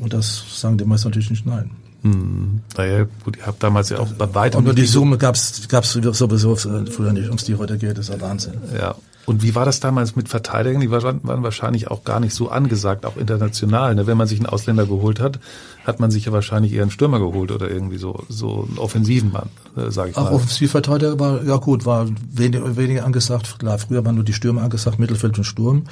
Und 0.00 0.14
das 0.14 0.44
sagen 0.60 0.78
die 0.78 0.84
meisten 0.84 1.08
natürlich 1.08 1.30
nicht 1.30 1.44
nein. 1.44 1.70
Hm. 2.02 2.60
Naja, 2.76 3.06
gut, 3.24 3.36
ihr 3.36 3.46
habt 3.46 3.62
damals 3.62 3.90
ja 3.90 3.98
auch 3.98 4.12
bei 4.12 4.32
weitem. 4.32 4.58
Und 4.58 4.64
nur 4.64 4.74
die 4.74 4.86
Summe 4.86 5.18
gab 5.18 5.34
es 5.34 5.68
sowieso 6.12 6.56
früher 6.56 7.12
nicht, 7.12 7.26
ums 7.26 7.44
die 7.44 7.56
heute 7.56 7.76
geht, 7.76 7.98
ist 7.98 8.08
ja 8.08 8.20
Wahnsinn. 8.20 8.54
Ja. 8.74 8.94
Und 9.26 9.42
wie 9.42 9.54
war 9.54 9.66
das 9.66 9.80
damals 9.80 10.16
mit 10.16 10.28
Verteidigern? 10.28 10.80
Die 10.80 10.90
waren, 10.90 11.20
waren 11.22 11.42
wahrscheinlich 11.42 11.90
auch 11.90 12.02
gar 12.02 12.18
nicht 12.18 12.34
so 12.34 12.48
angesagt, 12.48 13.04
auch 13.04 13.18
international. 13.18 13.94
Ne? 13.94 14.06
Wenn 14.06 14.16
man 14.16 14.26
sich 14.26 14.38
einen 14.38 14.46
Ausländer 14.46 14.86
geholt 14.86 15.20
hat, 15.20 15.38
hat 15.84 16.00
man 16.00 16.10
sich 16.10 16.24
ja 16.24 16.32
wahrscheinlich 16.32 16.72
eher 16.72 16.82
einen 16.82 16.90
Stürmer 16.90 17.18
geholt 17.18 17.52
oder 17.52 17.70
irgendwie 17.70 17.98
so 17.98 18.24
so 18.28 18.66
einen 18.66 18.78
offensiven 18.78 19.30
Mann, 19.30 19.50
äh, 19.76 19.90
sage 19.90 20.10
ich 20.10 20.16
Auch 20.16 20.24
mal. 20.24 20.32
Offensivverteidiger 20.32 21.18
war, 21.18 21.44
ja 21.44 21.56
gut, 21.56 21.84
war 21.84 22.08
weniger, 22.32 22.76
weniger 22.76 23.04
angesagt. 23.04 23.58
Klar, 23.58 23.78
früher 23.78 24.04
waren 24.04 24.14
nur 24.14 24.24
die 24.24 24.32
Stürmer 24.32 24.62
angesagt, 24.62 24.98
Mittelfeld 24.98 25.36
und 25.36 25.44
Sturm. 25.44 25.84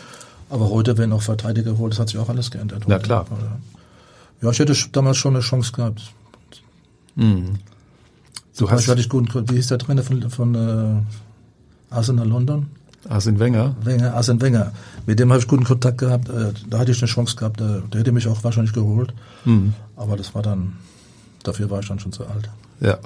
Aber 0.48 0.70
heute 0.70 0.96
werden 0.96 1.12
auch 1.12 1.22
Verteidiger 1.22 1.72
geholt, 1.72 1.92
das 1.92 2.00
hat 2.00 2.08
sich 2.08 2.18
auch 2.18 2.28
alles 2.28 2.50
geändert. 2.50 2.84
Ja, 2.88 2.98
klar. 2.98 3.26
Ja, 4.40 4.50
ich 4.50 4.58
hätte 4.58 4.74
damals 4.92 5.16
schon 5.16 5.34
eine 5.34 5.42
Chance 5.42 5.72
gehabt. 5.72 6.02
Mhm. 7.16 7.58
Du 8.56 8.70
hast, 8.70 8.88
hatte 8.88 9.00
ich 9.00 9.08
guten, 9.08 9.50
wie 9.50 9.56
hieß 9.56 9.66
der 9.68 9.78
Trainer 9.78 10.02
von, 10.02 10.30
von 10.30 10.54
äh, 10.54 11.94
Arsenal 11.94 12.28
London? 12.28 12.70
Arsene 13.09 13.38
Wenger? 13.38 13.74
Wenger, 13.82 14.14
Arsene 14.14 14.40
Wenger. 14.40 14.72
Mit 15.07 15.18
dem 15.18 15.30
habe 15.30 15.40
ich 15.40 15.48
guten 15.48 15.64
Kontakt 15.64 15.98
gehabt. 15.98 16.28
Äh, 16.28 16.52
da 16.68 16.78
hatte 16.78 16.92
ich 16.92 16.98
eine 16.98 17.09
Chance 17.09 17.36
gehabt. 17.36 17.61
Äh, 17.61 17.80
der 17.92 18.00
hätte 18.00 18.12
mich 18.12 18.26
auch 18.28 18.42
wahrscheinlich 18.44 18.72
geholt. 18.72 19.12
Mhm. 19.44 19.74
Aber 19.96 20.16
das 20.16 20.34
war 20.34 20.42
dann, 20.42 20.74
dafür 21.42 21.70
war 21.70 21.80
ich 21.80 21.88
dann 21.88 21.98
schon 21.98 22.12
zu 22.12 22.26
alt. 22.26 22.48
Ja. 22.80 22.98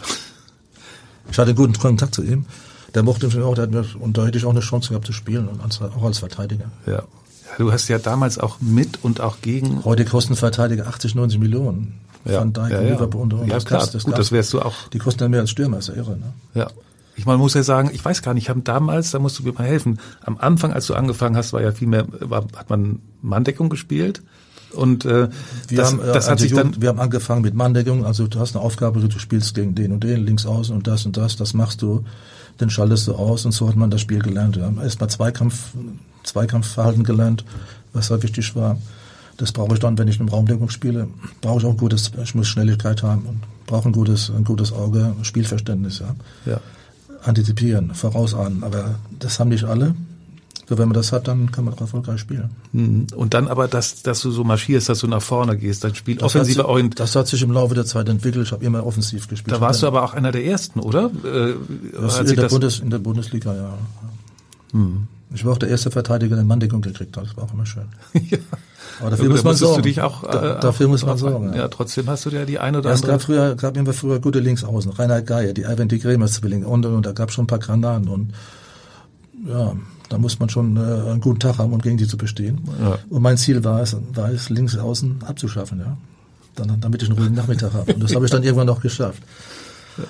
Ich 1.31 1.39
hatte 1.39 1.55
guten 1.55 1.75
Kontakt 1.75 2.15
zu 2.15 2.23
ihm. 2.23 2.45
Der 2.95 3.03
mochte 3.05 3.27
mich 3.27 3.37
auch, 3.39 3.55
der 3.55 3.65
hat 3.65 3.71
mir, 3.71 3.85
und 4.01 4.19
da 4.19 4.27
hätte 4.27 4.37
ich 4.39 4.45
auch 4.45 4.51
eine 4.51 4.61
Chance 4.61 4.89
gehabt 4.89 5.07
zu 5.07 5.13
spielen, 5.13 5.47
und 5.49 5.63
als, 5.63 5.81
auch 5.81 6.03
als 6.03 6.19
Verteidiger. 6.19 6.67
Ja. 6.87 6.93
ja. 6.95 7.03
Du 7.59 7.71
hast 7.73 7.89
ja 7.89 7.99
damals 7.99 8.39
auch 8.39 8.61
mit 8.61 9.03
und 9.05 9.21
auch 9.21 9.41
gegen. 9.43 9.85
Heute 9.85 10.05
kosten 10.05 10.35
Verteidiger 10.37 10.87
80, 10.89 11.15
90 11.15 11.39
Millionen. 11.39 12.01
Ja. 12.25 12.41
Van 12.41 12.53
Dijk, 12.53 12.71
ja, 12.71 12.81
ja. 12.83 12.93
Liverpool 12.95 13.23
und, 13.23 13.33
und 13.35 13.47
ja, 13.49 13.55
das 13.55 13.65
klar. 13.65 13.81
gab's- 13.81 13.93
das 13.93 14.05
Gut, 14.05 14.13
gab's. 14.15 14.27
das 14.27 14.33
wärst 14.33 14.53
du 14.53 14.61
auch. 14.61 14.89
Die 14.93 14.99
kosten 14.99 15.23
ja 15.23 15.29
mehr 15.29 15.41
als 15.41 15.51
Stürmer, 15.51 15.79
ist 15.79 15.89
ja 15.89 15.95
irre, 15.95 16.17
ne? 16.19 16.33
Ja. 16.55 16.69
Ich 17.17 17.27
meine, 17.27 17.39
muss 17.39 17.55
ja 17.55 17.63
sagen, 17.63 17.91
ich 17.93 18.05
weiß 18.05 18.23
gar 18.23 18.35
nicht, 18.35 18.49
haben 18.49 18.65
damals, 18.65 19.11
da 19.11 19.19
musst 19.19 19.39
du 19.39 19.43
mir 19.43 19.53
mal 19.53 19.67
helfen. 19.67 19.99
Am 20.25 20.39
Anfang, 20.39 20.73
als 20.73 20.87
du 20.87 20.95
angefangen 20.95 21.37
hast, 21.37 21.53
war 21.53 21.61
ja 21.61 21.73
viel 21.73 21.89
mehr, 21.89 22.07
war, 22.21 22.47
hat 22.57 22.71
man 22.71 23.01
Manndeckung 23.21 23.69
gespielt. 23.69 24.23
Und 24.73 25.05
äh, 25.05 25.29
Wir 25.69 25.79
das, 25.79 25.93
haben, 25.93 26.01
äh, 26.01 26.13
das 26.13 26.31
hat 26.31 26.39
der 26.39 26.43
sich 26.43 26.53
dann 26.53 26.69
Jugend- 26.69 26.81
wir 26.83 26.89
haben 26.89 27.01
angefangen 27.01 27.43
mit 27.43 27.55
Manndeckung, 27.55 28.07
also 28.07 28.27
du 28.29 28.39
hast 28.39 28.55
eine 28.55 28.65
Aufgabe, 28.65 29.01
du 29.01 29.19
spielst 29.19 29.55
gegen 29.55 29.75
den 29.75 29.93
und 29.93 30.05
den, 30.05 30.25
links 30.25 30.47
außen 30.47 30.75
und 30.75 30.87
das 30.87 31.05
und 31.05 31.17
das, 31.17 31.37
das 31.37 31.55
machst 31.55 31.83
du, 31.83 32.05
dann 32.59 32.71
schaltest 32.71 33.09
du 33.09 33.15
aus 33.15 33.45
und 33.45 33.53
so 33.53 33.69
hat 33.69 33.77
man 33.77 33.91
das 33.91 34.01
Spiel 34.01 34.21
gelernt. 34.21 34.57
Wir 34.57 34.65
haben 34.65 34.81
erstmal 34.81 35.11
Zweikampf, 35.11 35.73
Zweikampfverhalten 36.23 37.03
gelernt, 37.05 37.45
was 37.93 38.07
sehr 38.09 38.23
wichtig 38.23 38.55
war. 38.55 38.79
Das 39.39 39.53
brauche 39.53 39.73
ich 39.75 39.81
dann, 39.81 39.99
wenn 39.99 40.07
ich 40.07 40.21
eine 40.21 40.31
Raumdeckung 40.31 40.69
spiele, 40.69 41.09
brauche 41.41 41.59
ich 41.61 41.65
auch 41.65 41.71
ein 41.71 41.77
gutes, 41.77 42.13
ich 42.23 42.35
muss 42.35 42.47
Schnelligkeit 42.47 43.03
haben 43.03 43.23
und 43.27 43.41
brauche 43.67 43.89
ein 43.89 43.93
gutes, 43.93 44.31
ein 44.31 44.45
gutes 44.45 44.73
Auge, 44.73 45.15
Spielverständnis, 45.23 45.99
ja. 45.99 46.15
ja. 46.47 46.61
Antizipieren, 47.23 47.95
vorausahnen, 47.95 48.65
aber 48.65 48.97
das 49.19 49.39
haben 49.39 49.49
nicht 49.49 49.65
alle. 49.65 49.95
So, 50.71 50.79
wenn 50.79 50.87
man 50.87 50.95
das 50.95 51.11
hat, 51.11 51.27
dann 51.27 51.51
kann 51.51 51.65
man 51.65 51.75
auch 51.75 51.81
erfolgreich 51.81 52.21
spielen. 52.21 52.51
Mhm. 52.73 53.09
Und 53.17 53.35
dann 53.35 53.49
aber, 53.49 53.67
dass, 53.67 54.03
dass 54.03 54.21
du 54.21 54.31
so 54.31 54.45
marschierst, 54.45 54.89
dass 54.89 55.01
du 55.01 55.09
nach 55.09 55.21
vorne 55.21 55.57
gehst, 55.57 55.83
dein 55.83 55.97
Spiel 55.97 56.15
Das 56.15 56.23
hat, 56.23 56.43
offensiver 56.43 56.63
sich, 56.63 56.71
Orient. 56.71 57.01
das 57.01 57.17
hat 57.17 57.27
sich 57.27 57.43
im 57.43 57.51
Laufe 57.51 57.75
der 57.75 57.87
Zeit 57.87 58.09
entwickelt. 58.09 58.47
Ich 58.47 58.53
habe 58.53 58.65
immer 58.65 58.87
offensiv 58.87 59.27
gespielt. 59.27 59.57
Da 59.57 59.61
warst 59.61 59.83
du 59.83 59.89
aber 59.89 60.05
auch 60.05 60.15
einer 60.15 60.31
der 60.31 60.45
ersten, 60.45 60.79
oder? 60.79 61.11
Äh, 61.25 61.51
in, 62.21 62.37
der 62.37 62.49
Bundes, 62.49 62.79
in 62.79 62.91
der 62.91 63.01
Bundesliga, 63.01 63.53
ja. 63.53 63.79
Ich 65.33 65.45
war 65.45 65.53
auch 65.53 65.59
der 65.59 65.69
erste 65.69 65.91
Verteidiger, 65.91 66.35
der 66.37 66.45
Manndeckung 66.45 66.81
gekriegt 66.81 67.17
hat. 67.17 67.25
Das 67.27 67.37
war 67.37 67.45
auch 67.45 67.53
immer 67.55 67.67
schön. 67.67 67.85
ja. 68.15 68.39
Aber 69.01 69.11
dafür 69.11 69.27
Ja, 69.27 69.31
muss 69.33 69.45
man 69.45 69.55
sorgen. 69.55 69.77
Du 69.83 69.89
dich 69.89 70.01
auch, 70.01 70.23
Da- 70.29 70.57
äh, 70.59 70.61
dafür 70.61 70.89
muss 70.89 71.07
man 71.07 71.17
sorgen, 71.17 71.51
ja. 71.53 71.57
Ja, 71.61 71.69
trotzdem 71.69 72.09
hast 72.09 72.27
du 72.27 72.31
ja 72.31 72.45
die 72.45 72.59
eine 72.59 72.79
oder 72.79 72.91
Ja, 72.91 72.95
es 72.95 73.03
andere. 73.03 73.13
gab 73.19 73.23
früher, 73.23 73.55
gab 73.55 73.77
immer 73.77 73.93
früher 73.93 74.19
gute 74.21 74.41
Linksaußen. 74.41 74.91
Reinhard 74.93 75.27
Geier, 75.27 75.53
die 75.53 75.63
Ivan 75.63 75.89
die 75.89 75.99
Kremer 76.01 76.27
Zwillinge 76.27 76.67
und, 76.67 76.85
und, 76.85 76.95
und 76.95 77.07
da 77.07 77.13
gab 77.13 77.31
schon 77.31 77.45
ein 77.45 77.47
paar 77.47 77.61
Granaten 77.61 78.09
und 78.09 78.33
ja, 79.49 79.73
da 80.09 80.19
muss 80.19 80.39
man 80.41 80.49
schon 80.51 80.77
äh, 80.77 80.81
einen 80.81 81.21
guten 81.21 81.39
Tag 81.39 81.59
haben, 81.59 81.73
um 81.73 81.81
gegen 81.81 81.97
die 81.97 82.07
zu 82.07 82.19
bestehen. 82.19 82.61
Ja. 82.83 82.99
Und 83.09 83.23
mein 83.23 83.37
Ziel 83.39 83.63
war 83.65 83.81
es, 83.81 83.97
war 84.13 84.31
es, 84.31 84.51
links 84.51 84.77
außen 84.77 85.19
abzuschaffen, 85.27 85.79
ja. 85.79 85.97
Dann, 86.57 86.81
damit 86.81 87.03
ich 87.03 87.09
einen 87.09 87.17
ruhigen 87.19 87.37
Nachmittag 87.37 87.73
habe. 87.73 87.95
Und 87.95 88.03
das 88.03 88.15
habe 88.15 88.25
ich 88.25 88.31
dann 88.31 88.43
irgendwann 88.43 88.69
auch 88.69 88.81
geschafft. 88.81 89.23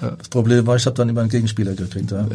Das 0.00 0.28
Problem 0.30 0.66
war, 0.66 0.76
ich 0.76 0.86
habe 0.86 0.96
dann 0.96 1.08
immer 1.10 1.20
einen 1.20 1.30
Gegenspieler 1.30 1.74
gekriegt, 1.74 2.10
ja. 2.10 2.26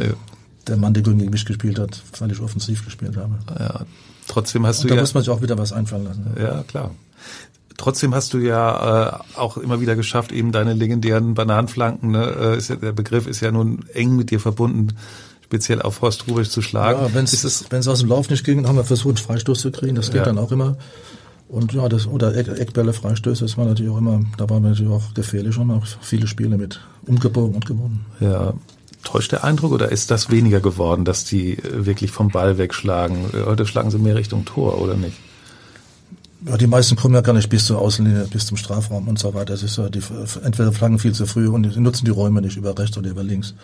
Der 0.67 0.77
Mann, 0.77 0.93
der 0.93 1.03
gegen 1.03 1.17
mich 1.29 1.45
gespielt 1.45 1.77
hat, 1.79 2.01
weil 2.19 2.31
ich 2.31 2.39
offensiv 2.39 2.83
gespielt 2.85 3.17
habe. 3.17 3.35
ja. 3.59 3.85
Trotzdem 4.27 4.65
hast 4.65 4.79
Und 4.79 4.85
du 4.85 4.89
da 4.89 4.95
ja. 4.95 5.01
muss 5.01 5.13
man 5.13 5.21
sich 5.23 5.29
auch 5.29 5.41
wieder 5.43 5.57
was 5.59 5.71
einfallen 5.71 6.05
lassen. 6.05 6.25
Ja, 6.41 6.63
klar. 6.63 6.91
Trotzdem 7.77 8.15
hast 8.15 8.33
du 8.33 8.37
ja 8.39 9.19
äh, 9.35 9.37
auch 9.37 9.57
immer 9.57 9.81
wieder 9.81 9.95
geschafft, 9.95 10.31
eben 10.31 10.51
deine 10.51 10.73
legendären 10.73 11.33
Bananenflanken, 11.35 12.11
ne, 12.11 12.23
äh, 12.39 12.57
ist 12.57 12.69
ja, 12.69 12.77
der 12.77 12.93
Begriff 12.93 13.27
ist 13.27 13.41
ja 13.41 13.51
nun 13.51 13.85
eng 13.93 14.15
mit 14.15 14.31
dir 14.31 14.39
verbunden, 14.39 14.93
speziell 15.43 15.81
auf 15.81 16.01
Horst 16.01 16.27
Rubisch 16.27 16.49
zu 16.49 16.61
schlagen. 16.61 17.01
Ja, 17.01 17.13
wenn 17.13 17.25
es 17.25 17.43
es 17.43 17.65
wenn 17.69 17.81
es 17.81 17.87
aus 17.87 17.99
dem 17.99 18.09
Lauf 18.09 18.29
nicht 18.29 18.45
ging, 18.45 18.65
haben 18.67 18.77
wir 18.77 18.85
versucht, 18.85 19.17
einen 19.17 19.25
Freistoß 19.25 19.59
zu 19.59 19.71
kriegen. 19.71 19.93
Das 19.95 20.07
geht 20.07 20.21
Ja. 20.21 20.23
dann 20.25 20.37
auch 20.39 20.51
immer. 20.51 20.77
Und 21.49 21.73
ja, 21.73 21.87
das 21.89 22.07
oder 22.07 22.35
Eck, 22.35 22.47
Eckbälle, 22.47 22.93
Freistöße, 22.93 23.43
das 23.43 23.57
war 23.57 23.65
natürlich 23.65 23.91
auch 23.91 23.97
immer, 23.99 24.21
da 24.37 24.49
waren 24.49 24.63
wir 24.63 24.69
natürlich 24.69 24.91
auch 24.91 25.13
gefährlich 25.13 25.55
und 25.57 25.69
haben 25.69 25.79
auch 25.81 25.85
viele 26.01 26.25
Spiele 26.27 26.57
mit 26.57 26.79
umgebogen 27.05 27.53
und 27.55 27.65
gewonnen. 27.65 28.05
ja, 28.19 28.53
täuscht 29.05 29.31
der 29.31 29.43
Eindruck 29.43 29.71
oder 29.71 29.91
ist 29.91 30.11
das 30.11 30.29
weniger 30.29 30.59
geworden, 30.59 31.05
dass 31.05 31.23
die 31.23 31.53
äh, 31.53 31.85
wirklich 31.85 32.11
vom 32.11 32.29
Ball 32.29 32.57
wegschlagen? 32.57 33.25
Äh, 33.33 33.45
Heute 33.45 33.65
schlagen 33.65 33.91
sie 33.91 33.97
mehr 33.97 34.15
Richtung 34.15 34.43
Tor, 34.43 34.81
oder 34.81 34.95
nicht? 34.95 35.17
Ja, 36.45 36.57
die 36.57 36.67
meisten 36.67 36.95
kommen 36.95 37.15
ja 37.15 37.21
gar 37.21 37.33
nicht 37.33 37.49
bis 37.49 37.65
zur 37.65 37.79
Außenlinie, 37.79 38.27
bis 38.31 38.45
zum 38.45 38.57
Strafraum 38.57 39.07
und 39.07 39.17
so 39.17 39.33
weiter. 39.33 39.53
Das 39.53 39.63
ist 39.63 39.77
ja 39.77 39.89
die, 39.89 40.01
entweder 40.43 40.71
flaggen 40.71 40.99
viel 40.99 41.13
zu 41.13 41.25
früh 41.25 41.47
und 41.47 41.71
sie 41.71 41.79
nutzen 41.79 42.05
die 42.05 42.11
Räume 42.11 42.41
nicht 42.41 42.57
über 42.57 42.77
rechts 42.77 42.97
oder 42.97 43.09
über 43.09 43.23
links. 43.23 43.55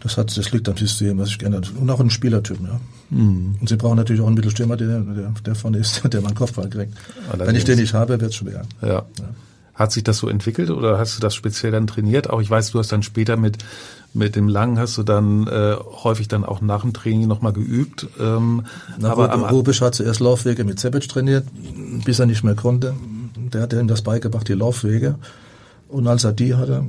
Das 0.00 0.16
hat, 0.16 0.36
das 0.36 0.52
liegt 0.52 0.68
am 0.68 0.76
System, 0.76 1.18
was 1.18 1.28
sich 1.28 1.38
geändert 1.38 1.66
hat. 1.66 1.76
Und 1.76 1.90
auch 1.90 2.00
im 2.00 2.10
Spielertypen, 2.10 2.66
ja. 2.66 2.80
Mhm. 3.10 3.56
Und 3.60 3.68
sie 3.68 3.76
brauchen 3.76 3.96
natürlich 3.96 4.22
auch 4.22 4.26
einen 4.26 4.36
Mittelstürmer, 4.36 4.76
der, 4.76 5.00
der, 5.00 5.32
der 5.44 5.54
vorne 5.54 5.78
ist, 5.78 6.02
der 6.12 6.20
mal 6.20 6.28
einen 6.28 6.36
Kopfball 6.36 6.68
kriegt. 6.68 6.94
Allerdings. 7.26 7.48
Wenn 7.48 7.56
ich 7.56 7.64
den 7.64 7.78
nicht 7.78 7.94
habe, 7.94 8.20
wird's 8.20 8.36
schwer. 8.36 8.62
Ja. 8.82 9.04
Hat 9.76 9.92
sich 9.92 10.02
das 10.02 10.18
so 10.18 10.28
entwickelt 10.28 10.70
oder 10.70 10.98
hast 10.98 11.16
du 11.16 11.20
das 11.20 11.34
speziell 11.34 11.70
dann 11.70 11.86
trainiert? 11.86 12.30
Auch 12.30 12.40
ich 12.40 12.50
weiß, 12.50 12.72
du 12.72 12.78
hast 12.78 12.90
dann 12.90 13.02
später 13.02 13.36
mit 13.36 13.58
mit 14.16 14.34
dem 14.34 14.48
Langen 14.48 14.78
hast 14.78 14.96
du 14.96 15.02
dann 15.02 15.46
äh, 15.46 15.76
häufig 16.02 16.26
dann 16.26 16.44
auch 16.44 16.60
nach 16.62 16.80
dem 16.80 16.94
Training 16.94 17.28
nochmal 17.28 17.52
geübt. 17.52 18.06
Ähm, 18.18 18.64
Na, 18.98 19.10
aber 19.10 19.30
aber 19.30 19.46
am, 19.46 19.54
Rubisch 19.54 19.82
hat 19.82 19.94
zuerst 19.94 20.20
Laufwege 20.20 20.64
mit 20.64 20.80
Zepic 20.80 21.06
trainiert, 21.06 21.46
bis 22.04 22.18
er 22.18 22.26
nicht 22.26 22.42
mehr 22.42 22.54
konnte. 22.54 22.94
Der 23.52 23.62
hat 23.62 23.74
ihm 23.74 23.88
das 23.88 24.02
beigebracht, 24.02 24.48
die 24.48 24.54
Laufwege. 24.54 25.16
Und 25.88 26.08
als 26.08 26.24
er 26.24 26.32
die 26.32 26.54
hatte, 26.54 26.82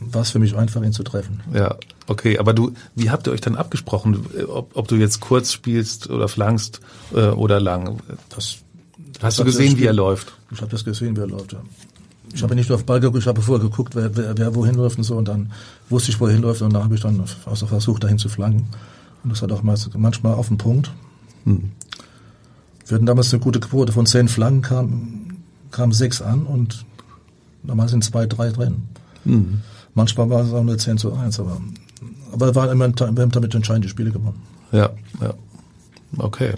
war 0.00 0.22
es 0.22 0.30
für 0.30 0.38
mich 0.38 0.56
einfach, 0.56 0.82
ihn 0.82 0.92
zu 0.92 1.04
treffen. 1.04 1.42
ja, 1.54 1.76
okay, 2.06 2.38
aber 2.38 2.52
du, 2.52 2.72
wie 2.94 3.10
habt 3.10 3.26
ihr 3.26 3.32
euch 3.32 3.40
dann 3.40 3.56
abgesprochen, 3.56 4.26
ob, 4.48 4.76
ob 4.76 4.88
du 4.88 4.96
jetzt 4.96 5.20
kurz 5.20 5.52
spielst 5.52 6.10
oder 6.10 6.28
flankst 6.28 6.80
äh, 7.14 7.28
oder 7.28 7.60
lang? 7.60 8.00
Das, 8.28 8.58
Hast 9.22 9.38
du 9.38 9.44
gesehen, 9.44 9.78
wie 9.78 9.84
er 9.84 9.92
läuft? 9.92 10.32
Ich 10.50 10.60
habe 10.60 10.70
das 10.70 10.84
gesehen, 10.84 11.16
wie 11.16 11.20
er 11.20 11.26
läuft. 11.26 11.52
Ja. 11.52 11.62
Ich 12.34 12.42
habe 12.42 12.54
nicht 12.54 12.68
nur 12.68 12.76
auf 12.76 12.84
Ball 12.84 13.00
geguckt, 13.00 13.18
ich 13.18 13.26
habe 13.26 13.40
vorher 13.40 13.64
geguckt, 13.66 13.94
wer, 13.94 14.14
wer, 14.16 14.36
wer 14.36 14.54
wohin 14.54 14.74
läuft 14.74 14.98
und 14.98 15.04
so. 15.04 15.16
Und 15.16 15.28
dann 15.28 15.52
wusste 15.88 16.10
ich, 16.10 16.20
wo 16.20 16.26
er 16.26 16.32
hinläuft. 16.32 16.62
Und 16.62 16.72
dann 16.72 16.84
habe 16.84 16.94
ich 16.94 17.00
dann 17.00 17.22
also 17.46 17.66
versucht, 17.66 18.04
dahin 18.04 18.18
zu 18.18 18.28
flanken. 18.28 18.66
Und 19.24 19.30
das 19.30 19.42
hat 19.42 19.52
auch 19.52 19.62
manchmal 19.62 20.34
auf 20.34 20.48
den 20.48 20.58
Punkt. 20.58 20.92
Hm. 21.44 21.72
Wir 22.86 22.94
hatten 22.94 23.06
damals 23.06 23.32
eine 23.32 23.42
gute 23.42 23.60
Quote. 23.60 23.92
Von 23.92 24.06
zehn 24.06 24.28
Flanken 24.28 24.62
kamen 24.62 25.26
kam 25.70 25.92
sechs 25.92 26.22
an 26.22 26.46
und 26.46 26.84
normal 27.62 27.88
sind 27.88 28.02
zwei, 28.04 28.26
drei 28.26 28.50
drin. 28.50 28.82
Hm. 29.24 29.60
Manchmal 29.94 30.30
war 30.30 30.42
es 30.42 30.52
auch 30.52 30.62
nur 30.62 30.76
10 30.76 30.98
zu 30.98 31.14
1, 31.14 31.40
aber, 31.40 31.60
aber 32.32 32.54
war 32.54 32.70
immer, 32.70 32.88
wir 32.88 33.06
haben 33.06 33.30
damit 33.30 33.54
entscheidende 33.54 33.88
Spiele 33.88 34.10
gewonnen. 34.10 34.40
Ja, 34.72 34.90
ja. 35.20 35.34
Okay. 36.18 36.52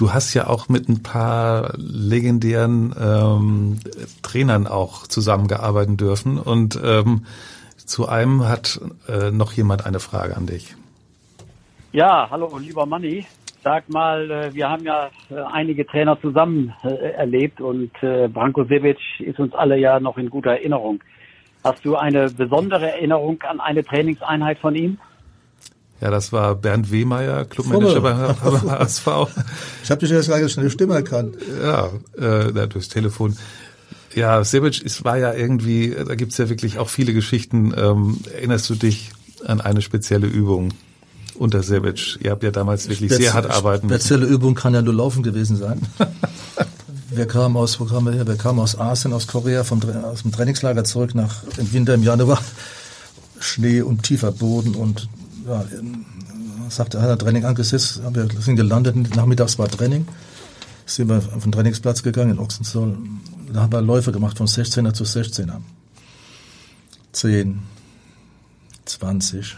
Du 0.00 0.14
hast 0.14 0.32
ja 0.32 0.46
auch 0.46 0.70
mit 0.70 0.88
ein 0.88 1.02
paar 1.02 1.74
legendären 1.76 2.94
ähm, 2.98 3.80
Trainern 4.22 4.66
auch 4.66 5.06
zusammengearbeitet 5.06 6.00
dürfen 6.00 6.38
und 6.38 6.80
ähm, 6.82 7.26
zu 7.76 8.08
einem 8.08 8.48
hat 8.48 8.80
äh, 9.08 9.30
noch 9.30 9.52
jemand 9.52 9.84
eine 9.84 10.00
Frage 10.00 10.38
an 10.38 10.46
dich. 10.46 10.74
Ja, 11.92 12.28
hallo, 12.30 12.56
lieber 12.56 12.86
Manni. 12.86 13.26
Sag 13.62 13.90
mal, 13.90 14.30
äh, 14.30 14.54
wir 14.54 14.70
haben 14.70 14.84
ja 14.84 15.10
äh, 15.28 15.34
einige 15.52 15.86
Trainer 15.86 16.18
zusammen 16.18 16.72
äh, 16.82 17.10
erlebt 17.12 17.60
und 17.60 17.92
Branko 18.00 18.64
Sevic 18.64 18.96
ist 19.18 19.38
uns 19.38 19.52
alle 19.52 19.76
ja 19.76 20.00
noch 20.00 20.16
in 20.16 20.30
guter 20.30 20.52
Erinnerung. 20.52 21.04
Hast 21.62 21.84
du 21.84 21.96
eine 21.96 22.30
besondere 22.30 22.90
Erinnerung 22.92 23.42
an 23.42 23.60
eine 23.60 23.84
Trainingseinheit 23.84 24.60
von 24.60 24.74
ihm? 24.74 24.96
Ja, 26.00 26.10
das 26.10 26.32
war 26.32 26.54
Bernd 26.54 26.90
Wehmeier, 26.90 27.44
Clubmanager 27.44 28.00
bei 28.00 28.14
HSV. 28.14 29.06
Ich 29.84 29.90
habe 29.90 30.00
dich 30.00 30.10
jetzt 30.10 30.28
gar 30.28 30.38
nicht 30.38 30.52
schnell 30.52 30.70
Stimme 30.70 30.94
erkannt. 30.94 31.36
Ja, 31.62 31.90
äh, 32.16 32.68
durchs 32.68 32.88
Telefon. 32.88 33.36
Ja, 34.14 34.42
Sebic 34.44 34.82
es 34.84 35.04
war 35.04 35.18
ja 35.18 35.32
irgendwie, 35.32 35.94
da 35.94 36.14
gibt's 36.14 36.38
ja 36.38 36.48
wirklich 36.48 36.78
auch 36.78 36.88
viele 36.88 37.12
Geschichten. 37.12 37.74
Ähm, 37.76 38.18
erinnerst 38.32 38.70
du 38.70 38.74
dich 38.74 39.10
an 39.44 39.60
eine 39.60 39.82
spezielle 39.82 40.26
Übung 40.26 40.72
unter 41.34 41.62
Sebic? 41.62 42.18
Ihr 42.20 42.30
habt 42.30 42.42
ja 42.42 42.50
damals 42.50 42.88
wirklich 42.88 43.10
Spez 43.10 43.18
sehr 43.22 43.34
hart 43.34 43.50
arbeiten 43.50 43.86
müssen. 43.86 44.00
Spezielle 44.00 44.26
Übung 44.26 44.54
kann 44.54 44.74
ja 44.74 44.82
nur 44.82 44.94
Laufen 44.94 45.22
gewesen 45.22 45.56
sein. 45.56 45.80
wir 47.10 47.26
kamen 47.26 47.56
aus, 47.56 47.78
wo 47.78 47.84
kamen 47.84 48.06
wir 48.06 48.12
her? 48.12 48.26
Wir 48.26 48.36
kamen 48.36 48.58
aus 48.58 48.78
Asien, 48.78 49.12
aus 49.12 49.26
Korea, 49.26 49.64
vom, 49.64 49.80
aus 50.02 50.22
dem 50.22 50.32
Trainingslager 50.32 50.84
zurück 50.84 51.14
nach 51.14 51.42
im 51.58 51.72
Winter 51.72 51.94
im 51.94 52.02
Januar. 52.02 52.40
Schnee 53.38 53.80
und 53.82 54.02
tiefer 54.02 54.32
Boden 54.32 54.74
und 54.74 55.08
ja, 55.50 55.64
sagte, 56.68 57.02
hat 57.02 57.08
er 57.08 57.18
Training 57.18 57.44
angesetzt, 57.44 58.00
wir 58.12 58.28
sind 58.40 58.56
gelandet, 58.56 59.16
nachmittags 59.16 59.58
war 59.58 59.68
Training, 59.68 60.06
sind 60.86 61.08
wir 61.08 61.16
auf 61.16 61.42
den 61.42 61.52
Trainingsplatz 61.52 62.02
gegangen 62.02 62.32
in 62.32 62.38
Ochsenzoll, 62.38 62.96
da 63.52 63.62
haben 63.62 63.72
wir 63.72 63.82
Läufe 63.82 64.12
gemacht 64.12 64.38
von 64.38 64.46
16er 64.46 64.92
zu 64.92 65.04
16er. 65.04 65.60
10, 67.12 67.60
20, 68.84 69.56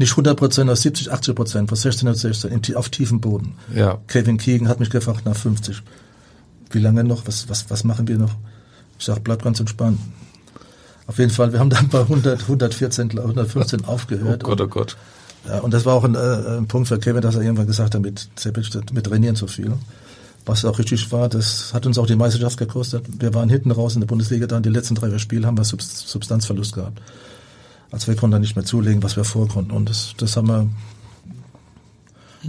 nicht 0.00 0.12
100 0.12 0.36
Prozent, 0.36 0.76
70, 0.76 1.12
80 1.12 1.34
Prozent, 1.34 1.68
von 1.68 1.76
16 1.76 2.08
auf 2.08 2.16
16, 2.16 2.76
auf 2.76 2.88
tiefem 2.88 3.20
Boden. 3.20 3.54
Ja. 3.74 3.98
Kevin 4.06 4.38
Keegan 4.38 4.66
hat 4.66 4.80
mich 4.80 4.88
gefragt 4.88 5.26
nach 5.26 5.36
50. 5.36 5.82
Wie 6.70 6.78
lange 6.78 7.04
noch? 7.04 7.26
Was, 7.26 7.48
was, 7.50 7.68
was 7.68 7.84
machen 7.84 8.08
wir 8.08 8.16
noch? 8.16 8.34
Ich 8.98 9.04
sag, 9.04 9.22
bleib 9.22 9.42
ganz 9.42 9.60
entspannt. 9.60 9.98
Auf 11.10 11.18
jeden 11.18 11.32
Fall, 11.32 11.52
wir 11.52 11.58
haben 11.58 11.70
dann 11.70 11.88
bei 11.88 12.02
100, 12.02 12.42
114, 12.42 13.18
115 13.18 13.84
aufgehört. 13.84 14.44
Oh 14.44 14.46
Gott, 14.46 14.60
oh 14.60 14.68
Gott. 14.68 14.96
Ja, 15.44 15.58
und 15.58 15.74
das 15.74 15.84
war 15.84 15.94
auch 15.94 16.04
ein, 16.04 16.14
äh, 16.14 16.58
ein 16.58 16.68
Punkt 16.68 16.86
für 16.86 17.00
Kevin, 17.00 17.20
dass 17.20 17.34
er 17.34 17.42
irgendwann 17.42 17.66
gesagt 17.66 17.96
hat, 17.96 18.00
mit, 18.00 18.28
mit 18.92 19.06
Trainieren 19.06 19.34
zu 19.34 19.48
viel. 19.48 19.72
Was 20.46 20.64
auch 20.64 20.78
richtig 20.78 21.10
war, 21.10 21.28
das 21.28 21.74
hat 21.74 21.84
uns 21.84 21.98
auch 21.98 22.06
die 22.06 22.14
Meisterschaft 22.14 22.58
gekostet. 22.58 23.04
Wir 23.18 23.34
waren 23.34 23.48
hinten 23.48 23.72
raus 23.72 23.94
in 23.94 24.02
der 24.02 24.06
Bundesliga, 24.06 24.46
dann 24.46 24.62
die 24.62 24.68
letzten 24.68 24.94
drei 24.94 25.18
Spiele 25.18 25.48
haben 25.48 25.58
wir 25.58 25.64
Substanzverlust 25.64 26.76
gehabt. 26.76 27.02
Also 27.90 28.06
wir 28.06 28.14
konnten 28.14 28.34
da 28.34 28.38
nicht 28.38 28.54
mehr 28.54 28.64
zulegen, 28.64 29.02
was 29.02 29.16
wir 29.16 29.24
vorkonnten. 29.24 29.72
Und 29.72 29.90
das, 29.90 30.14
das 30.16 30.36
haben 30.36 30.46
wir, 30.46 30.68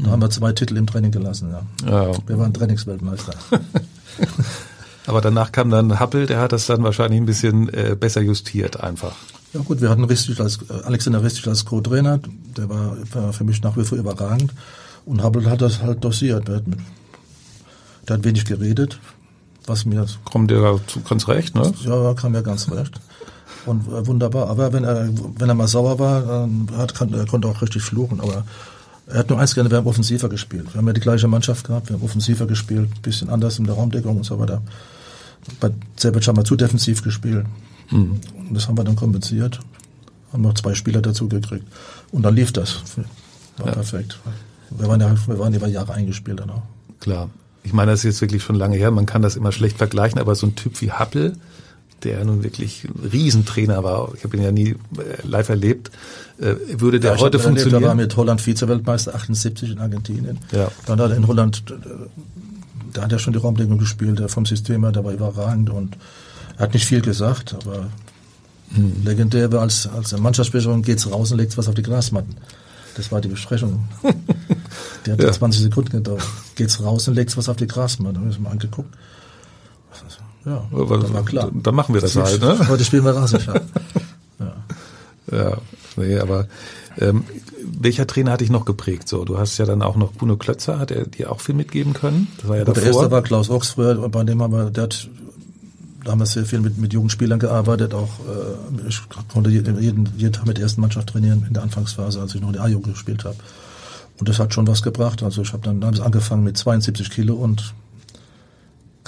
da 0.04 0.12
haben 0.12 0.22
wir 0.22 0.30
zwei 0.30 0.54
Titel 0.54 0.78
im 0.78 0.86
Training 0.86 1.10
gelassen. 1.10 1.50
Ja. 1.50 1.64
ja. 1.90 2.12
Wir 2.28 2.38
waren 2.38 2.54
Trainingsweltmeister. 2.54 3.34
Aber 5.08 5.22
danach 5.22 5.52
kam 5.52 5.70
dann 5.70 6.00
Happel, 6.00 6.28
der 6.28 6.40
hat 6.40 6.52
das 6.52 6.68
dann 6.68 6.84
wahrscheinlich 6.84 7.20
ein 7.20 7.26
bisschen 7.26 7.70
äh, 7.74 7.96
besser 8.00 8.22
justiert 8.22 8.80
einfach. 8.80 9.16
Ja 9.54 9.62
gut, 9.62 9.82
wir 9.82 9.90
hatten 9.90 10.04
Ristic 10.04 10.40
als, 10.40 10.60
äh, 10.70 10.84
Alexander 10.84 11.24
Ristic 11.24 11.48
als 11.48 11.66
Co-Trainer, 11.66 12.20
der 12.58 12.70
war, 12.70 12.96
war 13.14 13.34
für 13.34 13.44
mich 13.44 13.62
nach 13.62 13.76
wie 13.78 13.84
vor 13.84 13.98
überragend. 13.98 14.54
Und 15.06 15.24
Happel 15.24 15.50
hat 15.50 15.62
das 15.62 15.82
halt 15.82 16.04
dosiert. 16.04 16.48
Der 16.48 16.58
hat, 16.58 16.68
mit, 16.68 16.80
der 18.08 18.18
hat 18.18 18.24
wenig 18.24 18.46
geredet, 18.46 19.00
was 19.66 19.86
mir... 19.86 20.06
Kommt 20.26 20.52
dir 20.52 20.80
ganz 21.10 21.28
recht, 21.28 21.56
ne? 21.56 21.74
Ja, 21.84 22.14
kam 22.14 22.34
mir 22.34 22.44
ganz 22.44 22.70
recht. 22.72 23.00
Und 23.66 23.88
äh, 23.88 24.06
wunderbar. 24.08 24.48
Aber 24.48 24.74
wenn 24.74 24.84
er, 24.84 25.10
wenn 25.38 25.50
er 25.50 25.56
mal 25.56 25.68
sauer 25.68 26.00
war, 26.00 26.48
äh, 26.48 26.78
hat, 26.78 26.96
kann, 26.96 27.14
er 27.14 27.26
konnte 27.26 27.48
auch 27.48 27.62
richtig 27.62 27.82
fluchen. 27.82 28.22
Aber 28.22 28.46
er 29.08 29.20
hat 29.20 29.30
nur 29.30 29.40
eins 29.40 29.56
gerne, 29.56 29.70
wir 29.70 29.78
haben 29.78 29.88
offensiver 29.88 30.30
gespielt. 30.30 30.74
Wir 30.74 30.80
haben 30.80 30.88
ja 30.88 30.94
die 30.94 31.02
gleiche 31.02 31.28
Mannschaft 31.28 31.68
gehabt, 31.68 31.90
wir 31.90 31.96
haben 31.96 32.04
offensiver 32.04 32.46
gespielt, 32.46 33.02
bisschen 33.02 33.30
anders 33.30 33.60
in 33.60 33.66
der 33.66 33.76
Raumdeckung 33.76 34.18
und 34.18 34.24
so 34.24 34.40
weiter. 34.40 34.62
Bei 35.60 35.72
Zerbitsch 35.96 36.28
haben 36.28 36.38
wir 36.38 36.44
zu 36.44 36.56
defensiv 36.56 37.04
gespielt. 37.04 37.46
Mhm. 37.90 38.20
Und 38.48 38.54
das 38.54 38.68
haben 38.68 38.78
wir 38.78 38.84
dann 38.84 38.96
kompensiert. 38.96 39.60
Haben 40.32 40.44
noch 40.44 40.54
zwei 40.54 40.76
Spieler 40.76 41.02
dazu 41.02 41.28
gekriegt. 41.28 41.66
Und 42.12 42.24
dann 42.24 42.36
lief 42.36 42.54
das. 42.54 42.84
War 43.58 43.68
ja. 43.68 43.74
perfekt. 43.74 44.20
Wir 44.70 44.88
waren 44.88 45.02
ja, 45.02 45.14
wir 45.28 45.40
waren 45.40 45.54
über 45.54 45.68
Jahre 45.68 45.94
eingespielt 45.94 46.40
dann 46.40 46.52
auch. 46.52 46.64
Klar. 47.00 47.30
Ich 47.64 47.74
meine, 47.74 47.92
das 47.92 48.00
ist 48.00 48.06
jetzt 48.06 48.22
wirklich 48.22 48.44
schon 48.44 48.56
lange 48.56 48.78
her. 48.78 48.92
Man 48.92 49.06
kann 49.06 49.22
das 49.22 49.36
immer 49.36 49.52
schlecht 49.52 49.78
vergleichen, 49.78 50.20
aber 50.20 50.36
so 50.36 50.48
ein 50.48 50.56
Typ 50.56 50.82
wie 50.82 50.92
Happel, 50.92 51.36
der 52.04 52.24
nun 52.26 52.44
wirklich 52.44 52.86
ein 52.86 53.10
Riesentrainer 53.10 53.84
war, 53.84 54.14
ich 54.16 54.24
habe 54.24 54.38
ihn 54.38 54.44
ja 54.44 54.52
nie 54.52 54.70
äh, 54.70 54.76
live 55.24 55.50
erlebt, 55.50 55.92
äh, 56.40 56.56
würde 56.78 57.00
der 57.00 57.16
ja, 57.16 57.20
heute 57.20 57.40
funktionieren? 57.40 57.84
Erlebt, 57.84 57.84
er 57.84 57.88
war 57.88 57.96
mit 57.96 58.18
Holland 58.18 58.42
Vize-Weltmeister 58.42 59.16
78 59.16 59.72
in 59.72 59.80
Argentinien. 59.80 60.40
Ja. 60.52 60.72
Dann 60.86 61.00
hat 61.00 61.12
er 61.12 61.18
in 61.18 61.28
Holland, 61.28 61.64
äh, 61.70 61.74
da 62.94 63.04
hat 63.04 63.12
er 63.12 63.20
schon 63.20 63.34
die 63.34 63.40
Raumdeckung 63.40 63.78
gespielt, 63.78 64.22
vom 64.30 64.46
System 64.46 64.84
her, 64.84 64.92
der 64.92 65.04
war 65.04 65.14
überragend 65.14 65.70
und 65.70 65.98
hat 66.58 66.74
nicht 66.74 66.86
viel 66.86 67.02
gesagt, 67.02 67.54
aber 67.54 67.88
hm. 68.74 69.04
legendär 69.04 69.52
war 69.52 69.62
als, 69.62 69.88
als 69.88 70.18
Mannschaftsbesprechung 70.18 70.82
geht's 70.82 71.10
raus 71.12 71.32
und 71.32 71.38
legt 71.38 71.58
was 71.58 71.68
auf 71.68 71.76
die 71.76 71.84
Grasmatten. 71.84 72.36
Das 72.96 73.12
war 73.12 73.22
die 73.22 73.30
Besprechung. 73.30 73.88
Die 75.06 75.12
hat 75.12 75.22
ja. 75.22 75.32
20 75.32 75.62
Sekunden 75.62 75.92
gedauert. 75.92 76.24
Geht's 76.56 76.84
raus 76.84 77.08
und 77.08 77.16
legt 77.16 77.36
was 77.36 77.50
auf 77.50 77.58
die 77.58 77.68
Grasmatte. 77.68 78.14
Da 78.14 78.20
haben 78.20 78.26
wir 78.26 78.32
uns 78.32 78.40
mal 78.40 78.52
angeguckt. 78.52 78.94
Ja, 80.46 80.68
aber 80.72 80.98
dann 80.98 81.14
war 81.14 81.24
klar. 81.24 81.52
Dann 81.54 81.76
machen 81.76 81.94
wir 81.94 82.02
das, 82.02 82.14
das 82.14 82.32
halt. 82.32 82.42
Ne? 82.42 82.68
Heute 82.68 82.84
spielen 82.84 83.06
wir 83.06 83.16
Rasenschach. 83.16 83.56
ja. 84.40 84.54
ja, 85.32 85.58
nee, 85.98 86.18
aber 86.18 86.48
ähm, 86.98 87.24
welcher 87.64 88.08
Trainer 88.08 88.32
hat 88.32 88.42
dich 88.42 88.50
noch 88.50 88.66
geprägt? 88.66 89.08
So, 89.08 89.24
du 89.24 89.38
hast 89.38 89.58
ja 89.58 89.66
dann 89.66 89.82
auch 89.82 89.96
noch 89.96 90.14
Bruno 90.14 90.38
Klötzer, 90.38 90.80
hat 90.80 90.92
er 90.92 91.06
dir 91.06 91.32
auch 91.32 91.42
viel 91.42 91.56
mitgeben 91.56 91.94
können? 91.94 92.28
Das 92.38 92.48
war 92.48 92.58
ja 92.58 92.66
davor. 92.66 92.82
Der 92.82 92.92
erste 92.92 93.12
war 93.12 93.22
Klaus 93.22 93.50
Ochs 93.50 93.70
früher, 93.70 93.96
bei 94.10 94.24
dem 94.24 94.42
haben 94.42 94.54
wir, 94.54 94.72
der 94.72 94.84
hat, 94.84 95.10
da 96.04 96.12
haben 96.12 96.20
wir 96.20 96.26
sehr 96.26 96.46
viel 96.46 96.60
mit, 96.60 96.78
mit 96.78 96.94
jungen 96.94 97.10
Spielern 97.10 97.40
gearbeitet, 97.40 97.94
auch 97.94 98.10
äh, 98.20 98.88
ich 98.88 99.02
konnte 99.32 99.50
jeden, 99.50 99.80
jeden, 99.80 100.10
jeden 100.18 100.34
Tag 100.34 100.48
mit 100.48 100.58
der 100.58 100.64
ersten 100.64 100.82
Mannschaft 100.82 101.10
trainieren 101.10 101.46
in 101.48 101.54
der 101.54 101.64
Anfangsphase, 101.64 102.20
als 102.20 102.34
ich 102.34 102.42
noch 102.42 102.48
in 102.50 102.54
der 102.54 102.64
A-Jugend 102.64 102.94
gespielt 102.94 103.26
habe. 103.26 103.38
Und 104.20 104.30
das 104.30 104.40
hat 104.40 104.54
schon 104.54 104.68
was 104.68 104.82
gebracht. 104.82 105.24
Also 105.24 105.42
ich 105.42 105.54
habe 105.54 105.64
dann, 105.64 105.82
dann 105.82 106.00
angefangen 106.00 106.44
mit 106.44 106.58
72 106.58 107.10
Kilo 107.10 107.36
und 107.36 107.74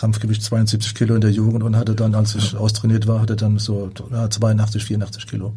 Kampfgewicht 0.04 0.44
72 0.44 0.96
Kilo 0.96 1.16
in 1.16 1.22
der 1.22 1.32
Jugend 1.32 1.64
und 1.64 1.78
hatte 1.78 1.96
dann, 1.96 2.14
als 2.14 2.36
ich 2.36 2.58
austrainiert 2.58 3.08
war, 3.08 3.22
hatte 3.22 3.38
dann 3.38 3.58
so 3.58 3.90
ja, 4.12 4.30
82, 4.30 4.84
84 4.84 5.26
Kilo. 5.28 5.54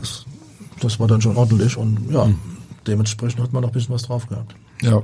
Das, 0.00 0.24
das 0.80 0.98
war 0.98 1.06
dann 1.06 1.22
schon 1.22 1.36
ordentlich 1.36 1.76
und 1.76 2.10
ja, 2.10 2.24
mhm. 2.24 2.40
dementsprechend 2.88 3.40
hat 3.40 3.52
man 3.52 3.62
noch 3.62 3.68
ein 3.68 3.72
bisschen 3.72 3.94
was 3.94 4.02
drauf 4.02 4.26
gehabt. 4.26 4.56
Ja. 4.82 5.00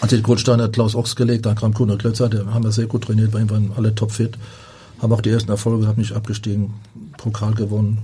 Hat 0.00 0.10
den 0.10 0.24
Grundstein 0.24 0.60
hat 0.60 0.72
Klaus 0.72 0.96
Ochs 0.96 1.14
gelegt, 1.14 1.46
dann 1.46 1.54
kam 1.54 1.72
Kuno 1.72 1.96
Klötzer, 1.96 2.28
der 2.28 2.52
haben 2.52 2.64
wir 2.64 2.72
sehr 2.72 2.86
gut 2.86 3.04
trainiert, 3.04 3.30
bei 3.30 3.40
ihm 3.40 3.48
waren 3.48 3.70
alle 3.76 3.94
topfit, 3.94 4.36
haben 5.00 5.12
auch 5.12 5.20
die 5.20 5.30
ersten 5.30 5.52
Erfolge 5.52 5.82
gehabt, 5.82 5.98
nicht 5.98 6.14
abgestiegen, 6.14 6.74
Pokal 7.16 7.54
gewonnen. 7.54 7.98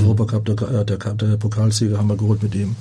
Europacup, 0.00 0.44
der, 0.44 0.84
der, 0.84 0.96
der 0.96 1.36
Pokalsieger 1.38 1.98
haben 1.98 2.08
wir 2.08 2.16
geholt 2.16 2.40
mit 2.44 2.54
ihm. 2.54 2.76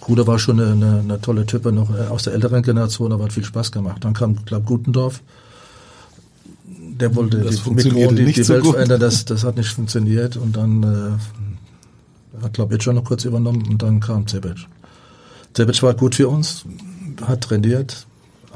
Bruder 0.00 0.26
war 0.26 0.38
schon 0.38 0.60
eine, 0.60 0.72
eine, 0.72 1.00
eine 1.00 1.20
tolle 1.20 1.46
Type, 1.46 1.72
noch 1.72 1.90
äh, 1.90 2.08
aus 2.08 2.24
der 2.24 2.32
älteren 2.32 2.62
Generation, 2.62 3.12
aber 3.12 3.24
hat 3.24 3.32
viel 3.32 3.44
Spaß 3.44 3.70
gemacht. 3.70 4.04
Dann 4.04 4.14
kam, 4.14 4.44
glaube 4.44 4.64
Gutendorf. 4.64 5.22
Der 6.66 7.14
wollte 7.14 7.38
das 7.38 7.64
die, 7.64 7.70
mit 7.70 7.84
die, 7.84 8.32
die 8.32 8.42
so 8.42 8.54
Welt 8.54 8.64
gut. 8.64 8.74
verändern, 8.74 9.00
das, 9.00 9.24
das 9.24 9.44
hat 9.44 9.56
nicht 9.56 9.68
funktioniert. 9.68 10.36
Und 10.36 10.56
dann 10.56 10.82
äh, 10.82 12.42
hat, 12.42 12.54
glaube 12.54 12.76
ich, 12.76 12.82
schon 12.82 12.96
noch 12.96 13.04
kurz 13.04 13.24
übernommen 13.24 13.66
und 13.68 13.82
dann 13.82 14.00
kam 14.00 14.26
Zebic. 14.26 14.66
Zebic 15.54 15.82
war 15.82 15.94
gut 15.94 16.14
für 16.14 16.28
uns, 16.28 16.64
hat 17.26 17.42
trainiert, 17.42 18.06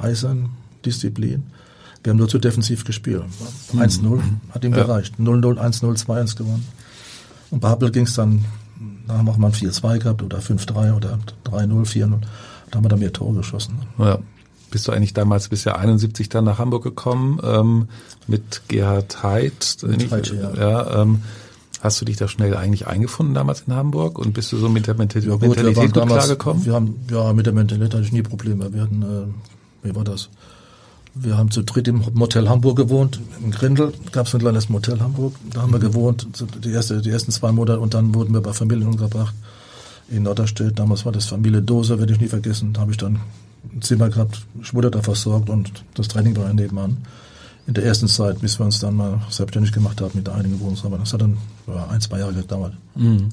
eisern, 0.00 0.50
Disziplin. 0.84 1.44
Wir 2.02 2.10
haben 2.10 2.18
nur 2.18 2.28
zu 2.28 2.38
defensiv 2.38 2.84
gespielt. 2.84 3.22
1-0 3.72 4.02
mhm. 4.02 4.40
hat 4.50 4.64
ihm 4.64 4.72
ja. 4.72 4.84
gereicht. 4.84 5.14
0-0, 5.18 5.58
1-0, 5.58 6.04
2-1 6.04 6.36
gewonnen. 6.36 6.66
Und 7.50 7.60
bei 7.60 7.68
Happel 7.68 7.90
ging 7.90 8.04
es 8.04 8.14
dann 8.14 8.44
da 9.06 9.18
haben 9.18 9.26
wir 9.26 9.32
auch 9.32 9.36
mal 9.36 9.48
ein 9.48 9.52
4-2 9.52 9.98
gehabt 9.98 10.22
oder 10.22 10.38
5-3 10.38 10.94
oder 10.94 11.18
3-0, 11.46 11.68
4-0. 11.86 12.20
Da 12.70 12.76
haben 12.76 12.84
wir 12.84 12.88
dann 12.88 12.98
mehr 12.98 13.12
Tore 13.12 13.34
geschossen. 13.34 13.78
Ja. 13.98 14.18
Bist 14.70 14.88
du 14.88 14.92
eigentlich 14.92 15.14
damals 15.14 15.48
bis 15.48 15.64
ja 15.64 15.76
71 15.76 16.28
dann 16.28 16.44
nach 16.44 16.58
Hamburg 16.58 16.82
gekommen 16.82 17.38
ähm, 17.44 17.88
mit 18.26 18.62
Gerhard 18.68 19.22
Heid? 19.22 19.76
Mit 19.82 20.10
Heid 20.10 20.32
ja. 20.32 20.54
ja 20.54 21.02
ähm, 21.02 21.22
hast 21.80 22.00
du 22.00 22.04
dich 22.04 22.16
da 22.16 22.26
schnell 22.26 22.56
eigentlich 22.56 22.86
eingefunden 22.86 23.34
damals 23.34 23.64
in 23.66 23.74
Hamburg 23.74 24.18
und 24.18 24.32
bist 24.32 24.50
du 24.50 24.56
so 24.56 24.68
mit 24.68 24.86
der 24.86 24.94
Mentalität, 24.94 25.30
ja, 25.30 25.36
gut, 25.36 25.42
Mentalität 25.42 25.84
gut 25.84 25.96
damals, 25.96 26.24
klargekommen? 26.24 26.64
Wir 26.64 26.72
haben 26.72 26.96
ja 27.10 27.32
mit 27.32 27.46
der 27.46 27.52
Mentalität 27.52 27.94
hatte 27.94 28.04
ich 28.04 28.12
nie 28.12 28.22
Probleme. 28.22 28.72
Wir 28.72 28.82
hatten, 28.82 29.02
äh, 29.02 29.86
wie 29.86 29.94
war 29.94 30.02
das? 30.02 30.30
Wir 31.16 31.38
haben 31.38 31.50
zu 31.50 31.62
dritt 31.62 31.86
im 31.86 32.02
Motel 32.14 32.48
Hamburg 32.48 32.76
gewohnt. 32.76 33.20
In 33.42 33.52
Grindel 33.52 33.92
gab 34.10 34.26
es 34.26 34.34
ein 34.34 34.40
kleines 34.40 34.68
Motel 34.68 35.00
Hamburg. 35.00 35.34
Da 35.52 35.62
haben 35.62 35.72
wir 35.72 35.78
mhm. 35.78 35.84
gewohnt, 35.84 36.26
die, 36.64 36.72
erste, 36.72 37.00
die 37.00 37.10
ersten 37.10 37.30
zwei 37.30 37.52
Monate. 37.52 37.78
Und 37.78 37.94
dann 37.94 38.14
wurden 38.14 38.34
wir 38.34 38.40
bei 38.40 38.52
Familien 38.52 38.88
untergebracht 38.88 39.34
in 40.08 40.24
Norderstedt. 40.24 40.78
Damals 40.78 41.04
war 41.04 41.12
das 41.12 41.26
Familie 41.26 41.62
Dose, 41.62 41.98
werde 41.98 42.12
ich 42.12 42.20
nie 42.20 42.26
vergessen. 42.26 42.72
Da 42.72 42.80
habe 42.80 42.90
ich 42.90 42.96
dann 42.96 43.20
ein 43.72 43.80
Zimmer 43.80 44.08
gehabt. 44.08 44.42
Ich 44.60 44.74
wurde 44.74 44.90
da 44.90 45.02
versorgt 45.02 45.48
und 45.50 45.84
das 45.94 46.08
Training 46.08 46.36
war 46.36 46.52
nebenan. 46.52 46.98
In 47.66 47.74
der 47.74 47.84
ersten 47.84 48.08
Zeit, 48.08 48.40
bis 48.40 48.58
wir 48.58 48.66
uns 48.66 48.80
dann 48.80 48.96
mal 48.96 49.22
selbstständig 49.30 49.72
gemacht 49.72 50.00
haben 50.00 50.12
mit 50.14 50.28
einigen 50.28 50.60
Wohnungsarbeit. 50.60 51.00
Das 51.00 51.12
hat 51.12 51.22
dann 51.22 51.38
ja, 51.66 51.86
ein, 51.86 52.00
zwei 52.00 52.18
Jahre 52.18 52.34
gedauert. 52.34 52.74
Mhm. 52.96 53.28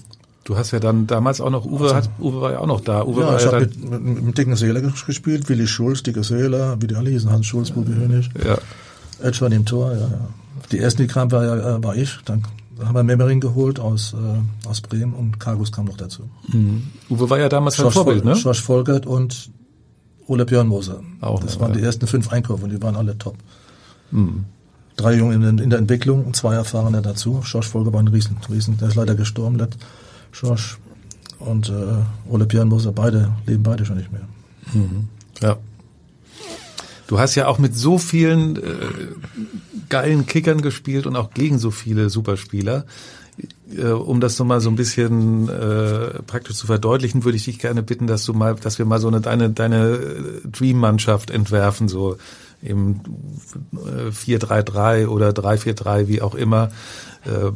Du 0.52 0.58
hast 0.58 0.72
ja 0.72 0.82
dann 0.82 1.08
damals 1.08 1.40
auch 1.40 1.50
noch, 1.50 1.66
Uwe, 1.66 1.96
hat, 1.96 2.10
Uwe 2.20 2.42
war 2.42 2.52
ja 2.52 2.60
auch 2.60 2.68
noch 2.68 2.82
da. 2.82 3.06
Uwe 3.06 3.22
ja, 3.22 3.38
ich 3.38 3.46
ja 3.46 3.54
habe 3.54 3.68
mit, 3.68 4.04
mit, 4.04 4.22
mit 4.22 4.38
Dicken 4.38 4.58
Seeler 4.58 4.82
gespielt, 4.82 5.48
Willi 5.48 5.66
Schulz, 5.66 6.04
Dicke 6.04 6.26
Seeler, 6.26 6.76
wie 6.82 6.88
die 6.88 6.96
alle 6.96 7.10
hießen, 7.10 7.32
Hans 7.32 7.46
Schulz, 7.46 7.72
Bubi 7.72 7.94
Hönig. 7.94 8.30
Ja. 8.44 8.58
Edge 9.26 9.40
war 9.40 9.50
im 9.50 9.66
Tor, 9.66 9.94
ja, 9.94 10.00
ja. 10.00 10.28
Die 10.70 10.80
ersten, 10.80 11.04
die 11.04 11.08
kamen, 11.08 11.32
war, 11.32 11.46
ja, 11.46 11.82
war 11.82 11.96
ich. 11.96 12.18
Dann 12.26 12.44
haben 12.84 12.96
wir 12.96 13.04
Memmering 13.04 13.40
geholt 13.40 13.80
aus, 13.80 14.14
äh, 14.14 14.68
aus 14.68 14.82
Bremen 14.82 15.14
und 15.14 15.40
Kargus 15.40 15.72
kam 15.72 15.86
noch 15.86 15.96
dazu. 15.96 16.24
Mhm. 16.52 16.84
Uwe 17.10 17.30
war 17.30 17.40
ja 17.40 17.48
damals 17.48 17.78
Schorsch, 17.78 17.94
Vorbild, 17.94 18.26
ne? 18.26 18.36
Schorsch 18.36 18.62
Volkert 18.62 19.06
und 19.06 19.52
Ole 20.28 20.46
Björn 20.46 20.68
Moser. 20.68 21.00
Auch 21.22 21.40
das 21.40 21.54
noch, 21.54 21.62
waren 21.62 21.72
ja. 21.76 21.78
die 21.78 21.86
ersten 21.86 22.08
fünf 22.08 22.30
Einkäufe 22.30 22.66
und 22.66 22.72
die 22.72 22.82
waren 22.82 22.98
alle 22.98 23.18
top. 23.18 23.38
Mhm. 24.12 24.44
Drei 24.98 25.16
Junge 25.16 25.36
in, 25.36 25.60
in 25.60 25.70
der 25.70 25.80
Entwicklung 25.80 26.26
und 26.26 26.36
zwei 26.36 26.56
Erfahrene 26.56 27.02
dazu. 27.02 27.40
Schorsch 27.42 27.70
Volker 27.70 27.94
war 27.94 28.02
ein 28.02 28.10
Riesen, 28.10 28.36
Riesen, 28.50 28.78
der 28.80 28.90
ist 28.90 28.96
leider 28.96 29.16
gestorben, 29.16 29.58
der 29.58 29.70
Schorsch 30.32 30.78
und 31.40 31.70
äh, 31.70 32.30
Ole 32.30 32.46
Björn 32.46 32.68
Moser, 32.68 32.92
beide 32.92 33.32
leben 33.46 33.64
beide 33.64 33.86
schon 33.86 33.98
nicht 33.98 34.12
mehr. 34.12 34.28
Mhm. 34.74 35.08
Ja. 35.42 35.58
Du 37.08 37.20
hast 37.20 37.36
ja 37.36 37.48
auch 37.48 37.58
mit 37.58 37.76
so 37.76 37.98
vielen 37.98 38.56
äh, 38.56 38.62
geilen 39.90 40.26
Kickern 40.26 40.62
gespielt 40.62 41.06
und 41.06 41.16
auch 41.16 41.32
gegen 41.34 41.60
so 41.60 41.72
viele 41.72 42.10
Superspieler. 42.10 42.86
Äh, 43.76 43.88
um 43.88 44.22
das 44.22 44.38
nochmal 44.40 44.62
so 44.62 44.70
ein 44.70 44.76
bisschen 44.76 45.50
äh, 45.50 46.22
praktisch 46.24 46.56
zu 46.56 46.68
verdeutlichen, 46.68 47.24
würde 47.24 47.38
ich 47.38 47.46
dich 47.46 47.60
gerne 47.60 47.84
bitten, 47.84 48.08
dass 48.08 48.26
du 48.26 48.34
mal, 48.34 48.56
dass 48.56 48.78
wir 48.78 48.86
mal 48.86 49.00
so 49.00 49.08
eine 49.08 49.22
deine 49.22 49.50
deine 49.50 50.00
Dream-Mannschaft 50.46 51.32
entwerfen, 51.32 51.88
so 51.88 52.18
im 52.62 53.02
äh, 53.74 54.10
4-3-3 54.12 55.08
oder 55.08 55.30
3-4-3, 55.30 56.08
wie 56.08 56.22
auch 56.22 56.36
immer. 56.36 56.72
Äh, 57.26 57.52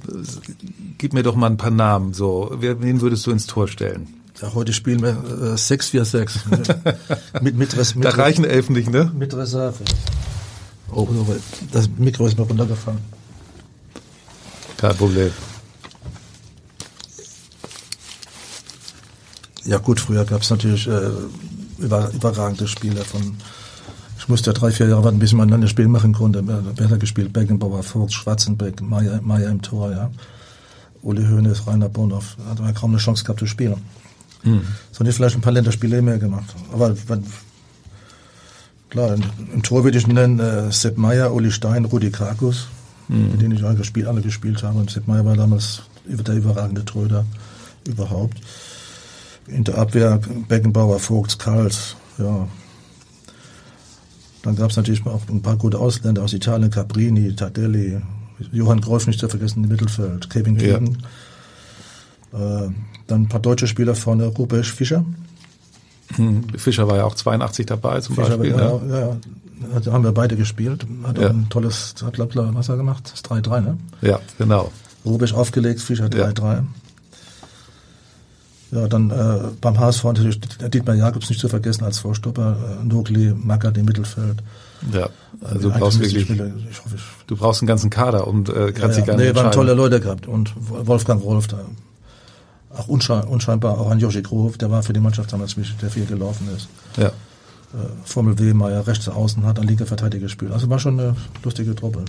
gib 0.98 1.14
mir 1.14 1.24
doch 1.24 1.36
mal 1.36 1.48
ein 1.48 1.58
paar 1.58 1.72
Namen. 1.72 2.14
So, 2.14 2.52
wen 2.60 3.02
würdest 3.02 3.26
du 3.26 3.32
ins 3.32 3.48
Tor 3.48 3.68
stellen? 3.68 4.08
Ja, 4.42 4.54
heute 4.54 4.74
spielen 4.74 5.02
wir 5.02 5.12
äh, 5.12 5.56
6-4-6. 5.56 6.92
mit, 7.42 7.56
mit, 7.56 7.78
Res, 7.78 7.96
mit, 7.96 8.06
Da 8.06 8.10
reichen 8.10 8.44
Elfen 8.44 8.76
nicht, 8.76 8.90
ne? 8.90 9.12
mit 9.16 9.34
Reserve. 9.34 9.80
Oh, 10.92 11.08
das 11.72 11.90
Mikro 11.98 12.28
ist 12.28 12.38
mir 12.38 12.44
runtergefallen. 12.44 13.00
Kein 14.78 14.96
Problem. 14.96 15.32
Ja 19.64 19.80
gut, 19.80 20.00
früher 20.00 20.26
gab 20.26 20.42
es 20.42 20.50
natürlich 20.50 20.88
äh, 20.88 21.10
über, 21.80 22.12
überragende 22.12 22.68
Spieler 22.68 23.04
von 23.04 23.38
ich 24.26 24.30
musste 24.30 24.50
ja 24.50 24.54
drei, 24.54 24.72
vier 24.72 24.88
Jahre 24.88 25.04
warten, 25.04 25.20
bis 25.20 25.34
man 25.34 25.50
dann 25.50 25.62
ein 25.62 25.68
Spiel 25.68 25.88
machen 25.88 26.12
konnte. 26.12 26.42
Besser 26.42 26.98
gespielt, 26.98 27.32
Beckenbauer, 27.32 27.84
Vogt, 27.84 28.12
Schwarzenbeck, 28.12 28.82
Meier, 28.82 29.22
Meier 29.22 29.52
im 29.52 29.62
Tor, 29.62 29.92
ja. 29.92 30.10
Uli 31.04 31.24
Hoeneß, 31.24 31.68
Rainer 31.68 31.90
Bonhoff. 31.90 32.36
Da 32.40 32.50
hat 32.50 32.60
man 32.60 32.74
kaum 32.74 32.90
eine 32.90 32.98
Chance 33.00 33.24
gehabt 33.24 33.40
zu 33.40 33.46
spielen. 33.46 33.76
So 34.44 35.00
hätte 35.00 35.10
ich 35.10 35.16
vielleicht 35.16 35.36
ein 35.36 35.42
paar 35.42 35.54
Länderspiele 35.54 36.02
mehr 36.02 36.18
gemacht. 36.18 36.56
Aber 36.74 36.96
wenn, 37.08 37.24
klar, 38.90 39.16
im, 39.54 39.62
Tor 39.62 39.84
würde 39.84 40.00
ich 40.00 40.08
nennen 40.08 40.40
äh, 40.40 40.72
Sepp 40.72 40.98
Meier, 40.98 41.32
Uli 41.32 41.52
Stein, 41.52 41.86
Rudi 41.86 42.10
Krakus, 42.10 42.68
Mhm. 43.08 43.32
mit 43.34 43.42
denen 43.42 43.56
ich 43.56 43.64
alle 43.64 43.76
gespielt, 43.76 44.08
alle 44.08 44.22
gespielt 44.22 44.64
habe. 44.64 44.80
Und 44.80 44.90
Sepp 44.90 45.08
Meier 45.08 45.24
war 45.24 45.36
damals 45.36 45.84
der 46.08 46.34
überragende 46.36 46.84
Tröder 46.84 47.24
überhaupt. 47.88 48.40
In 49.46 49.64
der 49.64 49.78
Abwehr 49.78 50.20
Beckenbauer, 50.48 50.98
Vogt, 50.98 51.38
Karls, 51.38 51.96
ja. 52.18 52.48
Dann 54.46 54.56
gab 54.56 54.70
es 54.70 54.78
natürlich 54.78 55.06
auch 55.08 55.22
ein 55.28 55.42
paar 55.42 55.58
gute 55.58 55.80
Ausländer 55.80 56.22
aus 56.24 56.32
Italien, 56.32 56.70
Caprini, 56.70 57.36
Tardelli, 57.36 58.00
Johann 58.52 58.80
Greuf 58.80 59.08
nicht 59.08 59.20
zu 59.20 59.28
vergessen 59.28 59.64
im 59.64 59.70
Mittelfeld, 59.70 60.30
Kevin 60.30 60.56
Ja. 60.56 60.78
Keegan. 60.78 60.98
Äh, 62.34 62.70
dann 63.08 63.22
ein 63.24 63.28
paar 63.30 63.40
deutsche 63.40 63.66
Spieler 63.68 63.96
vorne, 63.96 64.26
Rupesch 64.28 64.72
Fischer. 64.72 65.04
Hm. 66.16 66.44
Fischer 66.58 66.88
war 66.88 66.98
ja 66.98 67.06
auch 67.06 67.16
82 67.16 67.66
dabei 67.66 68.00
zum 68.02 68.16
Fischer 68.16 68.38
Beispiel. 68.38 68.52
ja, 68.52 68.74
ne? 68.78 68.82
ja, 68.90 69.00
ja, 69.74 69.80
da 69.80 69.92
haben 69.94 70.04
wir 70.04 70.12
beide 70.12 70.36
gespielt. 70.36 70.86
Hat 71.04 71.18
Ja. 71.18 71.28
auch 71.28 71.34
ein 71.34 71.48
tolles, 71.50 71.96
hat, 72.04 72.14
glaub, 72.14 72.36
was 72.36 72.70
er 72.70 72.78
gemacht? 72.78 73.12
Das 73.12 73.24
3-3, 73.24 73.62
ne? 73.62 73.78
ja, 74.02 74.20
genau. 74.38 74.72
Rubisch 75.06 75.34
aufgelegt, 75.34 75.80
Fischer 75.82 76.10
Ja. 76.16 76.28
3-3. 76.30 76.54
Ja, 76.56 76.64
dann 78.76 79.10
äh, 79.10 79.40
beim 79.62 79.80
HSV 79.80 80.04
natürlich 80.04 80.40
Dietmar 80.40 80.96
Jakobs 80.96 81.30
nicht 81.30 81.40
zu 81.40 81.50
vergessen 81.50 81.84
als 81.84 82.00
Vorstopper, 82.00 82.58
äh, 82.82 82.86
Nogli, 82.86 83.34
Mackert 83.34 83.78
im 83.78 83.86
Mittelfeld. 83.86 84.44
Ja, 84.92 85.10
also 85.42 85.70
du 85.70 85.80
brauchst 85.80 86.00
wirklich, 86.00 86.24
Spieler, 86.24 86.52
ich 86.70 86.80
hoffe, 86.84 86.96
ich, 86.96 87.02
du 87.28 87.36
brauchst 87.36 87.62
einen 87.62 87.68
ganzen 87.68 87.90
Kader 87.90 88.28
und 88.28 88.50
äh, 88.50 88.72
kannst 88.72 88.98
dich 88.98 89.06
ja, 89.06 89.14
gar 89.14 89.18
nee, 89.18 89.28
nicht 89.28 89.36
waren 89.36 89.52
tolle 89.52 89.74
Leute 89.74 90.00
gehabt 90.00 90.28
und 90.28 90.54
Wolfgang 90.56 91.24
Rolf 91.24 91.48
da. 91.48 91.60
Auch 92.70 92.88
unschein, 92.88 93.24
unscheinbar 93.24 93.80
auch 93.80 93.90
ein 93.90 94.00
Joshi 94.00 94.22
Grof, 94.22 94.58
der 94.58 94.70
war 94.70 94.84
für 94.84 94.94
die 94.94 95.00
Mannschaft 95.00 95.32
damals 95.32 95.56
wichtig, 95.58 95.78
der 95.82 95.90
viel 95.90 96.06
gelaufen 96.06 96.48
ist. 96.56 96.68
Ja. 96.98 97.08
Äh, 97.08 97.12
Formel 98.04 98.38
W, 98.38 98.54
Meier 98.54 98.86
rechts 98.86 99.08
außen, 99.08 99.46
hat 99.46 99.60
an 99.60 99.68
linker 99.68 99.86
Verteidiger 99.86 100.24
gespielt. 100.24 100.52
Also 100.52 100.70
war 100.70 100.80
schon 100.80 101.00
eine 101.00 101.16
lustige 101.44 101.74
Truppe. 101.74 102.04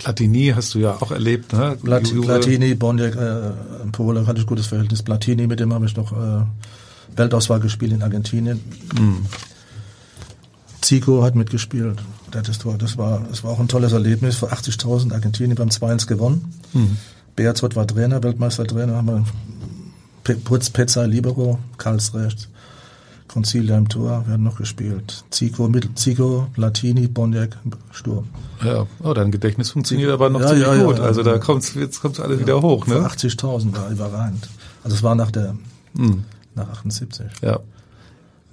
Platini 0.00 0.52
hast 0.56 0.74
du 0.74 0.78
ja 0.78 0.96
auch 0.98 1.10
erlebt, 1.10 1.52
ne? 1.52 1.76
Plat 1.82 2.08
Juve. 2.08 2.26
Platini, 2.26 2.74
Boniek, 2.74 3.14
äh, 3.14 3.52
Pole 3.92 4.26
hatte 4.26 4.40
ich 4.40 4.46
gutes 4.46 4.66
Verhältnis. 4.66 5.02
Platini, 5.02 5.46
mit 5.46 5.60
dem 5.60 5.74
habe 5.74 5.84
ich 5.84 5.94
noch 5.94 6.12
äh, 6.12 6.42
Weltauswahl 7.16 7.60
gespielt 7.60 7.92
in 7.92 8.02
Argentinien. 8.02 8.60
Mhm. 8.98 9.26
Zico 10.80 11.22
hat 11.22 11.34
mitgespielt. 11.34 11.98
Das, 12.30 12.58
Tor, 12.58 12.78
das, 12.78 12.96
war, 12.96 13.26
das 13.28 13.44
war 13.44 13.50
auch 13.50 13.60
ein 13.60 13.68
tolles 13.68 13.92
Erlebnis. 13.92 14.36
Vor 14.36 14.50
80.000 14.50 15.12
Argentinien 15.12 15.54
beim 15.54 15.68
2-1 15.68 16.06
gewonnen. 16.06 16.54
Mhm. 16.72 16.96
Beatzot 17.36 17.76
war 17.76 17.86
Trainer, 17.86 18.22
Weltmeistertrainer. 18.22 18.96
Haben 18.96 19.26
wir 20.24 20.36
Putz, 20.44 20.70
Pezza, 20.70 21.04
Libero, 21.04 21.58
Karls 21.76 22.14
rechts. 22.14 22.48
Concilia 23.32 23.78
im 23.78 23.88
Tor, 23.88 24.24
wir 24.26 24.32
haben 24.34 24.42
noch 24.42 24.56
gespielt. 24.56 25.24
Zico, 25.30 25.68
Mittel, 25.68 25.94
Zico, 25.94 26.48
Platini, 26.52 27.06
Boniek, 27.06 27.56
Sturm. 27.92 28.26
Ja, 28.64 28.86
oh, 29.04 29.14
dein 29.14 29.30
Gedächtnis 29.30 29.70
funktioniert 29.70 30.10
aber 30.10 30.28
noch 30.30 30.40
Ja, 30.40 30.48
ziemlich 30.48 30.66
ja, 30.66 30.82
gut. 30.84 30.98
ja. 30.98 31.04
also 31.04 31.22
da 31.22 31.38
kommt's, 31.38 31.74
jetzt 31.74 32.00
kommt's 32.00 32.18
alles 32.18 32.40
wieder 32.40 32.60
hoch, 32.60 32.88
ne? 32.88 32.96
80.000 32.96 33.72
war 33.76 33.88
überragend. 33.90 34.48
Also 34.82 34.96
es 34.96 35.02
war 35.04 35.14
nach 35.14 35.30
der, 35.30 35.54
Mhm. 35.94 36.24
nach 36.56 36.68
78. 36.70 37.26
Ja, 37.42 37.60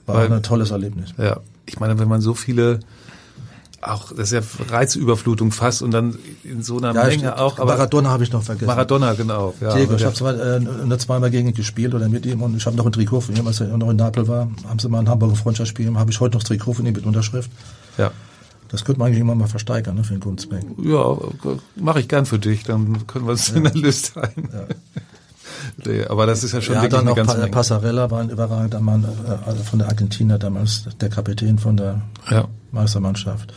War 0.05 0.15
Weil- 0.17 0.32
ein 0.32 0.43
tolles 0.43 0.69
Erlebnis. 0.71 1.09
ja. 1.17 1.38
Ich 1.65 1.80
meine, 1.80 1.97
wenn 1.99 2.07
man 2.07 2.21
so 2.21 2.34
viele, 2.34 2.80
auch, 3.82 4.11
das 4.11 4.32
ist 4.32 4.34
ja 4.34 4.65
Reizüberflutung 4.69 5.51
fast 5.51 5.82
und 5.84 5.91
dann 5.91 6.17
in 6.43 6.63
so 6.63 6.78
einer 6.78 6.93
Menge 6.93 7.11
stimmt. 7.13 7.38
auch, 7.38 7.59
aber 7.59 7.73
Maradona 7.73 8.09
habe 8.09 8.23
ich 8.23 8.32
noch 8.32 8.41
vergessen. 8.43 8.65
Maradona, 8.67 9.13
genau. 9.13 9.53
Ja, 9.61 9.75
Diego, 9.75 9.93
ich 9.95 10.01
ja. 10.01 10.07
habe 10.07 10.15
zwar 10.15 10.34
äh, 10.39 10.59
nur 10.59 10.97
zweimal 10.99 11.30
gegen 11.30 11.49
ihn 11.49 11.53
gespielt 11.53 11.93
oder 11.93 12.09
mit 12.09 12.25
ihm 12.25 12.41
und 12.41 12.57
ich 12.57 12.65
habe 12.65 12.75
noch 12.75 12.86
ein 12.88 12.91
Trikot 12.91 13.21
von 13.21 13.36
ihm, 13.36 13.45
als 13.45 13.59
er 13.61 13.78
noch 13.78 13.89
in 13.89 13.95
Napel 13.97 14.28
war. 14.28 14.49
Haben 14.67 14.80
sie 14.80 14.89
mal 14.89 14.99
ein 14.99 15.09
Hamburger 15.09 15.36
Freundschaftsspiel, 15.36 15.93
habe 15.95 16.09
ich 16.11 16.19
heute 16.19 16.36
noch 16.36 16.41
das 16.41 16.47
Trikot 16.47 16.73
von 16.73 16.86
ihm 16.86 16.93
mit 16.93 17.05
Unterschrift. 17.05 17.51
ja. 17.97 18.11
Das 18.69 18.84
könnte 18.84 18.99
man 18.99 19.07
eigentlich 19.07 19.21
immer 19.21 19.34
mal 19.34 19.47
versteigern, 19.47 19.95
ne, 19.95 20.03
für 20.03 20.11
den 20.13 20.19
Kunstbank. 20.19 20.65
Ja, 20.84 21.15
mache 21.78 22.01
ich 22.01 22.09
gern 22.09 22.25
für 22.25 22.38
dich, 22.38 22.65
dann 22.65 23.07
können 23.07 23.25
wir 23.25 23.32
es 23.32 23.47
in 23.47 23.63
der 23.63 23.73
Liste 23.73 24.21
ein. 24.21 24.49
nee, 25.86 26.03
aber 26.03 26.25
das 26.25 26.43
ist 26.43 26.51
ja 26.51 26.59
schon 26.59 26.75
Ja, 26.75 26.82
wirklich 26.82 26.91
dann 26.99 27.07
eine 27.07 27.11
noch 27.11 27.15
ganze 27.15 27.36
pa 27.36 27.39
Menge. 27.39 27.51
Passarella 27.51 28.11
war 28.11 28.19
ein 28.19 28.30
überragender 28.30 28.82
Mann 28.82 29.05
äh, 29.05 29.47
also 29.47 29.63
von 29.63 29.80
der 29.80 29.88
Argentinier 29.88 30.38
damals, 30.38 30.84
der 30.99 31.07
Kapitän 31.09 31.59
von 31.59 31.78
der 31.78 32.01
Ja. 32.30 32.49
Meistermannschaft. 32.73 33.53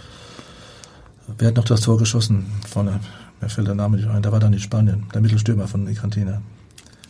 Wer 1.38 1.48
hat 1.48 1.56
noch 1.56 1.64
das 1.64 1.80
Tor 1.82 1.98
geschossen? 1.98 2.46
Vorne, 2.68 3.00
mir 3.40 3.48
fällt 3.48 3.66
der 3.66 3.74
Name 3.74 3.96
nicht 3.96 4.08
ein. 4.08 4.22
Da 4.22 4.32
war 4.32 4.40
dann 4.40 4.52
in 4.52 4.58
Spanien, 4.60 5.06
der 5.14 5.20
Mittelstürmer 5.20 5.66
von 5.68 5.86
Argentinien. 5.86 6.38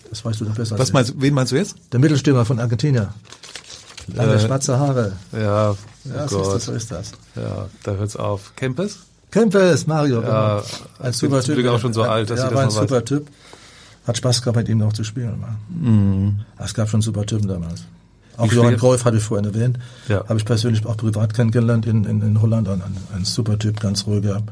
Das 0.08 0.24
weißt 0.24 0.40
du 0.40 0.44
doch 0.44 0.54
besser 0.54 0.72
als 0.72 0.80
Was 0.80 0.92
meinst, 0.92 1.14
wen 1.16 1.34
meinst 1.34 1.52
du 1.52 1.56
jetzt? 1.56 1.76
Der 1.92 2.00
Mittelstürmer 2.00 2.44
von 2.44 2.58
Argentinien. 2.58 3.08
Lange 4.14 4.34
Äh, 4.34 4.40
schwarze 4.40 4.78
Haare. 4.78 5.12
Ja, 5.32 5.70
oh 5.70 5.76
Ja, 6.04 6.28
so 6.28 6.42
ist, 6.42 6.48
das, 6.54 6.64
so 6.64 6.72
ist 6.72 6.90
das. 6.90 7.12
Ja, 7.36 7.68
da 7.84 7.92
hört's 7.92 8.16
auf. 8.16 8.54
Kempes? 8.56 8.98
Kempes, 9.30 9.86
Mario. 9.86 10.22
Ja, 10.22 10.62
genau. 10.98 11.06
ein 11.06 11.12
zum 11.12 11.28
Glück 11.30 11.66
auch 11.68 11.78
schon 11.78 11.92
so 11.92 12.02
alt, 12.02 12.30
dass 12.30 12.40
ja, 12.40 12.46
ich 12.46 12.50
das 12.50 12.56
war 12.56 12.62
ein 12.62 12.68
weiß. 12.68 12.74
super 12.74 13.04
Typ. 13.04 13.28
Hat 14.06 14.16
Spaß 14.16 14.42
gehabt, 14.42 14.56
mit 14.56 14.68
ihm 14.68 14.78
noch 14.78 14.92
zu 14.92 15.04
spielen. 15.04 15.44
Mhm. 15.68 16.40
Es 16.58 16.74
gab 16.74 16.88
schon 16.88 17.02
super 17.02 17.24
Typen 17.26 17.46
damals. 17.46 17.84
Auch 18.40 18.50
Wie 18.50 18.56
Johann 18.56 18.76
Cruyff 18.76 19.04
hatte 19.04 19.18
ich 19.18 19.22
vorhin 19.22 19.44
erwähnt. 19.46 19.78
Ja. 20.08 20.24
Habe 20.28 20.38
ich 20.38 20.44
persönlich 20.44 20.84
auch 20.86 20.96
privat 20.96 21.34
kennengelernt 21.34 21.86
in, 21.86 22.04
in, 22.04 22.22
in 22.22 22.40
Holland. 22.42 22.68
Ein, 22.68 22.82
ein, 23.14 23.24
super 23.24 23.58
Typ, 23.58 23.78
ganz 23.80 24.06
ruhiger 24.06 24.42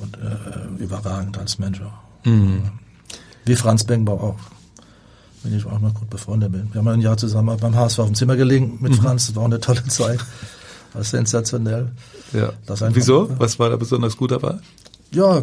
und 0.00 0.16
äh, 0.16 0.82
überragend 0.82 1.38
als 1.38 1.58
Mensch. 1.58 1.80
Mhm. 2.24 2.62
Wie 3.44 3.56
Franz 3.56 3.84
Beckenbauer 3.84 4.22
auch. 4.22 4.36
Wenn 5.42 5.56
ich 5.56 5.66
auch 5.66 5.78
noch 5.80 5.92
gut 5.94 6.08
befreundet 6.08 6.52
bin. 6.52 6.68
Wir 6.72 6.78
haben 6.78 6.88
ein 6.88 7.00
Jahr 7.00 7.16
zusammen 7.16 7.56
beim 7.60 7.74
HSV 7.74 7.98
auf 7.98 8.06
dem 8.06 8.14
Zimmer 8.14 8.36
gelegen 8.36 8.78
mit 8.80 8.92
Mhm. 8.92 8.96
Franz. 9.02 9.26
Das 9.26 9.36
war 9.36 9.42
auch 9.42 9.46
eine 9.46 9.60
tolle 9.60 9.84
Zeit. 9.88 10.20
War 10.94 11.04
sensationell. 11.04 11.90
Ja. 12.32 12.52
Wieso? 12.90 13.28
Was 13.38 13.58
war 13.58 13.68
da 13.70 13.76
besonders 13.76 14.16
gut 14.16 14.30
dabei? 14.30 14.56
Ja, 15.10 15.42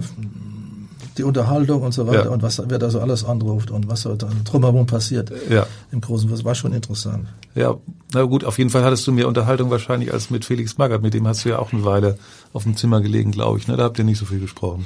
die 1.22 1.24
Unterhaltung 1.24 1.84
und 1.84 1.94
so 1.94 2.08
weiter 2.08 2.26
Ja. 2.26 2.30
und 2.32 2.42
was 2.42 2.62
wer 2.68 2.80
da 2.80 2.90
so 2.90 3.00
alles 3.00 3.24
anruft 3.24 3.70
und 3.72 3.88
was 3.88 4.04
dann 4.04 4.44
drumherum 4.44 4.88
passiert. 4.88 5.32
Ja. 5.50 5.68
Im 5.92 6.02
Großen 6.02 6.30
das 6.30 6.44
war 6.44 6.56
schon 6.56 6.74
interessant. 6.74 7.28
Ja, 7.54 7.76
na 8.14 8.24
gut, 8.24 8.44
auf 8.44 8.58
jeden 8.58 8.70
Fall 8.72 8.84
hattest 8.84 9.06
du 9.06 9.12
mehr 9.12 9.28
Unterhaltung 9.28 9.70
wahrscheinlich 9.70 10.12
als 10.12 10.30
mit 10.32 10.46
Felix 10.46 10.78
Magath. 10.78 11.02
Mit 11.04 11.14
dem 11.14 11.28
hast 11.28 11.46
du 11.46 11.50
ja 11.50 11.60
auch 11.60 11.72
eine 11.74 11.86
Weile 11.86 12.18
auf 12.54 12.64
dem 12.64 12.76
Zimmer 12.76 13.02
gelegen, 13.02 13.32
glaube 13.32 13.60
ich. 13.60 13.68
Ne? 13.68 13.78
Da 13.78 13.84
habt 13.84 14.00
ihr 14.00 14.04
nicht 14.06 14.18
so 14.18 14.26
viel 14.26 14.40
gesprochen. 14.40 14.86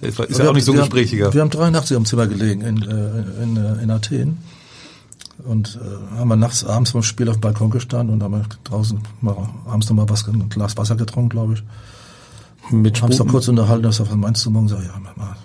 Der 0.00 0.10
ist, 0.10 0.20
ist 0.20 0.38
Wir 0.38 0.44
ja 0.44 0.50
auch 0.50 0.54
nicht 0.54 0.64
so 0.64 0.72
ein 0.72 0.76
wir 0.78 0.82
gesprächiger. 0.82 1.26
Haben, 1.26 1.34
wir 1.34 1.40
haben 1.40 1.50
83 1.50 1.96
am 1.96 2.04
Zimmer 2.04 2.26
gelegen 2.28 2.60
in, 2.60 2.82
äh, 2.82 3.42
in, 3.42 3.56
äh, 3.56 3.82
in 3.82 3.90
Athen 3.90 4.38
und 5.44 5.78
äh, 5.82 6.18
haben 6.18 6.28
wir 6.28 6.36
nachts 6.36 6.64
abends 6.64 6.92
vom 6.92 7.02
Spiel 7.02 7.28
auf 7.28 7.36
dem 7.36 7.40
Balkon 7.40 7.70
gestanden 7.70 8.14
und 8.14 8.22
haben 8.22 8.44
draußen 8.64 9.00
mal, 9.20 9.36
abends 9.66 9.88
noch 9.88 9.96
mal 9.96 10.08
was, 10.08 10.26
ein 10.28 10.48
Glas 10.48 10.76
Wasser 10.76 10.94
getrunken, 10.94 11.30
glaube 11.30 11.54
ich. 11.54 11.62
Mit 12.70 13.00
Haben 13.00 13.10
uns 13.10 13.18
noch 13.18 13.26
kurz 13.28 13.48
unterhalten, 13.48 13.84
das 13.84 14.00
auf 14.00 14.14
meinst 14.14 14.44
du 14.44 14.50
morgen? 14.50 14.68
Sag, 14.68 14.82
ja, 14.82 14.92
Mama, 14.98 15.36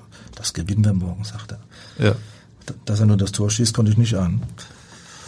das 0.44 0.54
gewinnen 0.54 0.84
wir 0.84 0.94
morgen, 0.94 1.24
sagt 1.24 1.54
er. 1.54 2.06
Ja. 2.06 2.16
Dass 2.86 3.00
er 3.00 3.06
nur 3.06 3.18
das 3.18 3.32
Tor 3.32 3.50
schießt, 3.50 3.74
konnte 3.74 3.92
ich 3.92 3.98
nicht 3.98 4.16
an. 4.16 4.42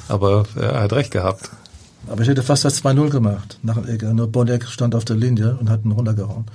Aber 0.09 0.45
er 0.55 0.82
hat 0.82 0.91
recht 0.91 1.11
gehabt. 1.11 1.49
Aber 2.07 2.22
ich 2.22 2.28
hätte 2.28 2.43
fast 2.43 2.66
das 2.66 2.84
2-0 2.84 3.09
gemacht. 3.09 3.57
Nach 3.63 3.78
Ecke. 3.88 4.13
Nur 4.13 4.28
Bondeck 4.28 4.68
stand 4.68 4.93
auf 4.93 5.05
der 5.05 5.16
Linie 5.16 5.55
und 5.55 5.70
hat 5.70 5.86
ihn 5.86 5.91
runtergehauen. 5.91 6.45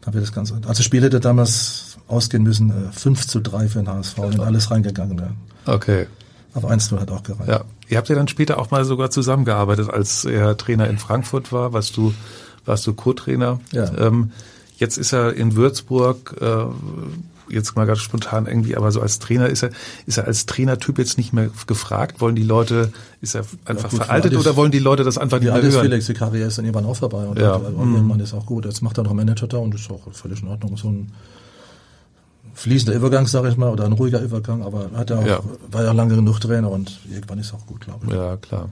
Dann 0.00 0.14
wir 0.14 0.20
das 0.20 0.32
Ganze. 0.32 0.58
Also 0.66 0.82
Spiel 0.82 1.02
hätte 1.02 1.20
damals 1.20 1.98
ausgehen 2.08 2.42
müssen, 2.42 2.70
äh, 2.70 2.92
5 2.92 3.26
zu 3.26 3.40
3 3.40 3.68
für 3.68 3.80
den 3.80 3.88
HSV, 3.88 4.16
wenn 4.18 4.40
alles 4.40 4.70
reingegangen 4.70 5.18
wäre. 5.18 5.34
Okay. 5.66 6.06
Aber 6.54 6.70
1-0 6.70 6.98
hat 6.98 7.10
auch 7.10 7.22
gereicht. 7.22 7.48
Ja. 7.48 7.64
Ihr 7.88 7.98
habt 7.98 8.08
ja 8.08 8.14
dann 8.14 8.28
später 8.28 8.58
auch 8.58 8.70
mal 8.70 8.84
sogar 8.86 9.10
zusammengearbeitet, 9.10 9.90
als 9.90 10.24
er 10.24 10.56
Trainer 10.56 10.88
in 10.88 10.98
Frankfurt 10.98 11.52
war, 11.52 11.74
warst 11.74 11.98
du, 11.98 12.14
warst 12.64 12.86
du 12.86 12.94
Co-Trainer. 12.94 13.60
Ja. 13.72 13.92
Ähm, 13.98 14.32
jetzt 14.76 14.96
ist 14.98 15.12
er 15.12 15.34
in 15.34 15.56
Würzburg, 15.56 16.36
äh, 16.40 16.64
jetzt 17.48 17.76
mal 17.76 17.86
ganz 17.86 18.00
spontan 18.00 18.46
irgendwie, 18.46 18.76
aber 18.76 18.90
so 18.90 19.00
als 19.00 19.18
Trainer 19.20 19.48
ist 19.48 19.62
er, 19.62 19.70
ist 20.06 20.18
er 20.18 20.26
als 20.26 20.46
Trainertyp 20.46 20.98
jetzt 20.98 21.16
nicht 21.16 21.32
mehr 21.32 21.48
gefragt? 21.66 22.20
Wollen 22.20 22.34
die 22.34 22.42
Leute, 22.42 22.92
ist 23.20 23.34
er 23.36 23.44
einfach 23.64 23.90
gut, 23.90 24.02
veraltet 24.02 24.36
oder 24.36 24.56
wollen 24.56 24.72
die 24.72 24.80
Leute 24.80 25.04
das 25.04 25.16
einfach 25.16 25.38
nicht 25.38 25.46
mehr 25.46 25.54
alles 25.54 25.74
hören? 25.74 25.84
Felix, 25.84 26.06
die 26.06 26.14
Karriere 26.14 26.48
ist 26.48 26.58
dann 26.58 26.64
irgendwann 26.64 26.86
auch 26.86 26.96
vorbei. 26.96 27.24
Und, 27.24 27.38
Ja. 27.38 27.58
Mhm. 27.58 27.94
irgendwann 27.94 28.20
ist 28.20 28.34
auch 28.34 28.46
gut. 28.46 28.64
Jetzt 28.64 28.82
macht 28.82 28.98
er 28.98 29.04
noch 29.04 29.12
Manager 29.14 29.46
da 29.46 29.58
und 29.58 29.74
ist 29.74 29.88
auch 29.90 30.00
völlig 30.12 30.42
in 30.42 30.48
Ordnung. 30.48 30.76
So 30.76 30.88
ein 30.88 31.12
fließender 32.54 32.96
Übergang, 32.96 33.26
sage 33.26 33.48
ich 33.48 33.56
mal, 33.56 33.70
oder 33.70 33.84
ein 33.84 33.92
ruhiger 33.92 34.20
Übergang, 34.20 34.62
aber 34.62 34.90
hat 34.94 35.10
er 35.10 35.18
auch, 35.20 35.26
Ja. 35.26 35.40
war 35.70 35.84
ja 35.84 35.92
lange 35.92 36.16
genug 36.16 36.40
Trainer 36.40 36.70
und 36.70 36.98
irgendwann 37.12 37.38
ist 37.38 37.52
auch 37.54 37.64
gut, 37.66 37.82
glaube 37.82 38.06
ich. 38.06 38.12
Ja, 38.12 38.36
klar. 38.38 38.70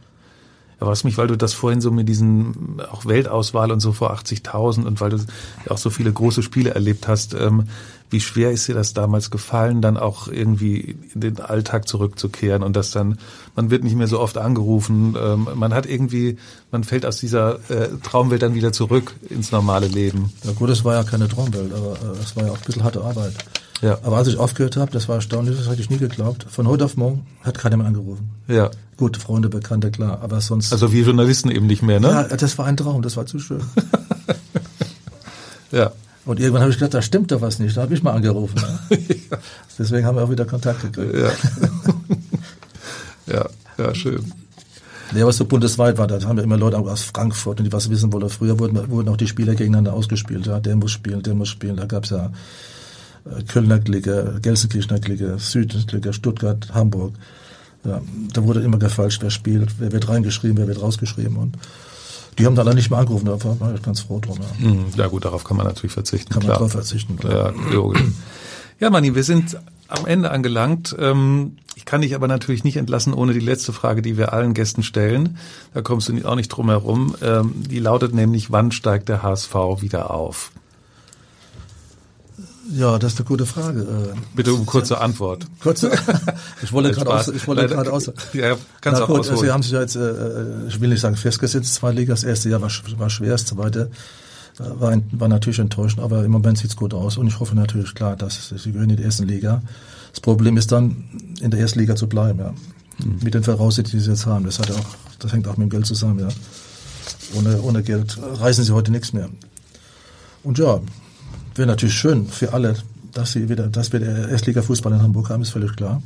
Ja, 0.85 0.91
was 0.91 1.03
mich, 1.03 1.17
weil 1.17 1.29
du 1.29 1.37
das 1.37 1.55
vorhin 1.55 1.81
so 1.81 1.91
mit 1.91 2.09
diesen 2.11 2.81
auch 2.93 3.07
Weltauswahl 3.07 3.73
und 3.73 3.81
so 3.81 3.93
vor 3.93 4.13
80.000 4.13 4.85
und 4.85 5.01
weil 5.01 5.11
du 5.11 5.17
ja 5.17 5.71
auch 5.71 5.79
so 5.79 5.89
viele 5.89 6.13
große 6.13 6.43
Spiele 6.43 6.71
erlebt 6.71 7.09
hast, 7.09 7.33
ähm, 7.33 7.65
wie 8.11 8.21
schwer 8.21 8.51
ist 8.51 8.69
dir 8.69 8.75
das 8.75 8.93
damals 8.93 9.31
gefallen, 9.31 9.81
dann 9.81 9.97
auch 9.97 10.29
irgendwie 10.29 10.97
in 11.15 11.21
den 11.23 11.41
Alltag 11.41 11.89
zurückzukehren 11.89 12.63
und 12.63 12.77
das 12.77 12.91
dann, 12.91 13.19
man 13.57 13.71
wird 13.71 13.83
nicht 13.83 13.97
mehr 13.97 14.07
so 14.07 14.21
oft 14.21 14.37
angerufen, 14.37 15.17
ähm, 15.19 15.49
man 15.55 15.73
hat 15.73 15.87
irgendwie, 15.87 16.37
man 16.71 16.85
fällt 16.85 17.07
aus 17.07 17.17
dieser 17.17 17.59
äh, 17.71 17.89
Traumwelt 18.03 18.43
dann 18.43 18.55
wieder 18.55 18.73
zurück 18.73 19.15
ins 19.31 19.53
normale 19.53 19.89
Leben. 19.89 20.33
Ja 20.45 20.53
gut, 20.53 20.69
es 20.69 20.85
war 20.85 20.95
ja 20.97 21.05
keine 21.05 21.29
Traumwelt, 21.29 21.73
aber 21.73 21.93
äh, 21.93 22.21
es 22.23 22.37
war 22.37 22.45
ja 22.45 22.53
auch 22.53 22.59
ein 22.59 22.65
bisschen 22.67 22.85
harte 22.85 23.03
Arbeit. 23.03 23.33
Ja. 23.81 23.99
Aber 24.03 24.19
als 24.19 24.29
ich 24.29 24.37
aufgehört 24.37 24.77
habe, 24.77 24.91
das 24.93 25.09
war 25.09 25.17
erstaunlich, 25.17 25.57
das 25.57 25.69
hätte 25.69 25.81
ich 25.81 25.91
nie 25.91 25.99
geglaubt. 25.99 26.47
Von 26.49 26.69
heute 26.69 26.85
auf 26.85 26.97
morgen 26.97 27.27
hat 27.43 27.59
keiner 27.59 27.77
mehr 27.77 27.87
angerufen. 27.87 28.31
Ja. 28.49 28.71
Gut, 28.97 29.17
Freunde, 29.17 29.49
Bekannte, 29.49 29.91
klar, 29.91 30.21
aber 30.23 30.41
sonst. 30.41 30.73
Also 30.73 30.93
wir 30.93 31.05
Journalisten 31.05 31.51
eben 31.51 31.67
nicht 31.67 31.83
mehr, 31.83 32.01
ne? 32.01 32.09
ja, 32.09 32.23
das 32.25 32.57
war 32.59 32.67
ein 32.67 32.77
Traum, 32.77 33.03
das 33.03 33.17
war 33.17 33.27
zu 33.27 33.39
schön. 33.39 33.61
Ja. 35.75 35.93
Und 36.25 36.41
irgendwann 36.41 36.63
habe 36.63 36.71
ich 36.71 36.79
gedacht, 36.79 36.95
da 36.95 37.03
stimmt 37.03 37.31
doch 37.33 37.41
was 37.41 37.59
nicht. 37.59 37.77
Da 37.77 37.83
habe 37.83 37.95
ich 37.95 38.03
mal 38.03 38.13
angerufen. 38.13 38.55
Ne? 38.91 38.99
Deswegen 39.79 40.07
haben 40.07 40.17
wir 40.17 40.23
auch 40.23 40.31
wieder 40.31 40.45
Kontakt 40.45 40.83
gekriegt. 40.83 41.15
Ja. 41.15 41.33
ja, 43.27 43.49
ja, 43.77 43.95
schön. 43.95 44.33
Ja, 45.15 45.27
was 45.27 45.37
so 45.37 45.45
bundesweit 45.45 45.99
war, 45.99 46.07
da 46.07 46.23
haben 46.23 46.37
wir 46.37 46.45
immer 46.45 46.57
Leute 46.57 46.79
aus 46.79 47.03
Frankfurt, 47.03 47.59
die 47.59 47.73
was 47.73 47.91
wissen 47.91 48.13
wollen. 48.13 48.31
Früher 48.31 48.59
wurden, 48.59 48.89
wurden 48.89 49.09
auch 49.09 49.17
die 49.17 49.27
Spieler 49.27 49.55
gegeneinander 49.55 49.93
ausgespielt. 49.93 50.47
Ja, 50.47 50.61
der 50.61 50.77
muss 50.77 50.93
spielen, 50.93 51.23
der 51.23 51.35
muss 51.35 51.49
spielen. 51.49 51.77
Da 51.77 51.87
gab's 51.87 52.11
ja 52.11 52.31
äh, 53.27 53.43
Kölner 53.43 53.81
Clique, 53.81 54.39
Gelsenkirchener 54.41 55.01
Clique, 55.01 55.39
Südklicke, 55.39 56.13
Stuttgart, 56.13 56.73
Hamburg. 56.73 57.15
Ja, 57.85 58.01
da 58.33 58.45
wurde 58.45 58.61
immer 58.63 58.79
gefalscht, 58.79 59.23
wer 59.23 59.31
spielt, 59.31 59.79
wer 59.79 59.93
wird 59.93 60.09
reingeschrieben, 60.09 60.57
wer 60.57 60.67
wird 60.67 60.81
rausgeschrieben. 60.81 61.37
Und 61.37 61.59
die 62.39 62.47
haben 62.47 62.55
dann 62.57 62.67
alle 62.67 62.75
nicht 62.77 62.91
mehr 62.91 62.99
angerufen, 62.99 63.27
da 63.27 63.39
war 63.61 63.75
ich 63.75 63.83
ganz 63.83 64.01
froh 64.01 64.21
drum. 64.21 64.39
Ja. 64.41 64.65
Hm, 64.67 64.85
Ja 64.97 65.07
gut, 65.09 65.25
darauf 65.25 65.45
kann 65.45 65.57
man 65.57 65.67
natürlich 65.67 65.93
verzichten. 65.93 66.31
Kann 66.33 66.41
man 66.43 66.47
klar. 66.49 66.59
drauf 66.59 66.73
verzichten, 66.73 67.17
Ja, 67.23 67.29
klar. 67.53 67.55
logisch. 67.73 68.03
Ja, 68.81 68.91
Manni, 68.91 69.15
wir 69.15 69.23
sind 69.23 69.57
am 69.89 70.07
Ende 70.07 70.31
angelangt. 70.31 70.97
Ähm, 70.99 71.57
Ich 71.77 71.85
kann 71.85 72.01
dich 72.03 72.15
aber 72.15 72.29
natürlich 72.29 72.63
nicht 72.65 72.77
entlassen 72.77 73.13
ohne 73.13 73.33
die 73.35 73.41
letzte 73.41 73.73
Frage, 73.73 74.01
die 74.01 74.17
wir 74.17 74.33
allen 74.33 74.55
Gästen 74.55 74.83
stellen. 74.83 75.37
Da 75.75 75.83
kommst 75.83 76.09
du 76.09 76.25
auch 76.25 76.37
nicht 76.37 76.49
drum 76.49 76.69
herum. 76.71 77.15
Ähm, 77.21 77.53
Die 77.69 77.81
lautet 77.81 78.15
nämlich, 78.15 78.51
wann 78.51 78.73
steigt 78.73 79.09
der 79.09 79.23
HSV 79.23 79.55
wieder 79.81 80.11
auf? 80.13 80.51
Ja, 82.73 82.99
das 82.99 83.13
ist 83.13 83.19
eine 83.19 83.27
gute 83.29 83.47
Frage. 83.47 83.81
Äh, 83.81 84.17
Bitte 84.35 84.55
um 84.55 84.65
kurze 84.65 85.01
Antwort. 85.01 85.47
Kurze, 85.61 85.91
ich 86.63 86.73
wollte 86.73 86.93
gerade 86.93 87.11
aus, 87.13 87.29
ich 87.29 87.47
wollte 87.47 87.67
gerade 87.67 87.93
aus. 87.93 88.11
Ja, 88.33 88.57
kannst 88.81 89.01
Na 89.01 89.05
auch 89.05 89.09
gut, 89.09 89.21
ausholen. 89.21 89.31
also 89.33 89.45
Sie 89.45 89.53
haben 89.53 89.63
sich 89.63 89.73
ja 89.73 89.81
jetzt, 89.81 89.97
äh, 89.97 90.67
ich 90.69 90.81
will 90.81 90.89
nicht 90.89 91.01
sagen 91.01 91.17
festgesetzt, 91.17 91.75
zwei 91.75 91.93
Liga. 91.93 92.13
Das 92.15 92.25
erste 92.25 92.49
Jahr 92.49 92.63
war, 92.63 92.71
war 92.97 93.11
schwer, 93.11 93.33
das 93.33 93.47
zweite 93.47 93.91
äh, 94.59 94.81
war, 94.81 94.97
war 95.13 95.29
natürlich 95.29 95.59
enttäuschend, 95.59 96.03
aber 96.03 96.25
im 96.25 96.31
Moment 96.31 96.59
sieht's 96.59 96.77
gut 96.77 96.95
aus 96.95 97.19
und 97.19 97.27
ich 97.27 97.39
hoffe 97.39 97.55
natürlich 97.55 97.95
klar, 97.95 98.17
dass 98.17 98.49
Sie 98.49 98.73
gehören 98.73 98.91
in 98.91 98.97
die 98.97 99.03
ersten 99.03 99.27
Liga. 99.27 99.63
Das 100.11 100.21
Problem 100.21 100.57
ist 100.57 100.73
dann, 100.73 101.05
in 101.41 101.51
der 101.51 101.61
ersten 101.61 101.81
Liga 101.81 101.97
zu 101.97 102.09
bleiben, 102.09 102.39
ja. 102.39 102.55
Mhm. 103.05 103.19
Mit 103.23 103.35
den 103.35 103.43
Voraussetzungen, 103.43 103.99
die 103.99 104.05
Sie 104.05 104.11
jetzt 104.11 104.27
haben. 104.27 104.45
Das 104.45 104.59
hat 104.59 104.71
auch, 104.71 104.87
das 105.19 105.33
hängt 105.33 105.49
auch 105.49 105.57
mit 105.57 105.67
dem 105.67 105.71
Geld 105.71 105.87
zusammen, 105.87 106.21
ja. 106.21 106.29
Ohne, 107.37 107.61
ohne 107.63 107.83
Geld 107.83 108.17
reisen 108.23 108.65
Sie 108.65 108.73
heute 108.73 108.93
nichts 108.93 109.13
mehr. 109.13 109.29
Und 110.45 110.59
ja, 110.59 110.81
wäre 111.55 111.69
natürlich 111.69 111.95
schön 111.95 112.27
für 112.27 112.53
alle, 112.53 112.77
dass 113.13 113.33
sie 113.33 113.49
wieder, 113.49 113.69
dass 113.69 113.93
wir 113.93 114.01
der 114.01 114.29
Erstliga-Fußball 114.29 114.93
in 114.93 115.03
Hamburg 115.03 115.31
haben, 115.31 115.43
ist 115.43 115.51
völlig 115.51 115.75
klar. 115.77 116.03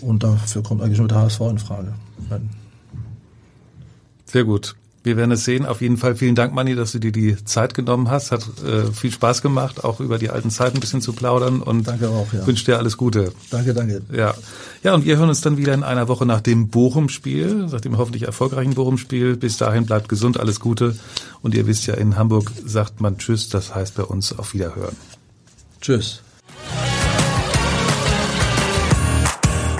Und 0.00 0.22
dafür 0.22 0.62
kommt 0.62 0.82
eigentlich 0.82 0.98
nur 0.98 1.08
der 1.08 1.18
HSV 1.18 1.40
in 1.40 1.58
Frage. 1.58 1.94
Sehr 4.26 4.44
gut. 4.44 4.74
Wir 5.04 5.18
werden 5.18 5.32
es 5.32 5.44
sehen. 5.44 5.66
Auf 5.66 5.82
jeden 5.82 5.98
Fall 5.98 6.16
vielen 6.16 6.34
Dank, 6.34 6.54
Manni, 6.54 6.74
dass 6.74 6.92
du 6.92 6.98
dir 6.98 7.12
die 7.12 7.36
Zeit 7.44 7.74
genommen 7.74 8.10
hast. 8.10 8.32
Hat 8.32 8.42
äh, 8.66 8.90
viel 8.90 9.12
Spaß 9.12 9.42
gemacht, 9.42 9.84
auch 9.84 10.00
über 10.00 10.16
die 10.18 10.30
alten 10.30 10.48
Zeiten 10.48 10.78
ein 10.78 10.80
bisschen 10.80 11.02
zu 11.02 11.12
plaudern. 11.12 11.60
Und 11.60 11.86
Danke 11.86 12.08
auch, 12.08 12.32
ja. 12.32 12.46
wünsche 12.46 12.64
dir 12.64 12.78
alles 12.78 12.96
Gute. 12.96 13.30
Danke, 13.50 13.74
danke. 13.74 14.00
Ja. 14.10 14.34
Ja, 14.82 14.94
und 14.94 15.04
wir 15.04 15.18
hören 15.18 15.28
uns 15.28 15.42
dann 15.42 15.58
wieder 15.58 15.74
in 15.74 15.82
einer 15.82 16.08
Woche 16.08 16.24
nach 16.24 16.40
dem 16.40 16.68
Bochum-Spiel, 16.68 17.66
nach 17.70 17.82
dem 17.82 17.98
hoffentlich 17.98 18.22
erfolgreichen 18.22 18.72
Bochum-Spiel. 18.74 19.36
Bis 19.36 19.58
dahin 19.58 19.84
bleibt 19.84 20.08
gesund, 20.08 20.40
alles 20.40 20.58
Gute. 20.58 20.96
Und 21.42 21.54
ihr 21.54 21.66
wisst 21.66 21.86
ja, 21.86 21.94
in 21.94 22.16
Hamburg 22.16 22.50
sagt 22.64 23.02
man 23.02 23.18
Tschüss, 23.18 23.50
das 23.50 23.74
heißt 23.74 23.96
bei 23.96 24.04
uns 24.04 24.36
auf 24.38 24.54
Wiederhören. 24.54 24.96
Tschüss. 25.82 26.23